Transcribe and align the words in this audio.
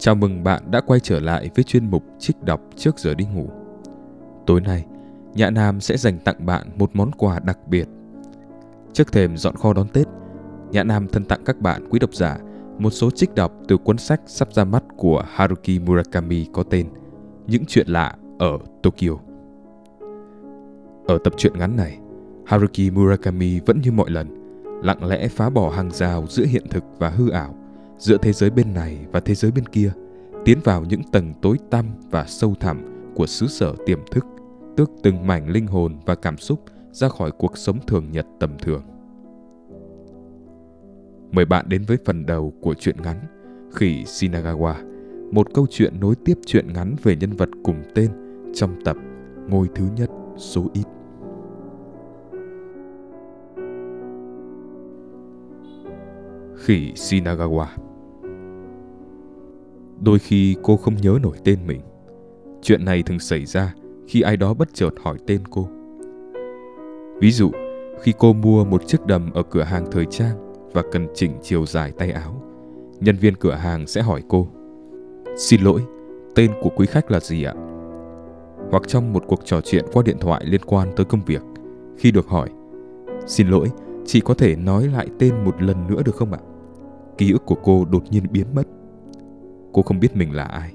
Chào 0.00 0.14
mừng 0.14 0.44
bạn 0.44 0.62
đã 0.70 0.80
quay 0.80 1.00
trở 1.00 1.20
lại 1.20 1.50
với 1.54 1.64
chuyên 1.64 1.90
mục 1.90 2.04
trích 2.18 2.42
đọc 2.42 2.60
trước 2.76 2.98
giờ 2.98 3.14
đi 3.14 3.24
ngủ. 3.24 3.48
Tối 4.46 4.60
nay, 4.60 4.84
Nhã 5.34 5.50
Nam 5.50 5.80
sẽ 5.80 5.96
dành 5.96 6.18
tặng 6.18 6.46
bạn 6.46 6.68
một 6.78 6.90
món 6.94 7.10
quà 7.12 7.38
đặc 7.38 7.58
biệt. 7.68 7.88
Trước 8.92 9.12
thềm 9.12 9.36
dọn 9.36 9.56
kho 9.56 9.72
đón 9.72 9.88
Tết, 9.88 10.06
Nhã 10.70 10.84
Nam 10.84 11.08
thân 11.08 11.24
tặng 11.24 11.40
các 11.44 11.60
bạn 11.60 11.88
quý 11.90 11.98
độc 11.98 12.14
giả 12.14 12.38
một 12.78 12.90
số 12.90 13.10
trích 13.10 13.34
đọc 13.34 13.52
từ 13.68 13.76
cuốn 13.76 13.98
sách 13.98 14.20
sắp 14.26 14.52
ra 14.52 14.64
mắt 14.64 14.82
của 14.96 15.24
Haruki 15.28 15.80
Murakami 15.86 16.46
có 16.52 16.62
tên 16.62 16.88
Những 17.46 17.64
chuyện 17.66 17.88
lạ 17.88 18.14
ở 18.38 18.58
Tokyo. 18.82 19.14
Ở 21.06 21.18
tập 21.24 21.32
truyện 21.36 21.58
ngắn 21.58 21.76
này, 21.76 21.98
Haruki 22.46 22.92
Murakami 22.92 23.60
vẫn 23.60 23.80
như 23.80 23.92
mọi 23.92 24.10
lần, 24.10 24.28
lặng 24.82 25.04
lẽ 25.04 25.28
phá 25.28 25.50
bỏ 25.50 25.70
hàng 25.70 25.90
rào 25.90 26.26
giữa 26.28 26.44
hiện 26.44 26.64
thực 26.70 26.84
và 26.98 27.08
hư 27.08 27.30
ảo, 27.30 27.54
giữa 27.98 28.18
thế 28.22 28.32
giới 28.32 28.50
bên 28.50 28.74
này 28.74 29.06
và 29.12 29.20
thế 29.20 29.34
giới 29.34 29.50
bên 29.50 29.66
kia, 29.66 29.92
tiến 30.44 30.58
vào 30.64 30.84
những 30.84 31.02
tầng 31.12 31.34
tối 31.42 31.56
tăm 31.70 31.86
và 32.10 32.24
sâu 32.26 32.54
thẳm 32.60 33.12
của 33.14 33.26
xứ 33.26 33.46
sở 33.46 33.74
tiềm 33.86 33.98
thức, 34.10 34.26
tước 34.76 34.90
từng 35.02 35.26
mảnh 35.26 35.48
linh 35.48 35.66
hồn 35.66 35.96
và 36.06 36.14
cảm 36.14 36.38
xúc 36.38 36.60
ra 36.92 37.08
khỏi 37.08 37.30
cuộc 37.30 37.58
sống 37.58 37.78
thường 37.86 38.12
nhật 38.12 38.26
tầm 38.40 38.58
thường. 38.58 38.82
Mời 41.32 41.44
bạn 41.44 41.68
đến 41.68 41.82
với 41.86 41.96
phần 42.04 42.26
đầu 42.26 42.52
của 42.60 42.74
truyện 42.74 42.96
ngắn 43.02 43.20
Khỉ 43.74 44.04
Shinagawa, 44.04 44.74
một 45.32 45.54
câu 45.54 45.66
chuyện 45.70 46.00
nối 46.00 46.14
tiếp 46.24 46.38
truyện 46.46 46.72
ngắn 46.72 46.94
về 47.02 47.16
nhân 47.16 47.32
vật 47.32 47.48
cùng 47.64 47.82
tên 47.94 48.10
trong 48.54 48.84
tập 48.84 48.96
Ngôi 49.48 49.66
thứ 49.74 49.84
nhất 49.96 50.10
số 50.36 50.66
ít. 50.72 50.84
Khỉ 56.56 56.92
Shinagawa 56.92 57.66
Đôi 60.00 60.18
khi 60.18 60.56
cô 60.62 60.76
không 60.76 60.96
nhớ 60.96 61.18
nổi 61.22 61.36
tên 61.44 61.58
mình. 61.66 61.80
Chuyện 62.62 62.84
này 62.84 63.02
thường 63.02 63.18
xảy 63.18 63.44
ra 63.44 63.74
khi 64.08 64.20
ai 64.20 64.36
đó 64.36 64.54
bất 64.54 64.74
chợt 64.74 64.90
hỏi 65.02 65.18
tên 65.26 65.40
cô. 65.50 65.68
Ví 67.20 67.30
dụ, 67.30 67.50
khi 68.02 68.12
cô 68.18 68.32
mua 68.32 68.64
một 68.64 68.86
chiếc 68.86 69.06
đầm 69.06 69.30
ở 69.30 69.42
cửa 69.42 69.62
hàng 69.62 69.86
thời 69.90 70.04
trang 70.10 70.52
và 70.72 70.82
cần 70.92 71.06
chỉnh 71.14 71.32
chiều 71.42 71.66
dài 71.66 71.92
tay 71.98 72.10
áo, 72.10 72.42
nhân 73.00 73.16
viên 73.16 73.34
cửa 73.34 73.54
hàng 73.54 73.86
sẽ 73.86 74.02
hỏi 74.02 74.22
cô 74.28 74.48
Xin 75.36 75.60
lỗi, 75.60 75.80
tên 76.34 76.50
của 76.60 76.70
quý 76.76 76.86
khách 76.86 77.10
là 77.10 77.20
gì 77.20 77.42
ạ? 77.42 77.54
Hoặc 78.70 78.82
trong 78.86 79.12
một 79.12 79.24
cuộc 79.26 79.40
trò 79.44 79.60
chuyện 79.60 79.84
qua 79.92 80.02
điện 80.02 80.16
thoại 80.20 80.44
liên 80.46 80.60
quan 80.66 80.88
tới 80.96 81.06
công 81.06 81.20
việc, 81.26 81.42
khi 81.98 82.10
được 82.10 82.26
hỏi 82.26 82.48
Xin 83.26 83.48
lỗi, 83.48 83.70
chị 84.06 84.20
có 84.20 84.34
thể 84.34 84.56
nói 84.56 84.86
lại 84.86 85.06
tên 85.18 85.44
một 85.44 85.62
lần 85.62 85.86
nữa 85.86 86.02
được 86.04 86.16
không 86.16 86.32
ạ? 86.32 86.38
Ký 87.18 87.32
ức 87.32 87.46
của 87.46 87.56
cô 87.62 87.84
đột 87.90 88.02
nhiên 88.10 88.22
biến 88.32 88.46
mất. 88.54 88.62
Cô 89.72 89.82
không 89.82 90.00
biết 90.00 90.16
mình 90.16 90.32
là 90.32 90.44
ai. 90.44 90.72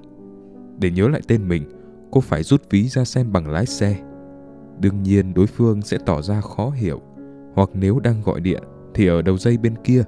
Để 0.79 0.91
nhớ 0.91 1.07
lại 1.07 1.21
tên 1.27 1.47
mình, 1.47 1.63
cô 2.11 2.21
phải 2.21 2.43
rút 2.43 2.69
ví 2.69 2.87
ra 2.87 3.05
xem 3.05 3.31
bằng 3.31 3.51
lái 3.51 3.65
xe. 3.65 3.95
Đương 4.79 5.03
nhiên 5.03 5.33
đối 5.33 5.47
phương 5.47 5.81
sẽ 5.81 5.97
tỏ 6.05 6.21
ra 6.21 6.41
khó 6.41 6.69
hiểu, 6.69 7.01
hoặc 7.53 7.69
nếu 7.73 7.99
đang 7.99 8.21
gọi 8.23 8.39
điện 8.39 8.63
thì 8.93 9.07
ở 9.07 9.21
đầu 9.21 9.37
dây 9.37 9.57
bên 9.57 9.75
kia, 9.83 10.03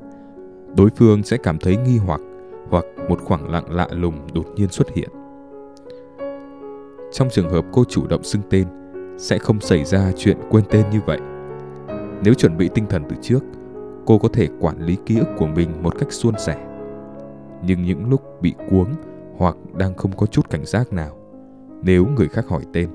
đối 0.77 0.89
phương 0.95 1.23
sẽ 1.23 1.37
cảm 1.37 1.57
thấy 1.57 1.77
nghi 1.77 1.97
hoặc 1.97 2.21
hoặc 2.69 2.85
một 3.09 3.19
khoảng 3.21 3.49
lặng 3.49 3.71
lạ 3.71 3.87
lùng 3.91 4.15
đột 4.33 4.45
nhiên 4.55 4.69
xuất 4.69 4.87
hiện. 4.95 5.09
Trong 7.11 7.29
trường 7.31 7.49
hợp 7.49 7.65
cô 7.71 7.83
chủ 7.83 8.07
động 8.07 8.23
xưng 8.23 8.41
tên, 8.49 8.67
sẽ 9.17 9.37
không 9.37 9.59
xảy 9.59 9.85
ra 9.85 10.11
chuyện 10.17 10.37
quên 10.49 10.63
tên 10.69 10.89
như 10.89 10.99
vậy. 11.05 11.19
Nếu 12.23 12.33
chuẩn 12.33 12.57
bị 12.57 12.69
tinh 12.73 12.85
thần 12.89 13.03
từ 13.09 13.15
trước, 13.21 13.39
cô 14.05 14.17
có 14.17 14.27
thể 14.27 14.47
quản 14.59 14.81
lý 14.81 14.97
ký 15.05 15.19
ức 15.19 15.27
của 15.37 15.47
mình 15.47 15.83
một 15.83 15.99
cách 15.99 16.11
suôn 16.11 16.33
sẻ. 16.39 16.74
Nhưng 17.63 17.83
những 17.83 18.09
lúc 18.09 18.41
bị 18.41 18.53
cuống 18.69 18.93
hoặc 19.37 19.55
đang 19.77 19.93
không 19.95 20.11
có 20.17 20.25
chút 20.25 20.49
cảnh 20.49 20.65
giác 20.65 20.93
nào, 20.93 21.17
nếu 21.81 22.05
người 22.17 22.27
khác 22.27 22.47
hỏi 22.47 22.63
tên, 22.73 22.89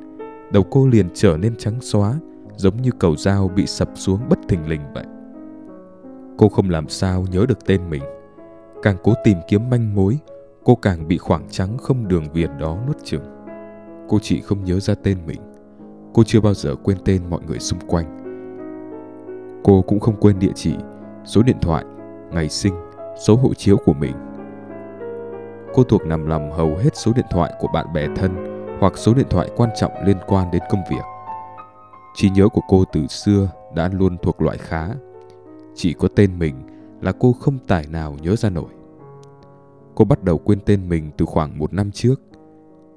đầu 0.53 0.63
cô 0.71 0.89
liền 0.89 1.09
trở 1.15 1.37
nên 1.37 1.57
trắng 1.57 1.81
xóa, 1.81 2.15
giống 2.57 2.83
như 2.83 2.91
cầu 2.99 3.17
dao 3.17 3.49
bị 3.49 3.67
sập 3.67 3.89
xuống 3.95 4.21
bất 4.29 4.39
thình 4.49 4.69
lình 4.69 4.81
vậy. 4.95 5.05
Cô 6.37 6.49
không 6.49 6.71
làm 6.71 6.89
sao 6.89 7.25
nhớ 7.31 7.47
được 7.49 7.67
tên 7.67 7.91
mình. 7.91 8.03
Càng 8.83 8.97
cố 9.03 9.15
tìm 9.25 9.39
kiếm 9.49 9.71
manh 9.71 9.95
mối, 9.95 10.19
cô 10.65 10.75
càng 10.75 11.09
bị 11.09 11.19
khoảng 11.19 11.49
trắng 11.51 11.79
không 11.79 12.09
đường 12.09 12.25
viền 12.33 12.59
đó 12.59 12.79
nuốt 12.87 13.05
chửng. 13.05 13.25
Cô 14.09 14.19
chỉ 14.23 14.41
không 14.41 14.65
nhớ 14.65 14.81
ra 14.81 14.95
tên 15.03 15.19
mình. 15.27 15.41
Cô 16.15 16.23
chưa 16.27 16.41
bao 16.41 16.55
giờ 16.55 16.75
quên 16.83 16.99
tên 17.05 17.23
mọi 17.31 17.41
người 17.49 17.59
xung 17.59 17.81
quanh. 17.87 18.17
Cô 19.65 19.83
cũng 19.83 20.01
không 20.01 20.21
quên 20.21 20.39
địa 20.39 20.53
chỉ, 20.55 20.75
số 21.25 21.43
điện 21.43 21.57
thoại, 21.61 21.85
ngày 22.33 22.49
sinh, 22.49 22.75
số 23.27 23.37
hộ 23.37 23.55
chiếu 23.55 23.77
của 23.77 23.93
mình. 23.93 24.13
Cô 25.75 25.85
thuộc 25.85 26.07
nằm 26.07 26.27
lòng 26.27 26.53
hầu 26.53 26.77
hết 26.77 26.97
số 26.97 27.13
điện 27.13 27.27
thoại 27.31 27.53
của 27.61 27.69
bạn 27.73 27.93
bè 27.93 28.09
thân 28.17 28.37
hoặc 28.81 28.99
số 28.99 29.15
điện 29.15 29.27
thoại 29.31 29.51
quan 29.57 29.71
trọng 29.77 29.93
liên 30.07 30.17
quan 30.27 30.51
đến 30.51 30.63
công 30.71 30.81
việc. 30.91 31.03
Trí 32.15 32.31
nhớ 32.31 32.49
của 32.49 32.61
cô 32.69 32.85
từ 32.93 33.07
xưa 33.07 33.51
đã 33.75 33.89
luôn 33.89 34.17
thuộc 34.23 34.43
loại 34.43 34.59
khá. 34.59 34.89
Chỉ 35.75 35.93
có 35.93 36.09
tên 36.17 36.39
mình 36.39 36.55
là 37.01 37.13
cô 37.13 37.33
không 37.33 37.59
tài 37.67 37.87
nào 37.87 38.17
nhớ 38.23 38.37
ra 38.37 38.51
nổi. 38.51 38.71
Cô 39.95 40.05
bắt 40.05 40.23
đầu 40.23 40.39
quên 40.39 40.61
tên 40.61 40.89
mình 40.89 41.11
từ 41.17 41.27
khoảng 41.27 41.59
một 41.59 41.73
năm 41.73 41.91
trước. 41.91 42.21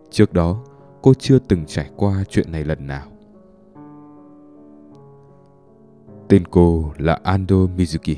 Trước 0.09 0.33
đó, 0.33 0.63
cô 1.01 1.13
chưa 1.13 1.39
từng 1.39 1.65
trải 1.65 1.89
qua 1.95 2.23
chuyện 2.29 2.51
này 2.51 2.63
lần 2.63 2.87
nào. 2.87 3.07
Tên 6.27 6.43
cô 6.47 6.91
là 6.97 7.19
Ando 7.23 7.55
Mizuki. 7.55 8.15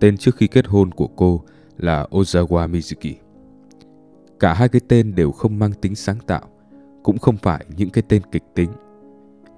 Tên 0.00 0.16
trước 0.16 0.36
khi 0.36 0.46
kết 0.46 0.66
hôn 0.66 0.90
của 0.90 1.08
cô 1.16 1.40
là 1.78 2.06
Ozawa 2.10 2.70
Mizuki. 2.70 3.14
Cả 4.40 4.54
hai 4.54 4.68
cái 4.68 4.80
tên 4.88 5.14
đều 5.14 5.32
không 5.32 5.58
mang 5.58 5.72
tính 5.72 5.94
sáng 5.94 6.18
tạo, 6.26 6.48
cũng 7.02 7.18
không 7.18 7.36
phải 7.36 7.64
những 7.76 7.90
cái 7.90 8.02
tên 8.08 8.22
kịch 8.32 8.44
tính. 8.54 8.70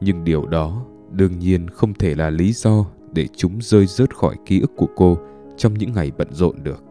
Nhưng 0.01 0.25
điều 0.25 0.47
đó 0.47 0.85
đương 1.11 1.39
nhiên 1.39 1.69
không 1.71 1.95
thể 1.95 2.15
là 2.15 2.31
lý 2.31 2.53
do 2.53 2.87
để 3.13 3.27
chúng 3.37 3.59
rơi 3.61 3.87
rớt 3.87 4.17
khỏi 4.17 4.37
ký 4.47 4.61
ức 4.61 4.71
của 4.77 4.89
cô 4.97 5.19
trong 5.57 5.75
những 5.75 5.93
ngày 5.93 6.13
bận 6.19 6.29
rộn 6.31 6.57
được. 6.63 6.85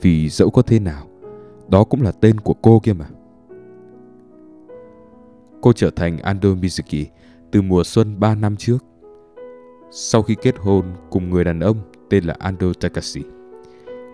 Vì 0.00 0.28
dẫu 0.28 0.50
có 0.50 0.62
thế 0.62 0.80
nào, 0.80 1.08
đó 1.68 1.84
cũng 1.84 2.02
là 2.02 2.12
tên 2.12 2.40
của 2.40 2.54
cô 2.62 2.80
kia 2.80 2.92
mà. 2.92 3.06
Cô 5.60 5.72
trở 5.72 5.90
thành 5.90 6.18
Ando 6.18 6.48
Mizuki 6.48 7.04
từ 7.50 7.62
mùa 7.62 7.84
xuân 7.84 8.20
3 8.20 8.34
năm 8.34 8.56
trước. 8.56 8.78
Sau 9.90 10.22
khi 10.22 10.36
kết 10.42 10.54
hôn 10.58 10.84
cùng 11.10 11.30
người 11.30 11.44
đàn 11.44 11.60
ông 11.60 11.76
tên 12.10 12.24
là 12.24 12.36
Ando 12.38 12.72
Takashi, 12.80 13.22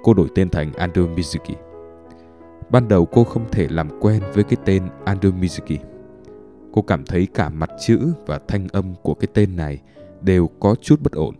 cô 0.02 0.14
đổi 0.14 0.28
tên 0.34 0.50
thành 0.50 0.72
Ando 0.72 1.02
Mizuki. 1.02 1.54
Ban 2.70 2.88
đầu 2.88 3.06
cô 3.06 3.24
không 3.24 3.50
thể 3.50 3.68
làm 3.70 3.88
quen 4.00 4.22
với 4.34 4.44
cái 4.44 4.56
tên 4.64 4.82
Ando 5.04 5.28
Mizuki. 5.28 5.76
Cô 6.72 6.82
cảm 6.82 7.04
thấy 7.04 7.26
cả 7.34 7.48
mặt 7.48 7.70
chữ 7.86 8.12
và 8.26 8.40
thanh 8.48 8.68
âm 8.72 8.94
của 9.02 9.14
cái 9.14 9.28
tên 9.34 9.56
này 9.56 9.80
đều 10.20 10.48
có 10.60 10.74
chút 10.80 11.00
bất 11.02 11.12
ổn. 11.12 11.34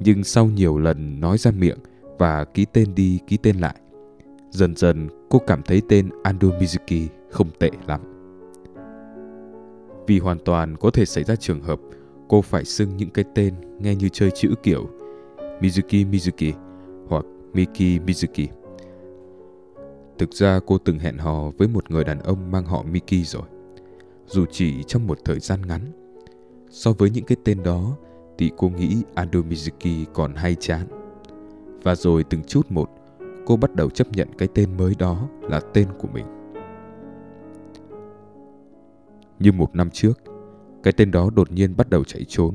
Nhưng 0.00 0.24
sau 0.24 0.46
nhiều 0.46 0.78
lần 0.78 1.20
nói 1.20 1.38
ra 1.38 1.50
miệng 1.50 1.78
và 2.18 2.44
ký 2.44 2.66
tên 2.72 2.94
đi 2.94 3.18
ký 3.26 3.36
tên 3.36 3.56
lại, 3.56 3.74
dần 4.50 4.76
dần 4.76 5.08
cô 5.30 5.38
cảm 5.38 5.62
thấy 5.62 5.82
tên 5.88 6.10
Ando 6.22 6.48
Mizuki 6.48 7.06
không 7.30 7.48
tệ 7.58 7.70
lắm. 7.86 8.00
Vì 10.06 10.18
hoàn 10.18 10.38
toàn 10.38 10.76
có 10.76 10.90
thể 10.90 11.04
xảy 11.04 11.24
ra 11.24 11.36
trường 11.36 11.60
hợp 11.60 11.80
cô 12.28 12.42
phải 12.42 12.64
xưng 12.64 12.96
những 12.96 13.10
cái 13.10 13.24
tên 13.34 13.54
nghe 13.78 13.94
như 13.94 14.08
chơi 14.08 14.30
chữ 14.30 14.54
kiểu 14.62 14.88
Mizuki 15.60 16.10
Mizuki 16.10 16.52
Miki 17.52 18.00
Mizuki. 18.06 18.46
Thực 20.18 20.32
ra 20.34 20.60
cô 20.66 20.78
từng 20.78 20.98
hẹn 20.98 21.18
hò 21.18 21.50
với 21.58 21.68
một 21.68 21.90
người 21.90 22.04
đàn 22.04 22.18
ông 22.18 22.50
mang 22.50 22.64
họ 22.64 22.82
Miki 22.82 23.24
rồi. 23.24 23.42
Dù 24.26 24.46
chỉ 24.50 24.82
trong 24.82 25.06
một 25.06 25.18
thời 25.24 25.40
gian 25.40 25.66
ngắn. 25.66 25.80
So 26.70 26.92
với 26.92 27.10
những 27.10 27.24
cái 27.24 27.36
tên 27.44 27.62
đó 27.62 27.96
thì 28.38 28.50
cô 28.56 28.68
nghĩ 28.68 29.02
Ando 29.14 29.40
Mizuki 29.40 30.04
còn 30.14 30.34
hay 30.34 30.54
chán. 30.54 30.86
Và 31.82 31.94
rồi 31.94 32.24
từng 32.24 32.42
chút 32.42 32.70
một, 32.70 32.90
cô 33.46 33.56
bắt 33.56 33.74
đầu 33.74 33.90
chấp 33.90 34.08
nhận 34.12 34.28
cái 34.38 34.48
tên 34.54 34.76
mới 34.76 34.94
đó 34.98 35.28
là 35.42 35.60
tên 35.74 35.88
của 35.98 36.08
mình. 36.08 36.26
Như 39.38 39.52
một 39.52 39.76
năm 39.76 39.90
trước, 39.90 40.20
cái 40.82 40.92
tên 40.92 41.10
đó 41.10 41.30
đột 41.34 41.52
nhiên 41.52 41.76
bắt 41.76 41.90
đầu 41.90 42.04
chạy 42.04 42.24
trốn. 42.28 42.54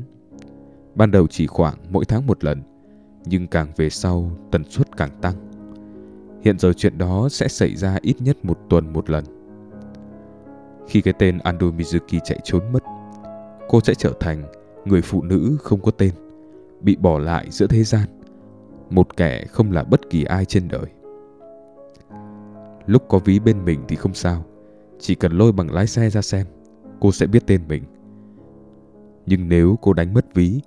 Ban 0.96 1.12
đầu 1.12 1.28
chỉ 1.28 1.48
khoảng 1.48 1.75
mỗi 1.90 2.06
tháng 2.06 2.28
một 2.28 2.44
lần, 2.44 2.62
nhưng 3.25 3.48
càng 3.48 3.68
về 3.75 3.89
sau 3.89 4.31
tần 4.51 4.63
suất 4.63 4.98
càng 4.98 5.10
tăng. 5.22 5.36
Hiện 6.42 6.60
giờ 6.60 6.74
chuyện 6.74 6.98
đó 6.98 7.27
sẽ 7.30 7.48
xảy 7.48 7.75
ra 7.75 7.98
ít 8.01 8.16
nhất 8.19 8.45
một 8.45 8.60
tuần 8.69 8.94
một 8.94 9.10
lần. 9.10 9.24
Khi 10.88 11.01
cái 11.01 11.13
tên 11.19 11.38
Ando 11.38 11.68
Mizuki 11.68 12.19
chạy 12.24 12.39
trốn 12.44 12.63
mất, 12.74 12.83
cô 13.68 13.81
sẽ 13.81 13.94
trở 13.94 14.13
thành 14.19 14.44
người 14.86 15.01
phụ 15.01 15.24
nữ 15.24 15.57
không 15.62 15.81
có 15.81 15.92
tên, 15.92 16.12
bị 16.81 16.95
bỏ 16.95 17.19
lại 17.19 17.48
giữa 17.51 17.68
thế 17.68 17.83
gian, 17.83 18.10
một 18.89 19.18
kẻ 19.18 19.45
không 19.45 19.72
là 19.72 19.83
bất 19.83 20.10
kỳ 20.10 20.24
ai 20.24 20.45
trên 20.45 20.68
đời. 20.68 20.86
Lúc 22.86 23.04
có 23.07 23.19
ví 23.19 23.39
bên 23.39 23.66
mình 23.66 23.80
thì 23.88 23.95
không 23.95 24.13
sao, 24.13 24.45
chỉ 25.00 25.16
cần 25.16 25.31
lôi 25.31 25.51
bằng 25.51 25.72
lái 25.72 25.88
xe 25.88 26.10
ra 26.10 26.22
xem, 26.22 26.48
cô 27.00 27.12
sẽ 27.12 27.27
biết 27.27 27.44
tên 27.48 27.62
mình. 27.68 27.83
Nhưng 29.25 29.50
nếu 29.50 29.77
cô 29.81 29.94
đánh 29.94 30.13
mất 30.13 30.33
ví, 30.33 30.62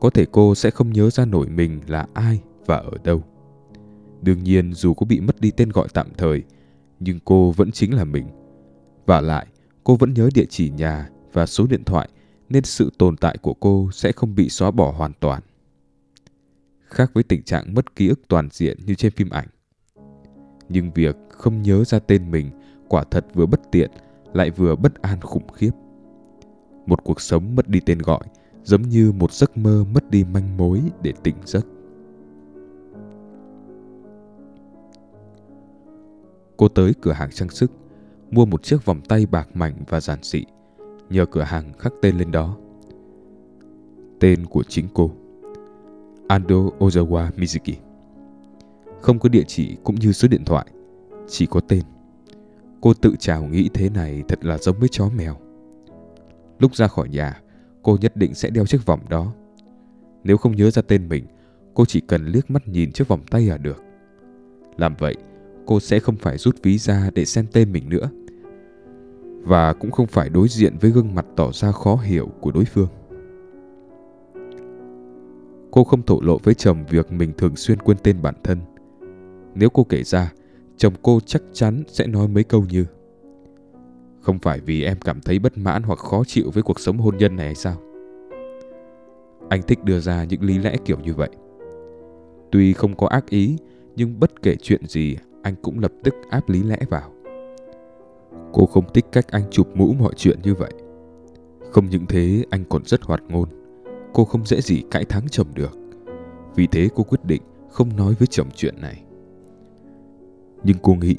có 0.00 0.10
thể 0.10 0.26
cô 0.32 0.54
sẽ 0.54 0.70
không 0.70 0.92
nhớ 0.92 1.10
ra 1.10 1.24
nổi 1.24 1.48
mình 1.48 1.80
là 1.86 2.06
ai 2.14 2.40
và 2.66 2.76
ở 2.76 2.92
đâu. 3.04 3.22
Đương 4.22 4.44
nhiên 4.44 4.72
dù 4.74 4.94
có 4.94 5.06
bị 5.06 5.20
mất 5.20 5.40
đi 5.40 5.50
tên 5.50 5.70
gọi 5.70 5.88
tạm 5.94 6.06
thời, 6.18 6.42
nhưng 7.00 7.18
cô 7.24 7.50
vẫn 7.50 7.72
chính 7.72 7.94
là 7.94 8.04
mình. 8.04 8.26
Và 9.06 9.20
lại, 9.20 9.46
cô 9.84 9.96
vẫn 9.96 10.14
nhớ 10.14 10.28
địa 10.34 10.46
chỉ 10.48 10.70
nhà 10.70 11.08
và 11.32 11.46
số 11.46 11.66
điện 11.66 11.84
thoại 11.84 12.08
nên 12.48 12.64
sự 12.64 12.90
tồn 12.98 13.16
tại 13.16 13.38
của 13.42 13.54
cô 13.54 13.88
sẽ 13.92 14.12
không 14.12 14.34
bị 14.34 14.48
xóa 14.48 14.70
bỏ 14.70 14.92
hoàn 14.92 15.12
toàn. 15.20 15.42
Khác 16.84 17.10
với 17.14 17.24
tình 17.24 17.42
trạng 17.42 17.74
mất 17.74 17.96
ký 17.96 18.08
ức 18.08 18.20
toàn 18.28 18.48
diện 18.52 18.78
như 18.86 18.94
trên 18.94 19.12
phim 19.12 19.30
ảnh. 19.30 19.48
Nhưng 20.68 20.92
việc 20.92 21.16
không 21.30 21.62
nhớ 21.62 21.84
ra 21.84 21.98
tên 21.98 22.30
mình 22.30 22.50
quả 22.88 23.04
thật 23.10 23.26
vừa 23.34 23.46
bất 23.46 23.60
tiện 23.72 23.90
lại 24.32 24.50
vừa 24.50 24.76
bất 24.76 25.02
an 25.02 25.20
khủng 25.20 25.52
khiếp. 25.52 25.70
Một 26.86 27.04
cuộc 27.04 27.20
sống 27.20 27.54
mất 27.54 27.68
đi 27.68 27.80
tên 27.80 27.98
gọi 27.98 28.20
giống 28.66 28.82
như 28.82 29.12
một 29.12 29.32
giấc 29.32 29.56
mơ 29.56 29.84
mất 29.94 30.10
đi 30.10 30.24
manh 30.24 30.56
mối 30.56 30.82
để 31.02 31.12
tỉnh 31.22 31.34
giấc. 31.44 31.66
Cô 36.56 36.68
tới 36.68 36.92
cửa 37.00 37.12
hàng 37.12 37.30
trang 37.30 37.50
sức, 37.50 37.70
mua 38.30 38.46
một 38.46 38.62
chiếc 38.62 38.84
vòng 38.84 39.00
tay 39.08 39.26
bạc 39.26 39.48
mảnh 39.54 39.74
và 39.88 40.00
giản 40.00 40.18
dị, 40.22 40.44
nhờ 41.10 41.26
cửa 41.26 41.42
hàng 41.42 41.72
khắc 41.78 41.92
tên 42.02 42.18
lên 42.18 42.30
đó. 42.30 42.56
Tên 44.20 44.46
của 44.46 44.62
chính 44.62 44.86
cô. 44.94 45.10
Ando 46.28 46.56
Ozawa 46.78 47.30
Mizuki. 47.36 47.74
Không 49.00 49.18
có 49.18 49.28
địa 49.28 49.44
chỉ 49.46 49.76
cũng 49.84 49.94
như 49.94 50.12
số 50.12 50.28
điện 50.28 50.44
thoại, 50.44 50.66
chỉ 51.28 51.46
có 51.46 51.60
tên. 51.60 51.82
Cô 52.80 52.94
tự 52.94 53.14
chào 53.18 53.44
nghĩ 53.44 53.70
thế 53.74 53.90
này 53.90 54.22
thật 54.28 54.44
là 54.44 54.58
giống 54.58 54.78
với 54.78 54.88
chó 54.88 55.08
mèo. 55.16 55.36
Lúc 56.58 56.76
ra 56.76 56.86
khỏi 56.86 57.08
nhà, 57.08 57.40
cô 57.86 57.96
nhất 58.00 58.16
định 58.16 58.34
sẽ 58.34 58.50
đeo 58.50 58.66
chiếc 58.66 58.86
vòng 58.86 59.00
đó. 59.08 59.32
Nếu 60.24 60.36
không 60.36 60.56
nhớ 60.56 60.70
ra 60.70 60.82
tên 60.82 61.08
mình, 61.08 61.24
cô 61.74 61.84
chỉ 61.84 62.00
cần 62.00 62.26
liếc 62.26 62.50
mắt 62.50 62.68
nhìn 62.68 62.92
chiếc 62.92 63.08
vòng 63.08 63.20
tay 63.30 63.46
là 63.46 63.58
được. 63.58 63.82
Làm 64.76 64.94
vậy, 64.98 65.16
cô 65.66 65.80
sẽ 65.80 65.98
không 65.98 66.16
phải 66.16 66.38
rút 66.38 66.56
ví 66.62 66.78
ra 66.78 67.10
để 67.14 67.24
xem 67.24 67.46
tên 67.52 67.72
mình 67.72 67.88
nữa. 67.88 68.10
Và 69.42 69.72
cũng 69.72 69.90
không 69.90 70.06
phải 70.06 70.28
đối 70.28 70.48
diện 70.48 70.76
với 70.80 70.90
gương 70.90 71.14
mặt 71.14 71.26
tỏ 71.36 71.52
ra 71.52 71.72
khó 71.72 71.96
hiểu 71.96 72.26
của 72.40 72.50
đối 72.50 72.64
phương. 72.64 72.88
Cô 75.70 75.84
không 75.84 76.02
thổ 76.02 76.20
lộ 76.20 76.38
với 76.38 76.54
chồng 76.54 76.84
việc 76.90 77.12
mình 77.12 77.32
thường 77.38 77.56
xuyên 77.56 77.78
quên 77.78 77.96
tên 78.02 78.22
bản 78.22 78.34
thân. 78.44 78.58
Nếu 79.54 79.70
cô 79.70 79.84
kể 79.84 80.02
ra, 80.02 80.32
chồng 80.76 80.94
cô 81.02 81.20
chắc 81.26 81.42
chắn 81.52 81.82
sẽ 81.88 82.06
nói 82.06 82.28
mấy 82.28 82.44
câu 82.44 82.64
như 82.70 82.84
không 84.26 84.38
phải 84.38 84.60
vì 84.60 84.84
em 84.84 84.96
cảm 85.04 85.20
thấy 85.20 85.38
bất 85.38 85.58
mãn 85.58 85.82
hoặc 85.82 85.98
khó 85.98 86.24
chịu 86.26 86.50
với 86.50 86.62
cuộc 86.62 86.80
sống 86.80 86.98
hôn 86.98 87.16
nhân 87.16 87.36
này 87.36 87.46
hay 87.46 87.54
sao? 87.54 87.76
Anh 89.48 89.62
thích 89.62 89.84
đưa 89.84 90.00
ra 90.00 90.24
những 90.24 90.42
lý 90.42 90.58
lẽ 90.58 90.76
kiểu 90.84 90.98
như 90.98 91.14
vậy. 91.14 91.28
Tuy 92.50 92.72
không 92.72 92.96
có 92.96 93.06
ác 93.06 93.30
ý, 93.30 93.56
nhưng 93.96 94.20
bất 94.20 94.42
kể 94.42 94.56
chuyện 94.56 94.86
gì, 94.86 95.16
anh 95.42 95.54
cũng 95.62 95.78
lập 95.78 95.92
tức 96.04 96.14
áp 96.30 96.48
lý 96.48 96.62
lẽ 96.62 96.76
vào. 96.90 97.12
Cô 98.52 98.66
không 98.66 98.92
thích 98.94 99.04
cách 99.12 99.28
anh 99.28 99.42
chụp 99.50 99.68
mũ 99.74 99.92
mọi 99.98 100.12
chuyện 100.16 100.38
như 100.42 100.54
vậy. 100.54 100.72
Không 101.70 101.88
những 101.90 102.06
thế, 102.06 102.44
anh 102.50 102.64
còn 102.64 102.84
rất 102.84 103.02
hoạt 103.02 103.22
ngôn. 103.28 103.48
Cô 104.12 104.24
không 104.24 104.46
dễ 104.46 104.60
gì 104.60 104.82
cãi 104.90 105.04
thắng 105.04 105.28
chồng 105.28 105.48
được. 105.54 105.78
Vì 106.54 106.66
thế 106.66 106.88
cô 106.94 107.02
quyết 107.02 107.24
định 107.24 107.42
không 107.70 107.96
nói 107.96 108.14
với 108.18 108.26
chồng 108.26 108.48
chuyện 108.56 108.80
này. 108.80 109.02
Nhưng 110.64 110.76
cô 110.82 110.94
nghĩ, 110.94 111.16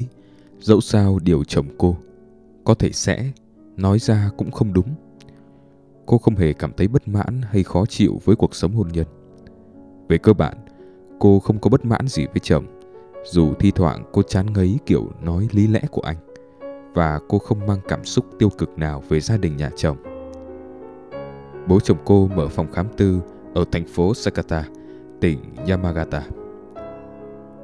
dẫu 0.59 0.81
sao 0.81 1.19
điều 1.23 1.43
chồng 1.43 1.65
cô 1.77 1.97
có 2.67 2.73
thể 2.73 2.91
sẽ 2.91 3.31
nói 3.77 3.99
ra 3.99 4.29
cũng 4.37 4.51
không 4.51 4.73
đúng. 4.73 4.87
Cô 6.05 6.17
không 6.17 6.35
hề 6.35 6.53
cảm 6.53 6.71
thấy 6.77 6.87
bất 6.87 7.07
mãn 7.07 7.41
hay 7.49 7.63
khó 7.63 7.85
chịu 7.85 8.19
với 8.25 8.35
cuộc 8.35 8.55
sống 8.55 8.71
hôn 8.71 8.87
nhân. 8.87 9.05
Về 10.09 10.17
cơ 10.17 10.33
bản, 10.33 10.57
cô 11.19 11.39
không 11.39 11.59
có 11.59 11.69
bất 11.69 11.85
mãn 11.85 12.07
gì 12.07 12.25
với 12.25 12.39
chồng, 12.41 12.65
dù 13.25 13.53
thi 13.53 13.71
thoảng 13.71 14.03
cô 14.11 14.21
chán 14.21 14.53
ngấy 14.53 14.79
kiểu 14.85 15.09
nói 15.21 15.47
lý 15.51 15.67
lẽ 15.67 15.81
của 15.91 16.01
anh 16.01 16.17
và 16.93 17.19
cô 17.27 17.39
không 17.39 17.65
mang 17.65 17.79
cảm 17.87 18.05
xúc 18.05 18.25
tiêu 18.39 18.49
cực 18.49 18.77
nào 18.77 19.03
về 19.09 19.19
gia 19.19 19.37
đình 19.37 19.57
nhà 19.57 19.69
chồng. 19.75 19.97
Bố 21.67 21.79
chồng 21.79 21.97
cô 22.05 22.27
mở 22.27 22.47
phòng 22.47 22.71
khám 22.71 22.87
tư 22.97 23.21
ở 23.53 23.65
thành 23.71 23.85
phố 23.85 24.13
Sakata, 24.13 24.65
tỉnh 25.21 25.39
Yamagata. 25.67 26.23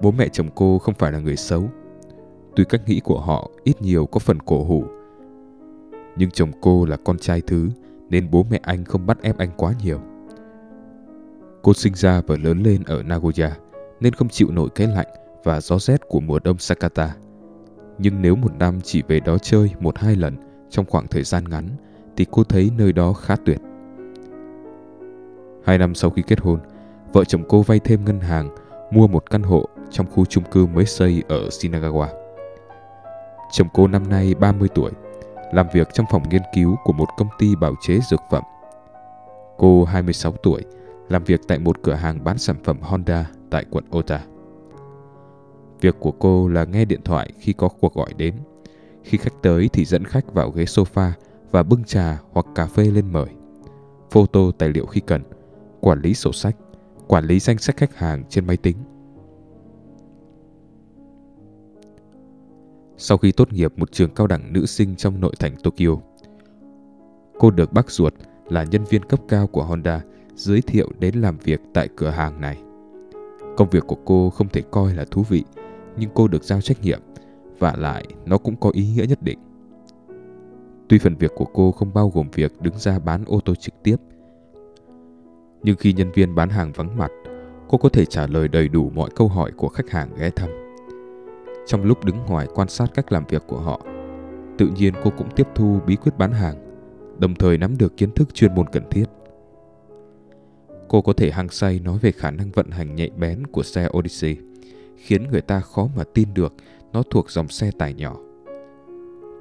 Bố 0.01 0.11
mẹ 0.11 0.27
chồng 0.27 0.49
cô 0.56 0.77
không 0.77 0.95
phải 0.95 1.11
là 1.11 1.19
người 1.19 1.35
xấu. 1.35 1.69
Tuy 2.55 2.63
cách 2.69 2.81
nghĩ 2.88 3.00
của 3.00 3.19
họ 3.19 3.50
ít 3.63 3.81
nhiều 3.81 4.05
có 4.05 4.19
phần 4.19 4.39
cổ 4.39 4.63
hủ. 4.63 4.83
Nhưng 6.15 6.31
chồng 6.31 6.51
cô 6.61 6.85
là 6.85 6.97
con 6.97 7.17
trai 7.17 7.41
thứ 7.41 7.69
nên 8.09 8.31
bố 8.31 8.45
mẹ 8.50 8.59
anh 8.63 8.85
không 8.85 9.05
bắt 9.05 9.21
ép 9.21 9.38
anh 9.38 9.50
quá 9.57 9.73
nhiều. 9.83 10.00
Cô 11.61 11.73
sinh 11.73 11.94
ra 11.95 12.21
và 12.27 12.35
lớn 12.44 12.63
lên 12.63 12.83
ở 12.85 13.03
Nagoya 13.03 13.57
nên 14.00 14.13
không 14.13 14.29
chịu 14.29 14.51
nổi 14.51 14.69
cái 14.75 14.88
lạnh 14.88 15.07
và 15.44 15.61
gió 15.61 15.79
rét 15.79 16.07
của 16.07 16.19
mùa 16.19 16.39
đông 16.39 16.57
Sakata. 16.57 17.15
Nhưng 17.97 18.21
nếu 18.21 18.35
một 18.35 18.51
năm 18.59 18.81
chỉ 18.83 19.01
về 19.07 19.19
đó 19.19 19.38
chơi 19.38 19.71
một 19.79 19.97
hai 19.97 20.15
lần 20.15 20.35
trong 20.69 20.85
khoảng 20.85 21.07
thời 21.07 21.23
gian 21.23 21.49
ngắn 21.49 21.67
thì 22.17 22.25
cô 22.31 22.44
thấy 22.44 22.71
nơi 22.77 22.94
đó 22.94 23.13
khá 23.13 23.35
tuyệt. 23.45 23.61
Hai 25.63 25.77
năm 25.77 25.95
sau 25.95 26.09
khi 26.09 26.21
kết 26.27 26.39
hôn, 26.39 26.59
vợ 27.13 27.23
chồng 27.23 27.44
cô 27.49 27.61
vay 27.61 27.79
thêm 27.79 28.06
ngân 28.06 28.19
hàng 28.19 28.49
mua 28.91 29.07
một 29.07 29.29
căn 29.29 29.44
hộ 29.44 29.65
trong 29.91 30.07
khu 30.11 30.25
chung 30.25 30.44
cư 30.51 30.65
mới 30.65 30.85
xây 30.85 31.23
ở 31.27 31.47
Shinagawa. 31.47 32.22
Chồng 33.53 33.67
cô 33.73 33.88
năm 33.88 34.09
nay 34.09 34.35
30 34.39 34.69
tuổi, 34.75 34.91
làm 35.53 35.67
việc 35.73 35.88
trong 35.94 36.05
phòng 36.11 36.29
nghiên 36.29 36.41
cứu 36.53 36.75
của 36.83 36.94
một 36.94 37.07
công 37.17 37.27
ty 37.39 37.55
bào 37.55 37.75
chế 37.81 38.00
dược 38.09 38.19
phẩm. 38.31 38.44
Cô 39.57 39.83
26 39.83 40.31
tuổi, 40.31 40.61
làm 41.09 41.23
việc 41.23 41.41
tại 41.47 41.59
một 41.59 41.83
cửa 41.83 41.94
hàng 41.94 42.23
bán 42.23 42.38
sản 42.38 42.55
phẩm 42.63 42.77
Honda 42.81 43.29
tại 43.50 43.65
quận 43.71 43.83
Ota. 43.97 44.21
Việc 45.81 45.95
của 46.00 46.11
cô 46.11 46.47
là 46.47 46.63
nghe 46.63 46.85
điện 46.85 47.01
thoại 47.03 47.31
khi 47.39 47.53
có 47.53 47.69
cuộc 47.69 47.94
gọi 47.94 48.13
đến. 48.17 48.35
Khi 49.03 49.17
khách 49.17 49.41
tới 49.41 49.69
thì 49.73 49.85
dẫn 49.85 50.06
khách 50.06 50.33
vào 50.33 50.49
ghế 50.49 50.63
sofa 50.63 51.11
và 51.51 51.63
bưng 51.63 51.83
trà 51.83 52.19
hoặc 52.31 52.45
cà 52.56 52.65
phê 52.65 52.83
lên 52.83 53.11
mời. 53.11 53.27
Photo 54.11 54.39
tài 54.57 54.69
liệu 54.69 54.85
khi 54.85 55.01
cần, 55.01 55.23
quản 55.79 56.01
lý 56.01 56.13
sổ 56.13 56.33
sách, 56.33 56.56
quản 57.07 57.25
lý 57.25 57.39
danh 57.39 57.57
sách 57.57 57.77
khách 57.77 57.95
hàng 57.95 58.23
trên 58.29 58.47
máy 58.47 58.57
tính. 58.57 58.77
Sau 62.98 63.18
khi 63.18 63.31
tốt 63.31 63.54
nghiệp 63.54 63.74
một 63.78 63.92
trường 63.92 64.10
cao 64.10 64.28
đẳng 64.28 64.54
nữ 64.54 64.66
sinh 64.66 64.95
trong 64.95 65.19
nội 65.19 65.34
thành 65.40 65.56
Tokyo, 65.63 65.98
cô 67.40 67.51
được 67.51 67.74
bác 67.74 67.92
ruột 67.92 68.13
là 68.50 68.63
nhân 68.63 68.84
viên 68.90 69.04
cấp 69.04 69.19
cao 69.28 69.48
của 69.48 69.63
Honda 69.63 70.01
giới 70.36 70.62
thiệu 70.62 70.90
đến 71.00 71.16
làm 71.16 71.38
việc 71.38 71.62
tại 71.74 71.90
cửa 71.95 72.10
hàng 72.10 72.42
này. 72.42 72.57
Công 73.57 73.69
việc 73.69 73.84
của 73.88 73.98
cô 74.06 74.30
không 74.30 74.50
thể 74.50 74.62
coi 74.72 74.94
là 74.94 75.06
thú 75.12 75.24
vị, 75.30 75.44
nhưng 75.98 76.10
cô 76.13 76.28
được 76.28 76.44
giao 76.44 76.62
trách 76.62 76.81
nhiệm 76.81 77.02
và 77.59 77.76
lại 77.78 78.06
nó 78.26 78.38
cũng 78.38 78.56
có 78.56 78.71
ý 78.73 78.88
nghĩa 78.88 79.06
nhất 79.06 79.21
định. 79.21 79.40
Tuy 80.88 81.00
phần 81.00 81.16
việc 81.16 81.31
của 81.35 81.47
cô 81.54 81.71
không 81.71 81.94
bao 81.94 82.09
gồm 82.09 82.28
việc 82.33 82.62
đứng 82.62 82.78
ra 82.78 83.00
bán 83.00 83.23
ô 83.26 83.40
tô 83.45 83.56
trực 83.56 83.73
tiếp, 83.83 83.95
nhưng 85.64 85.76
khi 85.76 85.94
nhân 85.94 86.12
viên 86.12 86.35
bán 86.35 86.50
hàng 86.50 86.71
vắng 86.71 86.97
mặt, 86.97 87.12
cô 87.68 87.78
có 87.78 87.90
thể 87.90 88.06
trả 88.06 88.28
lời 88.28 88.47
đầy 88.47 88.68
đủ 88.68 88.90
mọi 88.90 89.09
câu 89.16 89.28
hỏi 89.28 89.52
của 89.57 89.68
khách 89.68 89.90
hàng 89.90 90.09
ghé 90.18 90.30
thăm. 90.30 90.62
Trong 91.65 91.83
lúc 91.83 92.05
đứng 92.05 92.17
ngoài 92.27 92.47
quan 92.55 92.67
sát 92.67 92.93
cách 92.93 93.11
làm 93.11 93.23
việc 93.29 93.43
của 93.47 93.59
họ, 93.59 93.81
tự 94.57 94.67
nhiên 94.75 94.93
cô 95.03 95.11
cũng 95.17 95.29
tiếp 95.35 95.47
thu 95.55 95.79
bí 95.87 95.95
quyết 95.95 96.17
bán 96.17 96.31
hàng, 96.31 96.55
đồng 97.19 97.35
thời 97.35 97.57
nắm 97.57 97.77
được 97.77 97.97
kiến 97.97 98.11
thức 98.11 98.33
chuyên 98.33 98.55
môn 98.55 98.65
cần 98.71 98.83
thiết. 98.91 99.05
Cô 100.87 101.01
có 101.01 101.13
thể 101.13 101.31
hăng 101.31 101.49
say 101.49 101.79
nói 101.79 101.97
về 102.01 102.11
khả 102.11 102.31
năng 102.31 102.51
vận 102.51 102.71
hành 102.71 102.95
nhạy 102.95 103.09
bén 103.17 103.47
của 103.47 103.63
xe 103.63 103.87
Odyssey, 103.97 104.37
khiến 104.97 105.31
người 105.31 105.41
ta 105.41 105.59
khó 105.59 105.87
mà 105.95 106.03
tin 106.13 106.33
được 106.33 106.53
nó 106.93 107.03
thuộc 107.09 107.31
dòng 107.31 107.47
xe 107.47 107.71
tải 107.77 107.93
nhỏ. 107.93 108.17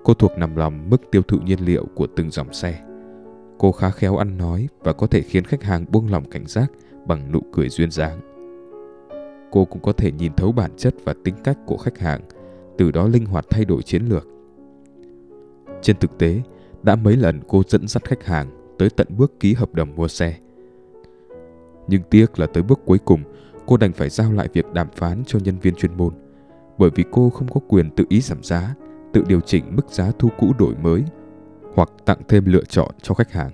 Cô 0.05 0.15
thuộc 0.15 0.39
nằm 0.39 0.57
lòng 0.57 0.91
mức 0.91 1.03
tiêu 1.11 1.23
thụ 1.23 1.39
nhiên 1.39 1.59
liệu 1.61 1.87
của 1.95 2.07
từng 2.17 2.31
dòng 2.31 2.53
xe. 2.53 2.81
Cô 3.59 3.73
khá 3.73 3.91
khéo 3.91 4.17
ăn 4.17 4.39
nói 4.39 4.69
và 4.81 4.93
có 4.93 5.07
thể 5.07 5.23
khiến 5.23 5.45
khách 5.45 5.63
hàng 5.63 5.85
buông 5.91 6.11
lòng 6.11 6.31
cảnh 6.31 6.47
giác 6.47 6.71
bằng 7.07 7.33
nụ 7.33 7.41
cười 7.53 7.69
duyên 7.69 7.91
dáng. 7.91 8.32
Cô 9.53 9.65
cũng 9.65 9.83
có 9.83 9.93
thể 9.93 10.13
nhìn 10.13 10.33
thấu 10.37 10.53
bản 10.53 10.71
chất 10.77 10.95
và 11.05 11.15
tính 11.25 11.35
cách 11.45 11.59
của 11.67 11.77
khách 11.77 11.99
hàng, 11.99 12.21
từ 12.79 12.91
đó 12.91 13.09
linh 13.09 13.27
hoạt 13.27 13.47
thay 13.51 13.65
đổi 13.65 13.83
chiến 13.83 14.03
lược. 14.03 14.27
Trên 15.83 15.97
thực 15.97 16.19
tế, 16.19 16.41
đã 16.83 16.97
mấy 16.97 17.17
lần 17.17 17.41
cô 17.49 17.63
dẫn 17.69 17.89
dắt 17.89 18.05
khách 18.05 18.25
hàng 18.25 18.75
tới 18.79 18.91
tận 18.91 19.07
bước 19.17 19.41
ký 19.41 19.55
hợp 19.55 19.75
đồng 19.75 19.95
mua 19.97 20.09
xe. 20.09 20.39
Nhưng 21.89 22.03
tiếc 22.11 22.39
là 22.39 22.47
tới 22.47 22.63
bước 22.63 22.81
cuối 22.85 22.99
cùng, 22.99 23.21
cô 23.67 23.77
đành 23.77 23.93
phải 23.93 24.09
giao 24.09 24.33
lại 24.33 24.49
việc 24.53 24.73
đàm 24.73 24.89
phán 24.97 25.23
cho 25.27 25.39
nhân 25.45 25.59
viên 25.63 25.75
chuyên 25.75 25.97
môn, 25.97 26.15
bởi 26.79 26.91
vì 26.95 27.05
cô 27.11 27.31
không 27.31 27.49
có 27.49 27.61
quyền 27.69 27.91
tự 27.91 28.05
ý 28.09 28.21
giảm 28.21 28.43
giá, 28.43 28.75
tự 29.13 29.25
điều 29.29 29.41
chỉnh 29.41 29.65
mức 29.77 29.91
giá 29.91 30.13
thu 30.19 30.29
cũ 30.39 30.53
đổi 30.59 30.75
mới 30.83 31.05
hoặc 31.75 31.91
tặng 32.05 32.19
thêm 32.29 32.45
lựa 32.47 32.65
chọn 32.65 32.91
cho 33.03 33.15
khách 33.15 33.33
hàng. 33.33 33.51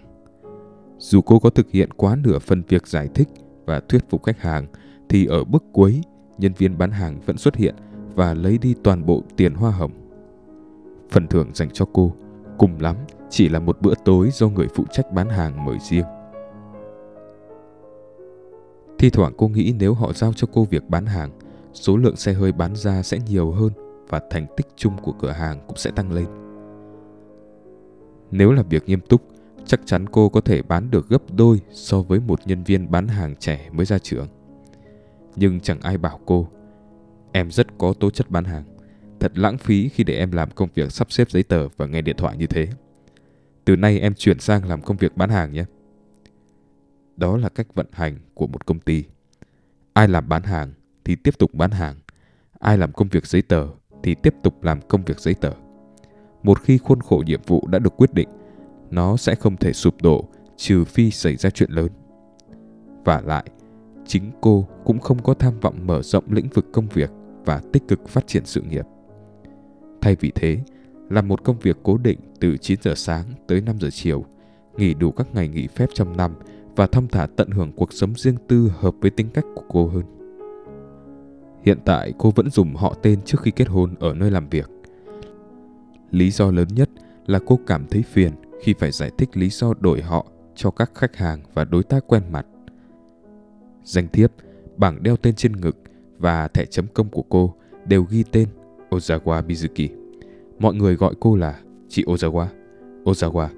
Dù 0.98 1.20
cô 1.20 1.38
có 1.38 1.50
thực 1.50 1.70
hiện 1.70 1.90
quá 1.90 2.16
nửa 2.24 2.38
phần 2.38 2.62
việc 2.68 2.86
giải 2.86 3.08
thích 3.14 3.28
và 3.66 3.80
thuyết 3.80 4.10
phục 4.10 4.24
khách 4.24 4.40
hàng, 4.40 4.66
thì 5.08 5.26
ở 5.26 5.44
bước 5.44 5.64
cuối, 5.72 6.02
nhân 6.38 6.52
viên 6.58 6.78
bán 6.78 6.90
hàng 6.90 7.20
vẫn 7.26 7.38
xuất 7.38 7.56
hiện 7.56 7.74
và 8.14 8.34
lấy 8.34 8.58
đi 8.58 8.74
toàn 8.82 9.06
bộ 9.06 9.22
tiền 9.36 9.54
hoa 9.54 9.70
hồng. 9.70 9.90
Phần 11.10 11.26
thưởng 11.26 11.50
dành 11.54 11.70
cho 11.72 11.84
cô, 11.92 12.12
cùng 12.58 12.80
lắm 12.80 12.96
chỉ 13.30 13.48
là 13.48 13.58
một 13.58 13.82
bữa 13.82 13.94
tối 14.04 14.28
do 14.32 14.48
người 14.48 14.66
phụ 14.74 14.84
trách 14.92 15.12
bán 15.12 15.28
hàng 15.28 15.64
mời 15.64 15.78
riêng. 15.90 16.04
Thi 18.98 19.10
thoảng 19.10 19.32
cô 19.36 19.48
nghĩ 19.48 19.74
nếu 19.78 19.94
họ 19.94 20.12
giao 20.12 20.32
cho 20.32 20.48
cô 20.52 20.64
việc 20.64 20.88
bán 20.88 21.06
hàng, 21.06 21.30
số 21.72 21.96
lượng 21.96 22.16
xe 22.16 22.32
hơi 22.32 22.52
bán 22.52 22.76
ra 22.76 23.02
sẽ 23.02 23.18
nhiều 23.28 23.50
hơn 23.50 23.72
và 24.08 24.20
thành 24.30 24.46
tích 24.56 24.66
chung 24.76 24.96
của 25.02 25.12
cửa 25.12 25.30
hàng 25.30 25.60
cũng 25.66 25.76
sẽ 25.76 25.90
tăng 25.90 26.12
lên. 26.12 26.26
Nếu 28.30 28.52
là 28.52 28.62
việc 28.62 28.84
nghiêm 28.86 29.00
túc, 29.00 29.22
chắc 29.66 29.80
chắn 29.84 30.06
cô 30.08 30.28
có 30.28 30.40
thể 30.40 30.62
bán 30.62 30.90
được 30.90 31.08
gấp 31.08 31.22
đôi 31.36 31.60
so 31.70 32.02
với 32.02 32.20
một 32.20 32.40
nhân 32.46 32.62
viên 32.62 32.90
bán 32.90 33.08
hàng 33.08 33.34
trẻ 33.36 33.68
mới 33.72 33.86
ra 33.86 33.98
trường. 33.98 34.26
Nhưng 35.36 35.60
chẳng 35.60 35.80
ai 35.80 35.98
bảo 35.98 36.20
cô, 36.26 36.48
em 37.32 37.50
rất 37.50 37.66
có 37.78 37.92
tố 38.00 38.10
chất 38.10 38.30
bán 38.30 38.44
hàng. 38.44 38.64
Thật 39.20 39.38
lãng 39.38 39.58
phí 39.58 39.88
khi 39.88 40.04
để 40.04 40.16
em 40.16 40.32
làm 40.32 40.50
công 40.50 40.68
việc 40.74 40.92
sắp 40.92 41.12
xếp 41.12 41.30
giấy 41.30 41.42
tờ 41.42 41.68
và 41.76 41.86
nghe 41.86 42.02
điện 42.02 42.16
thoại 42.16 42.36
như 42.36 42.46
thế. 42.46 42.68
Từ 43.64 43.76
nay 43.76 44.00
em 44.00 44.14
chuyển 44.14 44.38
sang 44.40 44.68
làm 44.68 44.82
công 44.82 44.96
việc 44.96 45.16
bán 45.16 45.30
hàng 45.30 45.52
nhé. 45.52 45.64
Đó 47.16 47.36
là 47.36 47.48
cách 47.48 47.66
vận 47.74 47.86
hành 47.92 48.18
của 48.34 48.46
một 48.46 48.66
công 48.66 48.80
ty. 48.80 49.04
Ai 49.92 50.08
làm 50.08 50.28
bán 50.28 50.42
hàng 50.42 50.72
thì 51.04 51.16
tiếp 51.16 51.38
tục 51.38 51.54
bán 51.54 51.70
hàng. 51.70 51.96
Ai 52.58 52.78
làm 52.78 52.92
công 52.92 53.08
việc 53.08 53.26
giấy 53.26 53.42
tờ 53.42 53.66
thì 54.02 54.14
tiếp 54.14 54.34
tục 54.42 54.62
làm 54.62 54.80
công 54.88 55.04
việc 55.04 55.20
giấy 55.20 55.34
tờ. 55.34 55.52
Một 56.42 56.62
khi 56.62 56.78
khuôn 56.78 57.00
khổ 57.00 57.22
nhiệm 57.26 57.40
vụ 57.46 57.66
đã 57.66 57.78
được 57.78 57.96
quyết 57.96 58.14
định, 58.14 58.28
nó 58.90 59.16
sẽ 59.16 59.34
không 59.34 59.56
thể 59.56 59.72
sụp 59.72 60.02
đổ 60.02 60.28
trừ 60.56 60.84
phi 60.84 61.10
xảy 61.10 61.36
ra 61.36 61.50
chuyện 61.50 61.70
lớn. 61.70 61.88
Và 63.04 63.20
lại, 63.20 63.44
chính 64.08 64.30
cô 64.40 64.68
cũng 64.84 64.98
không 64.98 65.22
có 65.22 65.34
tham 65.34 65.60
vọng 65.60 65.74
mở 65.86 66.02
rộng 66.02 66.24
lĩnh 66.28 66.48
vực 66.48 66.66
công 66.72 66.88
việc 66.88 67.10
và 67.44 67.62
tích 67.72 67.88
cực 67.88 68.08
phát 68.08 68.26
triển 68.26 68.42
sự 68.46 68.60
nghiệp. 68.60 68.84
Thay 70.00 70.16
vì 70.20 70.30
thế, 70.34 70.60
làm 71.10 71.28
một 71.28 71.44
công 71.44 71.58
việc 71.58 71.76
cố 71.82 71.98
định 71.98 72.18
từ 72.40 72.56
9 72.56 72.78
giờ 72.82 72.94
sáng 72.94 73.24
tới 73.46 73.60
5 73.60 73.80
giờ 73.80 73.88
chiều, 73.90 74.24
nghỉ 74.76 74.94
đủ 74.94 75.12
các 75.12 75.26
ngày 75.34 75.48
nghỉ 75.48 75.66
phép 75.66 75.86
trong 75.94 76.16
năm 76.16 76.34
và 76.76 76.86
thăm 76.86 77.08
thả 77.08 77.26
tận 77.36 77.50
hưởng 77.50 77.72
cuộc 77.72 77.92
sống 77.92 78.14
riêng 78.16 78.36
tư 78.48 78.72
hợp 78.78 78.94
với 79.00 79.10
tính 79.10 79.28
cách 79.34 79.44
của 79.54 79.64
cô 79.68 79.86
hơn. 79.86 80.04
Hiện 81.62 81.78
tại 81.84 82.12
cô 82.18 82.30
vẫn 82.30 82.50
dùng 82.50 82.74
họ 82.74 82.94
tên 83.02 83.22
trước 83.24 83.40
khi 83.42 83.50
kết 83.50 83.68
hôn 83.68 83.94
ở 84.00 84.14
nơi 84.14 84.30
làm 84.30 84.48
việc. 84.48 84.70
Lý 86.10 86.30
do 86.30 86.50
lớn 86.50 86.68
nhất 86.74 86.90
là 87.26 87.38
cô 87.46 87.58
cảm 87.66 87.86
thấy 87.90 88.02
phiền 88.02 88.32
khi 88.62 88.74
phải 88.78 88.90
giải 88.90 89.10
thích 89.18 89.36
lý 89.36 89.48
do 89.48 89.74
đổi 89.80 90.02
họ 90.02 90.26
cho 90.54 90.70
các 90.70 90.90
khách 90.94 91.16
hàng 91.16 91.40
và 91.54 91.64
đối 91.64 91.82
tác 91.82 92.04
quen 92.06 92.22
mặt. 92.32 92.46
Danh 93.88 94.08
thiếp, 94.08 94.30
bảng 94.76 95.02
đeo 95.02 95.16
tên 95.16 95.34
trên 95.34 95.52
ngực 95.60 95.76
và 96.18 96.48
thẻ 96.48 96.64
chấm 96.66 96.86
công 96.94 97.08
của 97.08 97.22
cô 97.22 97.54
đều 97.86 98.06
ghi 98.10 98.24
tên 98.32 98.48
Ozawa 98.90 99.46
Mizuki. 99.46 99.88
Mọi 100.58 100.74
người 100.74 100.96
gọi 100.96 101.14
cô 101.20 101.36
là 101.36 101.60
chị 101.88 102.04
Ozawa, 102.04 102.46
Ozawa, 103.04 103.48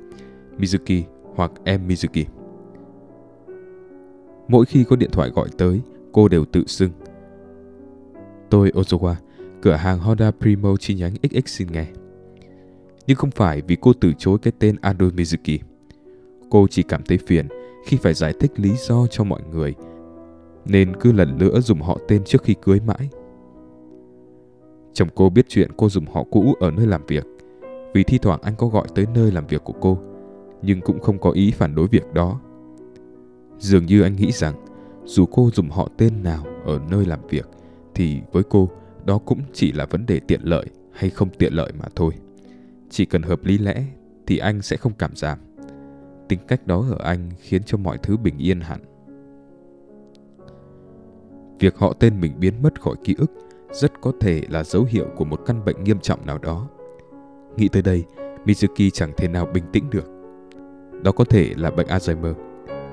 Mizuki 0.58 1.02
hoặc 1.34 1.52
em 1.64 1.88
Mizuki. 1.88 2.25
Mỗi 4.49 4.66
khi 4.66 4.84
có 4.84 4.96
điện 4.96 5.10
thoại 5.12 5.30
gọi 5.30 5.49
tới, 5.58 5.80
cô 6.12 6.28
đều 6.28 6.44
tự 6.44 6.64
xưng. 6.66 6.90
Tôi 8.50 8.70
Ozawa, 8.70 9.14
cửa 9.62 9.75
hàng 9.75 9.99
Honda 9.99 10.30
Primo 10.30 10.76
chi 10.76 10.94
nhánh 10.94 11.14
XX 11.22 11.46
xin 11.46 11.68
nghe. 11.72 11.87
Nhưng 13.06 13.16
không 13.16 13.30
phải 13.30 13.62
vì 13.62 13.76
cô 13.80 13.92
từ 13.92 14.12
chối 14.18 14.38
cái 14.42 14.52
tên 14.58 14.76
Ado 14.80 15.06
Mizuki. 15.06 15.58
Cô 16.50 16.66
chỉ 16.70 16.82
cảm 16.82 17.02
thấy 17.02 17.18
phiền 17.18 17.49
khi 17.87 17.96
phải 17.96 18.14
giải 18.14 18.32
thích 18.40 18.52
lý 18.56 18.70
do 18.88 19.06
cho 19.06 19.25
mọi 19.25 19.42
người, 19.52 19.75
nên 20.64 20.96
cứ 20.96 21.12
lần 21.12 21.38
lữa 21.38 21.60
dùng 21.60 21.80
họ 21.80 21.98
tên 22.08 22.22
trước 22.24 22.42
khi 22.42 22.54
cưới 22.62 22.80
mãi. 22.80 23.08
Chồng 24.92 25.08
cô 25.14 25.30
biết 25.30 25.46
chuyện 25.48 25.70
cô 25.76 25.88
dùng 25.88 26.06
họ 26.06 26.24
cũ 26.30 26.54
ở 26.60 26.70
nơi 26.70 26.86
làm 26.86 27.06
việc, 27.06 27.26
vì 27.94 28.04
thi 28.04 28.18
thoảng 28.18 28.40
anh 28.42 28.54
có 28.58 28.66
gọi 28.66 28.86
tới 28.94 29.06
nơi 29.14 29.32
làm 29.32 29.46
việc 29.46 29.64
của 29.64 29.74
cô, 29.80 29.98
nhưng 30.62 30.80
cũng 30.80 31.00
không 31.00 31.18
có 31.18 31.30
ý 31.30 31.50
phản 31.50 31.74
đối 31.74 31.86
việc 31.86 32.12
đó. 32.12 32.40
Dường 33.58 33.86
như 33.86 34.02
anh 34.02 34.16
nghĩ 34.16 34.32
rằng, 34.32 34.54
dù 35.04 35.26
cô 35.26 35.50
dùng 35.54 35.70
họ 35.70 35.88
tên 35.96 36.22
nào 36.22 36.44
ở 36.64 36.80
nơi 36.90 37.06
làm 37.06 37.20
việc, 37.28 37.48
thì 37.94 38.20
với 38.32 38.42
cô, 38.42 38.70
đó 39.04 39.18
cũng 39.18 39.40
chỉ 39.52 39.72
là 39.72 39.86
vấn 39.86 40.06
đề 40.06 40.20
tiện 40.20 40.40
lợi 40.42 40.66
hay 40.92 41.10
không 41.10 41.28
tiện 41.38 41.52
lợi 41.52 41.72
mà 41.78 41.84
thôi. 41.94 42.12
Chỉ 42.90 43.04
cần 43.04 43.22
hợp 43.22 43.44
lý 43.44 43.58
lẽ 43.58 43.84
thì 44.26 44.38
anh 44.38 44.62
sẽ 44.62 44.76
không 44.76 44.92
cảm 44.98 45.16
giảm. 45.16 45.38
Tính 46.28 46.38
cách 46.48 46.66
đó 46.66 46.84
ở 46.90 46.96
anh 47.04 47.30
khiến 47.40 47.62
cho 47.62 47.78
mọi 47.78 47.98
thứ 47.98 48.16
bình 48.16 48.38
yên 48.38 48.60
hẳn. 48.60 48.80
Việc 51.60 51.78
họ 51.78 51.92
tên 51.92 52.20
mình 52.20 52.32
biến 52.40 52.54
mất 52.62 52.80
khỏi 52.80 52.94
ký 53.04 53.14
ức 53.18 53.32
rất 53.72 54.00
có 54.00 54.12
thể 54.20 54.42
là 54.48 54.64
dấu 54.64 54.84
hiệu 54.84 55.06
của 55.16 55.24
một 55.24 55.40
căn 55.46 55.64
bệnh 55.64 55.84
nghiêm 55.84 56.00
trọng 56.00 56.26
nào 56.26 56.38
đó. 56.38 56.68
Nghĩ 57.56 57.68
tới 57.68 57.82
đây, 57.82 58.04
Mizuki 58.44 58.90
chẳng 58.90 59.12
thể 59.16 59.28
nào 59.28 59.46
bình 59.46 59.64
tĩnh 59.72 59.90
được. 59.90 60.04
Đó 61.02 61.12
có 61.12 61.24
thể 61.24 61.54
là 61.56 61.70
bệnh 61.70 61.86
Alzheimer. 61.86 62.34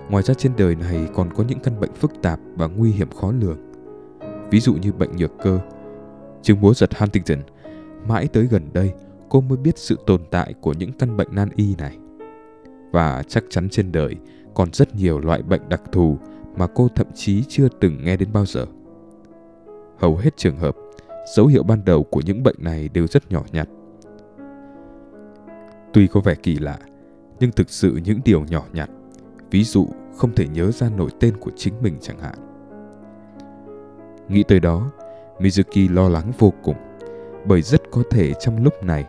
Ngoài 0.09 0.23
ra 0.23 0.33
trên 0.33 0.51
đời 0.57 0.75
này 0.75 1.07
còn 1.13 1.33
có 1.33 1.43
những 1.47 1.59
căn 1.59 1.79
bệnh 1.79 1.93
phức 1.93 2.11
tạp 2.21 2.39
và 2.55 2.67
nguy 2.67 2.91
hiểm 2.91 3.09
khó 3.09 3.31
lường. 3.31 3.57
Ví 4.51 4.59
dụ 4.59 4.73
như 4.73 4.91
bệnh 4.91 5.15
nhược 5.17 5.31
cơ, 5.43 5.59
chứng 6.41 6.61
búa 6.61 6.73
giật 6.73 6.97
Huntington. 6.97 7.39
Mãi 8.07 8.27
tới 8.27 8.47
gần 8.47 8.69
đây, 8.73 8.93
cô 9.29 9.41
mới 9.41 9.57
biết 9.57 9.77
sự 9.77 9.97
tồn 10.05 10.21
tại 10.31 10.53
của 10.61 10.73
những 10.73 10.91
căn 10.91 11.17
bệnh 11.17 11.27
nan 11.31 11.49
y 11.55 11.75
này. 11.75 11.97
Và 12.91 13.23
chắc 13.27 13.43
chắn 13.49 13.69
trên 13.69 13.91
đời 13.91 14.15
còn 14.53 14.73
rất 14.73 14.95
nhiều 14.95 15.19
loại 15.19 15.41
bệnh 15.41 15.69
đặc 15.69 15.81
thù 15.91 16.17
mà 16.57 16.67
cô 16.67 16.87
thậm 16.95 17.07
chí 17.15 17.43
chưa 17.47 17.67
từng 17.79 17.97
nghe 18.03 18.17
đến 18.17 18.29
bao 18.33 18.45
giờ. 18.45 18.65
Hầu 19.97 20.15
hết 20.15 20.37
trường 20.37 20.57
hợp, 20.57 20.75
dấu 21.35 21.47
hiệu 21.47 21.63
ban 21.63 21.85
đầu 21.85 22.03
của 22.03 22.21
những 22.25 22.43
bệnh 22.43 22.55
này 22.59 22.89
đều 22.89 23.07
rất 23.07 23.31
nhỏ 23.31 23.43
nhặt. 23.51 23.67
Tuy 25.93 26.07
có 26.07 26.19
vẻ 26.19 26.35
kỳ 26.35 26.59
lạ, 26.59 26.79
nhưng 27.39 27.51
thực 27.51 27.69
sự 27.69 27.99
những 28.05 28.19
điều 28.25 28.45
nhỏ 28.45 28.63
nhặt, 28.73 28.89
ví 29.51 29.63
dụ 29.63 29.87
không 30.15 30.35
thể 30.35 30.47
nhớ 30.47 30.71
ra 30.71 30.89
nổi 30.89 31.09
tên 31.19 31.37
của 31.37 31.51
chính 31.55 31.73
mình 31.81 31.97
chẳng 32.01 32.19
hạn. 32.19 32.35
Nghĩ 34.27 34.43
tới 34.43 34.59
đó, 34.59 34.91
Mizuki 35.39 35.93
lo 35.93 36.09
lắng 36.09 36.31
vô 36.39 36.53
cùng, 36.63 36.75
bởi 37.45 37.61
rất 37.61 37.81
có 37.91 38.03
thể 38.11 38.33
trong 38.33 38.63
lúc 38.63 38.83
này, 38.83 39.05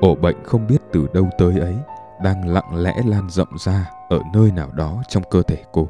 ổ 0.00 0.14
bệnh 0.14 0.36
không 0.44 0.66
biết 0.66 0.78
từ 0.92 1.06
đâu 1.14 1.28
tới 1.38 1.58
ấy 1.58 1.74
đang 2.24 2.48
lặng 2.48 2.76
lẽ 2.76 2.94
lan 3.06 3.30
rộng 3.30 3.58
ra 3.58 3.90
ở 4.08 4.20
nơi 4.32 4.50
nào 4.50 4.70
đó 4.72 5.02
trong 5.08 5.22
cơ 5.30 5.42
thể 5.42 5.64
cô. 5.72 5.88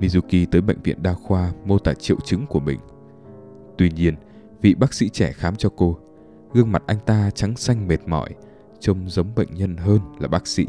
Mizuki 0.00 0.46
tới 0.50 0.60
bệnh 0.60 0.82
viện 0.82 1.02
đa 1.02 1.14
khoa 1.14 1.52
mô 1.64 1.78
tả 1.78 1.94
triệu 1.94 2.16
chứng 2.24 2.46
của 2.46 2.60
mình. 2.60 2.78
Tuy 3.78 3.90
nhiên, 3.90 4.14
vị 4.60 4.74
bác 4.74 4.94
sĩ 4.94 5.08
trẻ 5.08 5.32
khám 5.32 5.56
cho 5.56 5.68
cô, 5.76 5.98
gương 6.54 6.72
mặt 6.72 6.82
anh 6.86 6.98
ta 7.06 7.30
trắng 7.30 7.56
xanh 7.56 7.88
mệt 7.88 8.08
mỏi, 8.08 8.34
trông 8.80 9.08
giống 9.08 9.34
bệnh 9.36 9.54
nhân 9.54 9.76
hơn 9.76 10.00
là 10.18 10.28
bác 10.28 10.46
sĩ, 10.46 10.66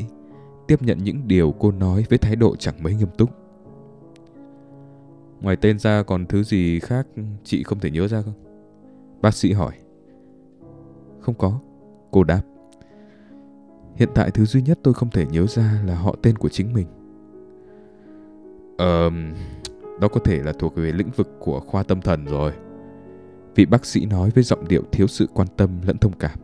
tiếp 0.68 0.82
nhận 0.82 0.98
những 1.04 1.28
điều 1.28 1.56
cô 1.60 1.72
nói 1.72 2.06
với 2.10 2.18
thái 2.18 2.36
độ 2.36 2.56
chẳng 2.56 2.84
mấy 2.84 2.96
nghiêm 2.96 3.10
túc. 3.18 3.30
Ngoài 5.42 5.56
tên 5.56 5.80
ra 5.80 6.04
còn 6.04 6.26
thứ 6.26 6.44
gì 6.44 6.80
khác 6.80 7.08
chị 7.44 7.64
không 7.64 7.80
thể 7.80 7.92
nhớ 7.92 8.08
ra 8.08 8.22
không? 8.22 8.34
Bác 9.22 9.34
sĩ 9.34 9.54
hỏi. 9.54 9.74
Không 11.20 11.36
có, 11.36 11.60
cô 12.12 12.24
đáp. 12.24 12.42
Hiện 13.96 14.10
tại 14.16 14.32
thứ 14.32 14.46
duy 14.46 14.62
nhất 14.62 14.80
tôi 14.84 14.94
không 14.94 15.10
thể 15.10 15.26
nhớ 15.26 15.48
ra 15.48 15.82
là 15.86 15.96
họ 15.96 16.16
tên 16.22 16.36
của 16.36 16.50
chính 16.50 16.74
mình 16.74 16.88
um, 18.80 19.34
đó 20.02 20.08
có 20.08 20.20
thể 20.20 20.40
là 20.44 20.54
thuộc 20.60 20.76
về 20.76 20.92
lĩnh 20.92 21.10
vực 21.16 21.30
của 21.40 21.60
khoa 21.60 21.84
tâm 21.84 22.02
thần 22.02 22.26
rồi. 22.26 22.52
Vị 23.56 23.66
bác 23.66 23.86
sĩ 23.86 24.06
nói 24.06 24.30
với 24.36 24.44
giọng 24.44 24.68
điệu 24.68 24.82
thiếu 24.92 25.08
sự 25.08 25.28
quan 25.34 25.48
tâm 25.58 25.70
lẫn 25.86 25.98
thông 25.98 26.14
cảm. 26.14 26.40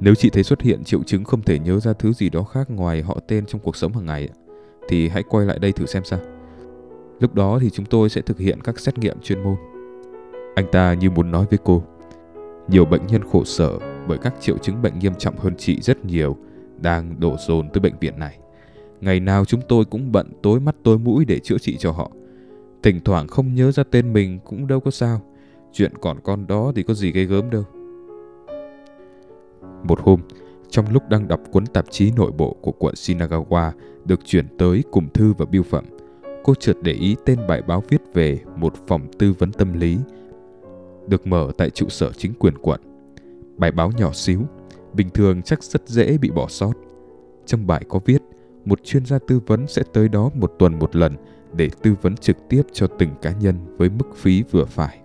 Nếu 0.00 0.14
chị 0.14 0.30
thấy 0.30 0.42
xuất 0.42 0.62
hiện 0.62 0.84
triệu 0.84 1.02
chứng 1.02 1.24
không 1.24 1.42
thể 1.42 1.58
nhớ 1.58 1.80
ra 1.80 1.92
thứ 1.92 2.12
gì 2.12 2.30
đó 2.30 2.42
khác 2.42 2.70
ngoài 2.70 3.02
họ 3.02 3.18
tên 3.28 3.46
trong 3.46 3.60
cuộc 3.60 3.76
sống 3.76 3.92
hàng 3.92 4.06
ngày, 4.06 4.28
thì 4.88 5.08
hãy 5.08 5.22
quay 5.22 5.46
lại 5.46 5.58
đây 5.58 5.72
thử 5.72 5.86
xem 5.86 6.04
sao. 6.04 6.18
Lúc 7.20 7.34
đó 7.34 7.58
thì 7.62 7.70
chúng 7.70 7.86
tôi 7.86 8.08
sẽ 8.08 8.20
thực 8.20 8.38
hiện 8.38 8.60
các 8.60 8.80
xét 8.80 8.98
nghiệm 8.98 9.20
chuyên 9.20 9.42
môn. 9.42 9.56
Anh 10.54 10.66
ta 10.72 10.94
như 10.94 11.10
muốn 11.10 11.30
nói 11.30 11.46
với 11.50 11.58
cô. 11.64 11.82
Nhiều 12.68 12.84
bệnh 12.84 13.06
nhân 13.06 13.22
khổ 13.32 13.44
sở 13.44 13.78
bởi 14.08 14.18
các 14.18 14.34
triệu 14.40 14.58
chứng 14.58 14.82
bệnh 14.82 14.98
nghiêm 14.98 15.14
trọng 15.14 15.36
hơn 15.36 15.54
chị 15.58 15.80
rất 15.80 16.04
nhiều 16.04 16.36
đang 16.80 17.20
đổ 17.20 17.36
dồn 17.46 17.70
tới 17.70 17.80
bệnh 17.80 17.98
viện 18.00 18.18
này. 18.18 18.38
Ngày 19.00 19.20
nào 19.20 19.44
chúng 19.44 19.60
tôi 19.68 19.84
cũng 19.84 20.12
bận 20.12 20.30
tối 20.42 20.60
mắt 20.60 20.76
tối 20.82 20.98
mũi 20.98 21.24
để 21.24 21.38
chữa 21.38 21.58
trị 21.58 21.76
cho 21.78 21.90
họ. 21.90 22.10
Thỉnh 22.82 23.00
thoảng 23.04 23.26
không 23.26 23.54
nhớ 23.54 23.72
ra 23.72 23.82
tên 23.90 24.12
mình 24.12 24.38
cũng 24.44 24.66
đâu 24.66 24.80
có 24.80 24.90
sao. 24.90 25.20
Chuyện 25.72 25.92
còn 26.00 26.20
con 26.20 26.46
đó 26.46 26.72
thì 26.76 26.82
có 26.82 26.94
gì 26.94 27.12
gây 27.12 27.24
gớm 27.24 27.50
đâu. 27.50 27.64
Một 29.84 30.00
hôm, 30.00 30.20
trong 30.70 30.92
lúc 30.92 31.08
đang 31.08 31.28
đọc 31.28 31.40
cuốn 31.52 31.66
tạp 31.66 31.84
chí 31.90 32.10
nội 32.16 32.32
bộ 32.32 32.56
của 32.60 32.72
quận 32.72 32.94
Shinagawa 32.94 33.70
được 34.04 34.20
chuyển 34.24 34.46
tới 34.58 34.82
cùng 34.90 35.08
thư 35.14 35.32
và 35.38 35.46
biêu 35.46 35.62
phẩm, 35.62 35.84
cô 36.44 36.54
trượt 36.54 36.76
để 36.82 36.92
ý 36.92 37.16
tên 37.24 37.38
bài 37.48 37.62
báo 37.62 37.82
viết 37.88 38.02
về 38.14 38.38
một 38.56 38.74
phòng 38.86 39.06
tư 39.18 39.34
vấn 39.38 39.52
tâm 39.52 39.72
lý 39.72 39.96
được 41.08 41.26
mở 41.26 41.50
tại 41.58 41.70
trụ 41.70 41.88
sở 41.88 42.12
chính 42.12 42.32
quyền 42.38 42.58
quận. 42.58 42.80
Bài 43.56 43.72
báo 43.72 43.90
nhỏ 43.98 44.12
xíu, 44.12 44.40
bình 44.92 45.10
thường 45.10 45.42
chắc 45.42 45.62
rất 45.62 45.88
dễ 45.88 46.18
bị 46.18 46.30
bỏ 46.30 46.46
sót. 46.48 46.72
Trong 47.46 47.66
bài 47.66 47.84
có 47.88 48.00
viết 48.04 48.22
một 48.66 48.84
chuyên 48.84 49.06
gia 49.06 49.18
tư 49.18 49.40
vấn 49.46 49.66
sẽ 49.66 49.82
tới 49.92 50.08
đó 50.08 50.30
một 50.34 50.52
tuần 50.58 50.78
một 50.78 50.96
lần 50.96 51.16
để 51.52 51.70
tư 51.82 51.94
vấn 52.02 52.16
trực 52.16 52.36
tiếp 52.48 52.62
cho 52.72 52.86
từng 52.98 53.10
cá 53.22 53.32
nhân 53.32 53.76
với 53.76 53.88
mức 53.88 54.16
phí 54.16 54.42
vừa 54.42 54.64
phải. 54.64 54.98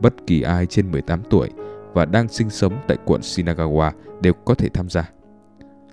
Bất 0.00 0.14
kỳ 0.26 0.42
ai 0.42 0.66
trên 0.66 0.90
18 0.90 1.22
tuổi 1.30 1.48
và 1.94 2.04
đang 2.04 2.28
sinh 2.28 2.50
sống 2.50 2.74
tại 2.88 2.96
quận 3.04 3.20
Shinagawa 3.20 3.90
đều 4.20 4.32
có 4.32 4.54
thể 4.54 4.68
tham 4.68 4.88
gia. 4.88 5.10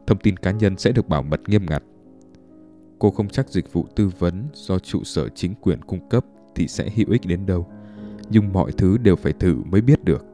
Thông 0.08 0.18
tin 0.18 0.38
cá 0.38 0.52
nhân 0.52 0.78
sẽ 0.78 0.92
được 0.92 1.08
bảo 1.08 1.24
mật 1.24 1.50
nghiêm 1.50 1.66
ngặt. 1.70 1.84
Cô 3.00 3.12
không 3.12 3.30
chắc 3.30 3.50
dịch 3.50 3.74
vụ 3.74 3.86
tư 3.96 4.10
vấn 4.20 4.44
do 4.54 4.80
trụ 4.80 5.04
sở 5.04 5.30
chính 5.30 5.54
quyền 5.62 5.82
cung 5.82 6.10
cấp 6.10 6.26
thì 6.56 6.68
sẽ 6.68 6.90
hữu 6.96 7.08
ích 7.12 7.22
đến 7.26 7.46
đâu, 7.46 7.68
nhưng 8.30 8.54
mọi 8.54 8.72
thứ 8.72 8.98
đều 8.98 9.16
phải 9.16 9.34
thử 9.34 9.56
mới 9.66 9.82
biết 9.82 10.04
được. 10.04 10.26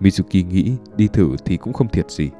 Mizuki 0.00 0.46
nghĩ 0.46 0.72
đi 0.96 1.08
thử 1.08 1.36
thì 1.44 1.56
cũng 1.56 1.72
không 1.72 1.88
thiệt 1.88 2.10
gì. 2.10 2.30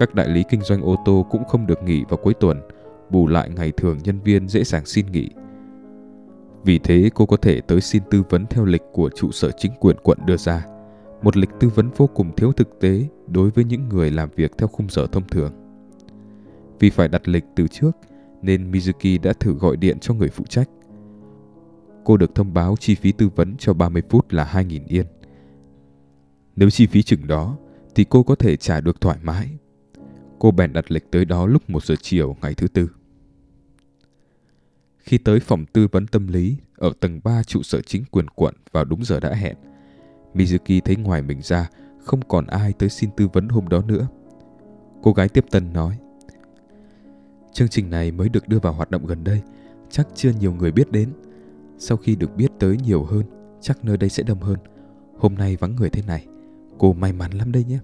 Các 0.00 0.14
đại 0.14 0.28
lý 0.28 0.44
kinh 0.48 0.60
doanh 0.60 0.82
ô 0.82 0.96
tô 1.04 1.26
cũng 1.30 1.44
không 1.44 1.66
được 1.66 1.82
nghỉ 1.82 2.04
vào 2.08 2.16
cuối 2.16 2.34
tuần, 2.34 2.60
bù 3.10 3.26
lại 3.26 3.50
ngày 3.56 3.72
thường 3.76 3.98
nhân 4.04 4.20
viên 4.20 4.48
dễ 4.48 4.64
dàng 4.64 4.86
xin 4.86 5.06
nghỉ. 5.12 5.28
Vì 6.64 6.78
thế 6.78 7.10
cô 7.14 7.26
có 7.26 7.36
thể 7.36 7.60
tới 7.60 7.80
xin 7.80 8.02
tư 8.10 8.22
vấn 8.30 8.46
theo 8.46 8.64
lịch 8.64 8.82
của 8.92 9.10
trụ 9.16 9.30
sở 9.30 9.50
chính 9.50 9.72
quyền 9.80 9.96
quận 10.02 10.18
đưa 10.26 10.36
ra, 10.36 10.66
một 11.22 11.36
lịch 11.36 11.50
tư 11.60 11.68
vấn 11.68 11.90
vô 11.96 12.06
cùng 12.06 12.36
thiếu 12.36 12.52
thực 12.52 12.80
tế 12.80 13.08
đối 13.26 13.50
với 13.50 13.64
những 13.64 13.88
người 13.88 14.10
làm 14.10 14.28
việc 14.36 14.52
theo 14.58 14.68
khung 14.68 14.86
giờ 14.90 15.06
thông 15.12 15.28
thường. 15.28 15.52
Vì 16.78 16.90
phải 16.90 17.08
đặt 17.08 17.28
lịch 17.28 17.44
từ 17.56 17.66
trước, 17.68 17.90
nên 18.42 18.70
Mizuki 18.70 19.20
đã 19.22 19.32
thử 19.32 19.52
gọi 19.52 19.76
điện 19.76 19.98
cho 20.00 20.14
người 20.14 20.28
phụ 20.28 20.44
trách. 20.48 20.68
Cô 22.04 22.16
được 22.16 22.34
thông 22.34 22.54
báo 22.54 22.76
chi 22.80 22.94
phí 22.94 23.12
tư 23.12 23.28
vấn 23.36 23.56
cho 23.58 23.74
30 23.74 24.02
phút 24.08 24.32
là 24.32 24.50
2.000 24.52 24.80
yên. 24.86 25.06
Nếu 26.56 26.70
chi 26.70 26.86
phí 26.86 27.02
chừng 27.02 27.26
đó, 27.26 27.56
thì 27.94 28.04
cô 28.04 28.22
có 28.22 28.34
thể 28.34 28.56
trả 28.56 28.80
được 28.80 29.00
thoải 29.00 29.18
mái. 29.22 29.59
Cô 30.40 30.50
bèn 30.50 30.72
đặt 30.72 30.90
lịch 30.90 31.10
tới 31.10 31.24
đó 31.24 31.46
lúc 31.46 31.70
1 31.70 31.84
giờ 31.84 31.94
chiều 32.02 32.36
ngày 32.42 32.54
thứ 32.54 32.68
tư. 32.68 32.90
Khi 34.98 35.18
tới 35.18 35.40
phòng 35.40 35.66
tư 35.66 35.88
vấn 35.92 36.06
tâm 36.06 36.28
lý 36.28 36.56
ở 36.76 36.92
tầng 37.00 37.20
3 37.24 37.42
trụ 37.42 37.62
sở 37.62 37.80
chính 37.80 38.04
quyền 38.10 38.28
quận 38.28 38.54
vào 38.72 38.84
đúng 38.84 39.04
giờ 39.04 39.20
đã 39.20 39.34
hẹn, 39.34 39.56
Mizuki 40.34 40.80
thấy 40.84 40.96
ngoài 40.96 41.22
mình 41.22 41.42
ra 41.42 41.68
không 41.98 42.20
còn 42.28 42.46
ai 42.46 42.72
tới 42.72 42.88
xin 42.88 43.10
tư 43.16 43.28
vấn 43.32 43.48
hôm 43.48 43.68
đó 43.68 43.82
nữa. 43.82 44.08
Cô 45.02 45.12
gái 45.12 45.28
tiếp 45.28 45.44
tân 45.50 45.72
nói 45.72 45.98
Chương 47.52 47.68
trình 47.68 47.90
này 47.90 48.12
mới 48.12 48.28
được 48.28 48.48
đưa 48.48 48.58
vào 48.58 48.72
hoạt 48.72 48.90
động 48.90 49.06
gần 49.06 49.24
đây, 49.24 49.42
chắc 49.90 50.08
chưa 50.14 50.32
nhiều 50.40 50.52
người 50.52 50.72
biết 50.72 50.92
đến. 50.92 51.12
Sau 51.78 51.96
khi 51.96 52.16
được 52.16 52.36
biết 52.36 52.50
tới 52.58 52.76
nhiều 52.76 53.04
hơn, 53.04 53.22
chắc 53.60 53.84
nơi 53.84 53.96
đây 53.96 54.10
sẽ 54.10 54.22
đông 54.22 54.40
hơn. 54.40 54.58
Hôm 55.18 55.34
nay 55.34 55.56
vắng 55.56 55.76
người 55.76 55.90
thế 55.90 56.02
này, 56.06 56.26
cô 56.78 56.92
may 56.92 57.12
mắn 57.12 57.32
lắm 57.32 57.52
đây 57.52 57.64
nhé. 57.64 57.78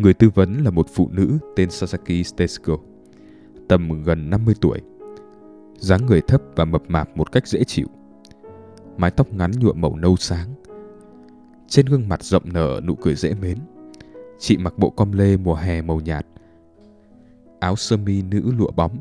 Người 0.00 0.14
tư 0.14 0.30
vấn 0.34 0.64
là 0.64 0.70
một 0.70 0.86
phụ 0.94 1.08
nữ 1.12 1.38
tên 1.56 1.70
Sasaki 1.70 2.24
Stesco, 2.24 2.76
tầm 3.68 4.02
gần 4.02 4.30
50 4.30 4.54
tuổi. 4.60 4.80
dáng 5.74 6.06
người 6.06 6.20
thấp 6.20 6.42
và 6.56 6.64
mập 6.64 6.82
mạp 6.88 7.16
một 7.16 7.32
cách 7.32 7.46
dễ 7.46 7.64
chịu. 7.64 7.86
Mái 8.96 9.10
tóc 9.10 9.32
ngắn 9.32 9.50
nhuộm 9.60 9.80
màu 9.80 9.96
nâu 9.96 10.16
sáng. 10.16 10.48
Trên 11.68 11.86
gương 11.86 12.08
mặt 12.08 12.22
rộng 12.22 12.42
nở 12.52 12.80
nụ 12.84 12.94
cười 12.94 13.14
dễ 13.14 13.34
mến. 13.34 13.58
Chị 14.38 14.56
mặc 14.56 14.78
bộ 14.78 14.90
com 14.90 15.12
lê 15.12 15.36
mùa 15.36 15.54
hè 15.54 15.82
màu 15.82 16.00
nhạt, 16.00 16.26
áo 17.60 17.76
sơ 17.76 17.96
mi 17.96 18.22
nữ 18.22 18.52
lụa 18.58 18.70
bóng, 18.70 18.98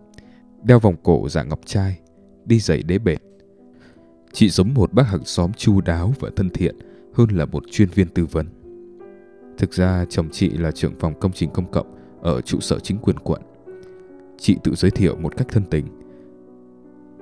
đeo 0.64 0.80
vòng 0.80 0.96
cổ 1.04 1.30
dạng 1.30 1.50
ngọc 1.50 1.60
trai, 1.66 2.00
đi 2.46 2.60
giày 2.60 2.84
đế 2.84 2.98
bệt. 2.98 3.20
Chị 4.34 4.50
giống 4.50 4.74
một 4.74 4.94
bác 4.94 5.04
hàng 5.04 5.26
xóm 5.26 5.54
chu 5.54 5.82
đáo 5.82 6.14
và 6.20 6.30
thân 6.36 6.50
thiện 6.50 6.76
hơn 7.14 7.30
là 7.30 7.46
một 7.46 7.64
chuyên 7.72 7.90
viên 7.90 8.08
tư 8.08 8.26
vấn. 8.26 8.59
Thực 9.60 9.74
ra 9.74 10.06
chồng 10.10 10.30
chị 10.32 10.50
là 10.50 10.72
trưởng 10.72 11.00
phòng 11.00 11.20
công 11.20 11.32
trình 11.32 11.50
công 11.54 11.72
cộng 11.72 11.88
ở 12.22 12.42
trụ 12.42 12.60
sở 12.60 12.80
chính 12.80 12.98
quyền 12.98 13.20
quận. 13.20 13.42
Chị 14.38 14.58
tự 14.64 14.76
giới 14.76 14.92
thiệu 14.92 15.16
một 15.16 15.38
cách 15.38 15.48
thân 15.50 15.64
tình. 15.64 15.86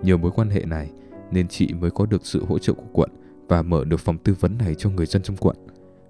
Nhờ 0.03 0.17
mối 0.17 0.31
quan 0.35 0.49
hệ 0.49 0.65
này 0.65 0.91
nên 1.31 1.47
chị 1.47 1.73
mới 1.73 1.91
có 1.91 2.05
được 2.05 2.25
sự 2.25 2.45
hỗ 2.45 2.59
trợ 2.59 2.73
của 2.73 2.87
quận 2.93 3.09
và 3.47 3.61
mở 3.61 3.83
được 3.85 3.99
phòng 3.99 4.17
tư 4.17 4.35
vấn 4.39 4.57
này 4.57 4.75
cho 4.75 4.89
người 4.89 5.05
dân 5.05 5.21
trong 5.21 5.37
quận. 5.37 5.55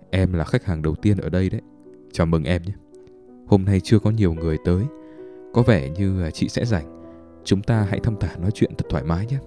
Em 0.09 0.33
là 0.33 0.43
khách 0.43 0.65
hàng 0.65 0.81
đầu 0.81 0.95
tiên 0.95 1.17
ở 1.17 1.29
đây 1.29 1.49
đấy. 1.49 1.61
Chào 2.11 2.27
mừng 2.27 2.43
em 2.43 2.61
nhé. 2.61 2.73
Hôm 3.47 3.65
nay 3.65 3.79
chưa 3.79 3.99
có 3.99 4.11
nhiều 4.11 4.33
người 4.33 4.57
tới 4.65 4.83
có 5.53 5.61
vẻ 5.61 5.89
như 5.89 6.31
chị 6.33 6.49
sẽ 6.49 6.65
rảnh. 6.65 7.03
Chúng 7.43 7.61
ta 7.61 7.87
hãy 7.89 7.99
thăm 7.99 8.15
thả 8.19 8.37
nói 8.37 8.51
chuyện 8.51 8.71
thật 8.77 8.85
thoải 8.89 9.03
mái 9.03 9.25
nhé. 9.25 9.37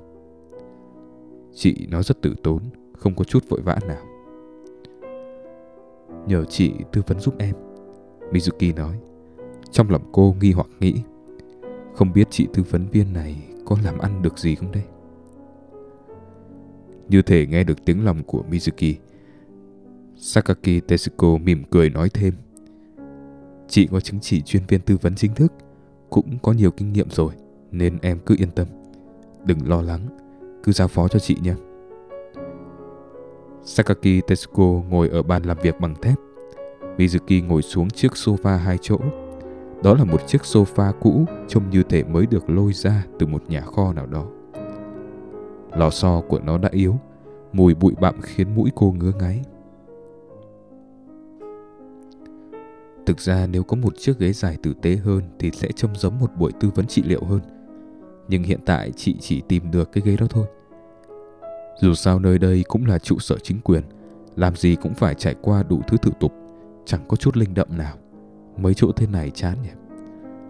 Chị 1.54 1.86
nói 1.90 2.02
rất 2.02 2.22
tử 2.22 2.34
tốn, 2.42 2.62
không 2.98 3.14
có 3.14 3.24
chút 3.24 3.44
vội 3.48 3.60
vã 3.60 3.78
nào. 3.88 4.09
Nhờ 6.26 6.44
chị 6.44 6.72
tư 6.92 7.02
vấn 7.06 7.20
giúp 7.20 7.34
em, 7.38 7.54
Mizuki 8.32 8.74
nói. 8.74 9.00
Trong 9.70 9.90
lòng 9.90 10.02
cô 10.12 10.36
nghi 10.40 10.52
hoặc 10.52 10.66
nghĩ, 10.80 10.94
không 11.94 12.12
biết 12.12 12.28
chị 12.30 12.46
tư 12.54 12.62
vấn 12.70 12.86
viên 12.86 13.12
này 13.12 13.36
có 13.64 13.76
làm 13.84 13.98
ăn 13.98 14.22
được 14.22 14.38
gì 14.38 14.54
không 14.54 14.72
đây? 14.72 14.82
Như 17.08 17.22
thể 17.22 17.46
nghe 17.46 17.64
được 17.64 17.84
tiếng 17.84 18.04
lòng 18.04 18.22
của 18.26 18.44
Mizuki, 18.50 18.94
Sakaki 20.16 20.80
Tetsuko 20.88 21.38
mỉm 21.38 21.62
cười 21.70 21.90
nói 21.90 22.08
thêm. 22.08 22.34
Chị 23.68 23.86
có 23.86 24.00
chứng 24.00 24.20
chỉ 24.20 24.42
chuyên 24.42 24.62
viên 24.68 24.80
tư 24.80 24.96
vấn 25.00 25.14
chính 25.14 25.34
thức, 25.34 25.52
cũng 26.10 26.38
có 26.42 26.52
nhiều 26.52 26.70
kinh 26.70 26.92
nghiệm 26.92 27.10
rồi 27.10 27.32
nên 27.72 27.98
em 28.02 28.18
cứ 28.26 28.34
yên 28.38 28.50
tâm. 28.50 28.66
Đừng 29.44 29.68
lo 29.68 29.82
lắng, 29.82 30.08
cứ 30.62 30.72
giao 30.72 30.88
phó 30.88 31.08
cho 31.08 31.18
chị 31.18 31.36
nhé. 31.42 31.54
Sakaki 33.62 34.20
Tetsuko 34.26 34.64
ngồi 34.64 35.08
ở 35.08 35.22
bàn 35.22 35.42
làm 35.42 35.56
việc 35.62 35.80
bằng 35.80 35.94
thép. 36.02 36.18
Mizuki 36.96 37.46
ngồi 37.46 37.62
xuống 37.62 37.90
chiếc 37.90 38.12
sofa 38.12 38.56
hai 38.56 38.78
chỗ. 38.82 38.98
Đó 39.82 39.94
là 39.94 40.04
một 40.04 40.26
chiếc 40.26 40.42
sofa 40.42 40.92
cũ 41.00 41.24
trông 41.48 41.70
như 41.70 41.82
thể 41.82 42.04
mới 42.04 42.26
được 42.26 42.50
lôi 42.50 42.72
ra 42.72 43.04
từ 43.18 43.26
một 43.26 43.42
nhà 43.48 43.60
kho 43.60 43.92
nào 43.92 44.06
đó. 44.06 44.26
Lò 45.76 45.90
xo 45.90 46.20
của 46.28 46.38
nó 46.38 46.58
đã 46.58 46.68
yếu, 46.72 46.98
mùi 47.52 47.74
bụi 47.74 47.94
bặm 48.00 48.20
khiến 48.20 48.54
mũi 48.54 48.70
cô 48.74 48.94
ngứa 48.98 49.12
ngáy. 49.20 49.42
Thực 53.06 53.20
ra 53.20 53.46
nếu 53.46 53.62
có 53.62 53.76
một 53.76 53.98
chiếc 53.98 54.18
ghế 54.18 54.32
dài 54.32 54.56
tử 54.62 54.74
tế 54.82 54.96
hơn 54.96 55.22
thì 55.38 55.50
sẽ 55.50 55.68
trông 55.76 55.96
giống 55.96 56.18
một 56.18 56.30
buổi 56.36 56.52
tư 56.60 56.70
vấn 56.74 56.86
trị 56.86 57.02
liệu 57.02 57.24
hơn. 57.24 57.40
Nhưng 58.28 58.42
hiện 58.42 58.60
tại 58.66 58.92
chị 58.96 59.16
chỉ 59.20 59.42
tìm 59.48 59.70
được 59.70 59.92
cái 59.92 60.02
ghế 60.06 60.16
đó 60.16 60.26
thôi. 60.30 60.46
Dù 61.80 61.94
sao 61.94 62.18
nơi 62.18 62.38
đây 62.38 62.64
cũng 62.68 62.86
là 62.86 62.98
trụ 62.98 63.18
sở 63.18 63.38
chính 63.42 63.60
quyền, 63.60 63.82
làm 64.36 64.56
gì 64.56 64.76
cũng 64.82 64.94
phải 64.94 65.14
trải 65.14 65.34
qua 65.42 65.62
đủ 65.62 65.80
thứ 65.88 65.96
thủ 65.96 66.10
tục, 66.20 66.32
chẳng 66.84 67.00
có 67.08 67.16
chút 67.16 67.36
linh 67.36 67.54
động 67.54 67.78
nào. 67.78 67.96
Mấy 68.56 68.74
chỗ 68.74 68.92
thế 68.92 69.06
này 69.06 69.30
chán 69.30 69.56
nhỉ. 69.62 69.70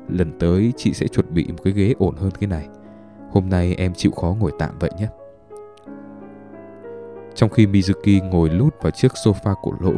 Lần 0.09 0.39
tới 0.39 0.73
chị 0.77 0.93
sẽ 0.93 1.07
chuẩn 1.07 1.35
bị 1.35 1.47
một 1.49 1.59
cái 1.65 1.73
ghế 1.73 1.95
ổn 1.99 2.17
hơn 2.17 2.31
cái 2.41 2.49
này. 2.49 2.69
Hôm 3.31 3.49
nay 3.49 3.75
em 3.75 3.95
chịu 3.95 4.13
khó 4.13 4.37
ngồi 4.41 4.53
tạm 4.59 4.79
vậy 4.79 4.91
nhé. 4.99 5.07
Trong 7.35 7.51
khi 7.51 7.67
Mizuki 7.67 8.29
ngồi 8.29 8.51
lút 8.51 8.75
vào 8.83 8.91
chiếc 8.91 9.13
sofa 9.13 9.55
cổ 9.63 9.75
lỗ, 9.81 9.93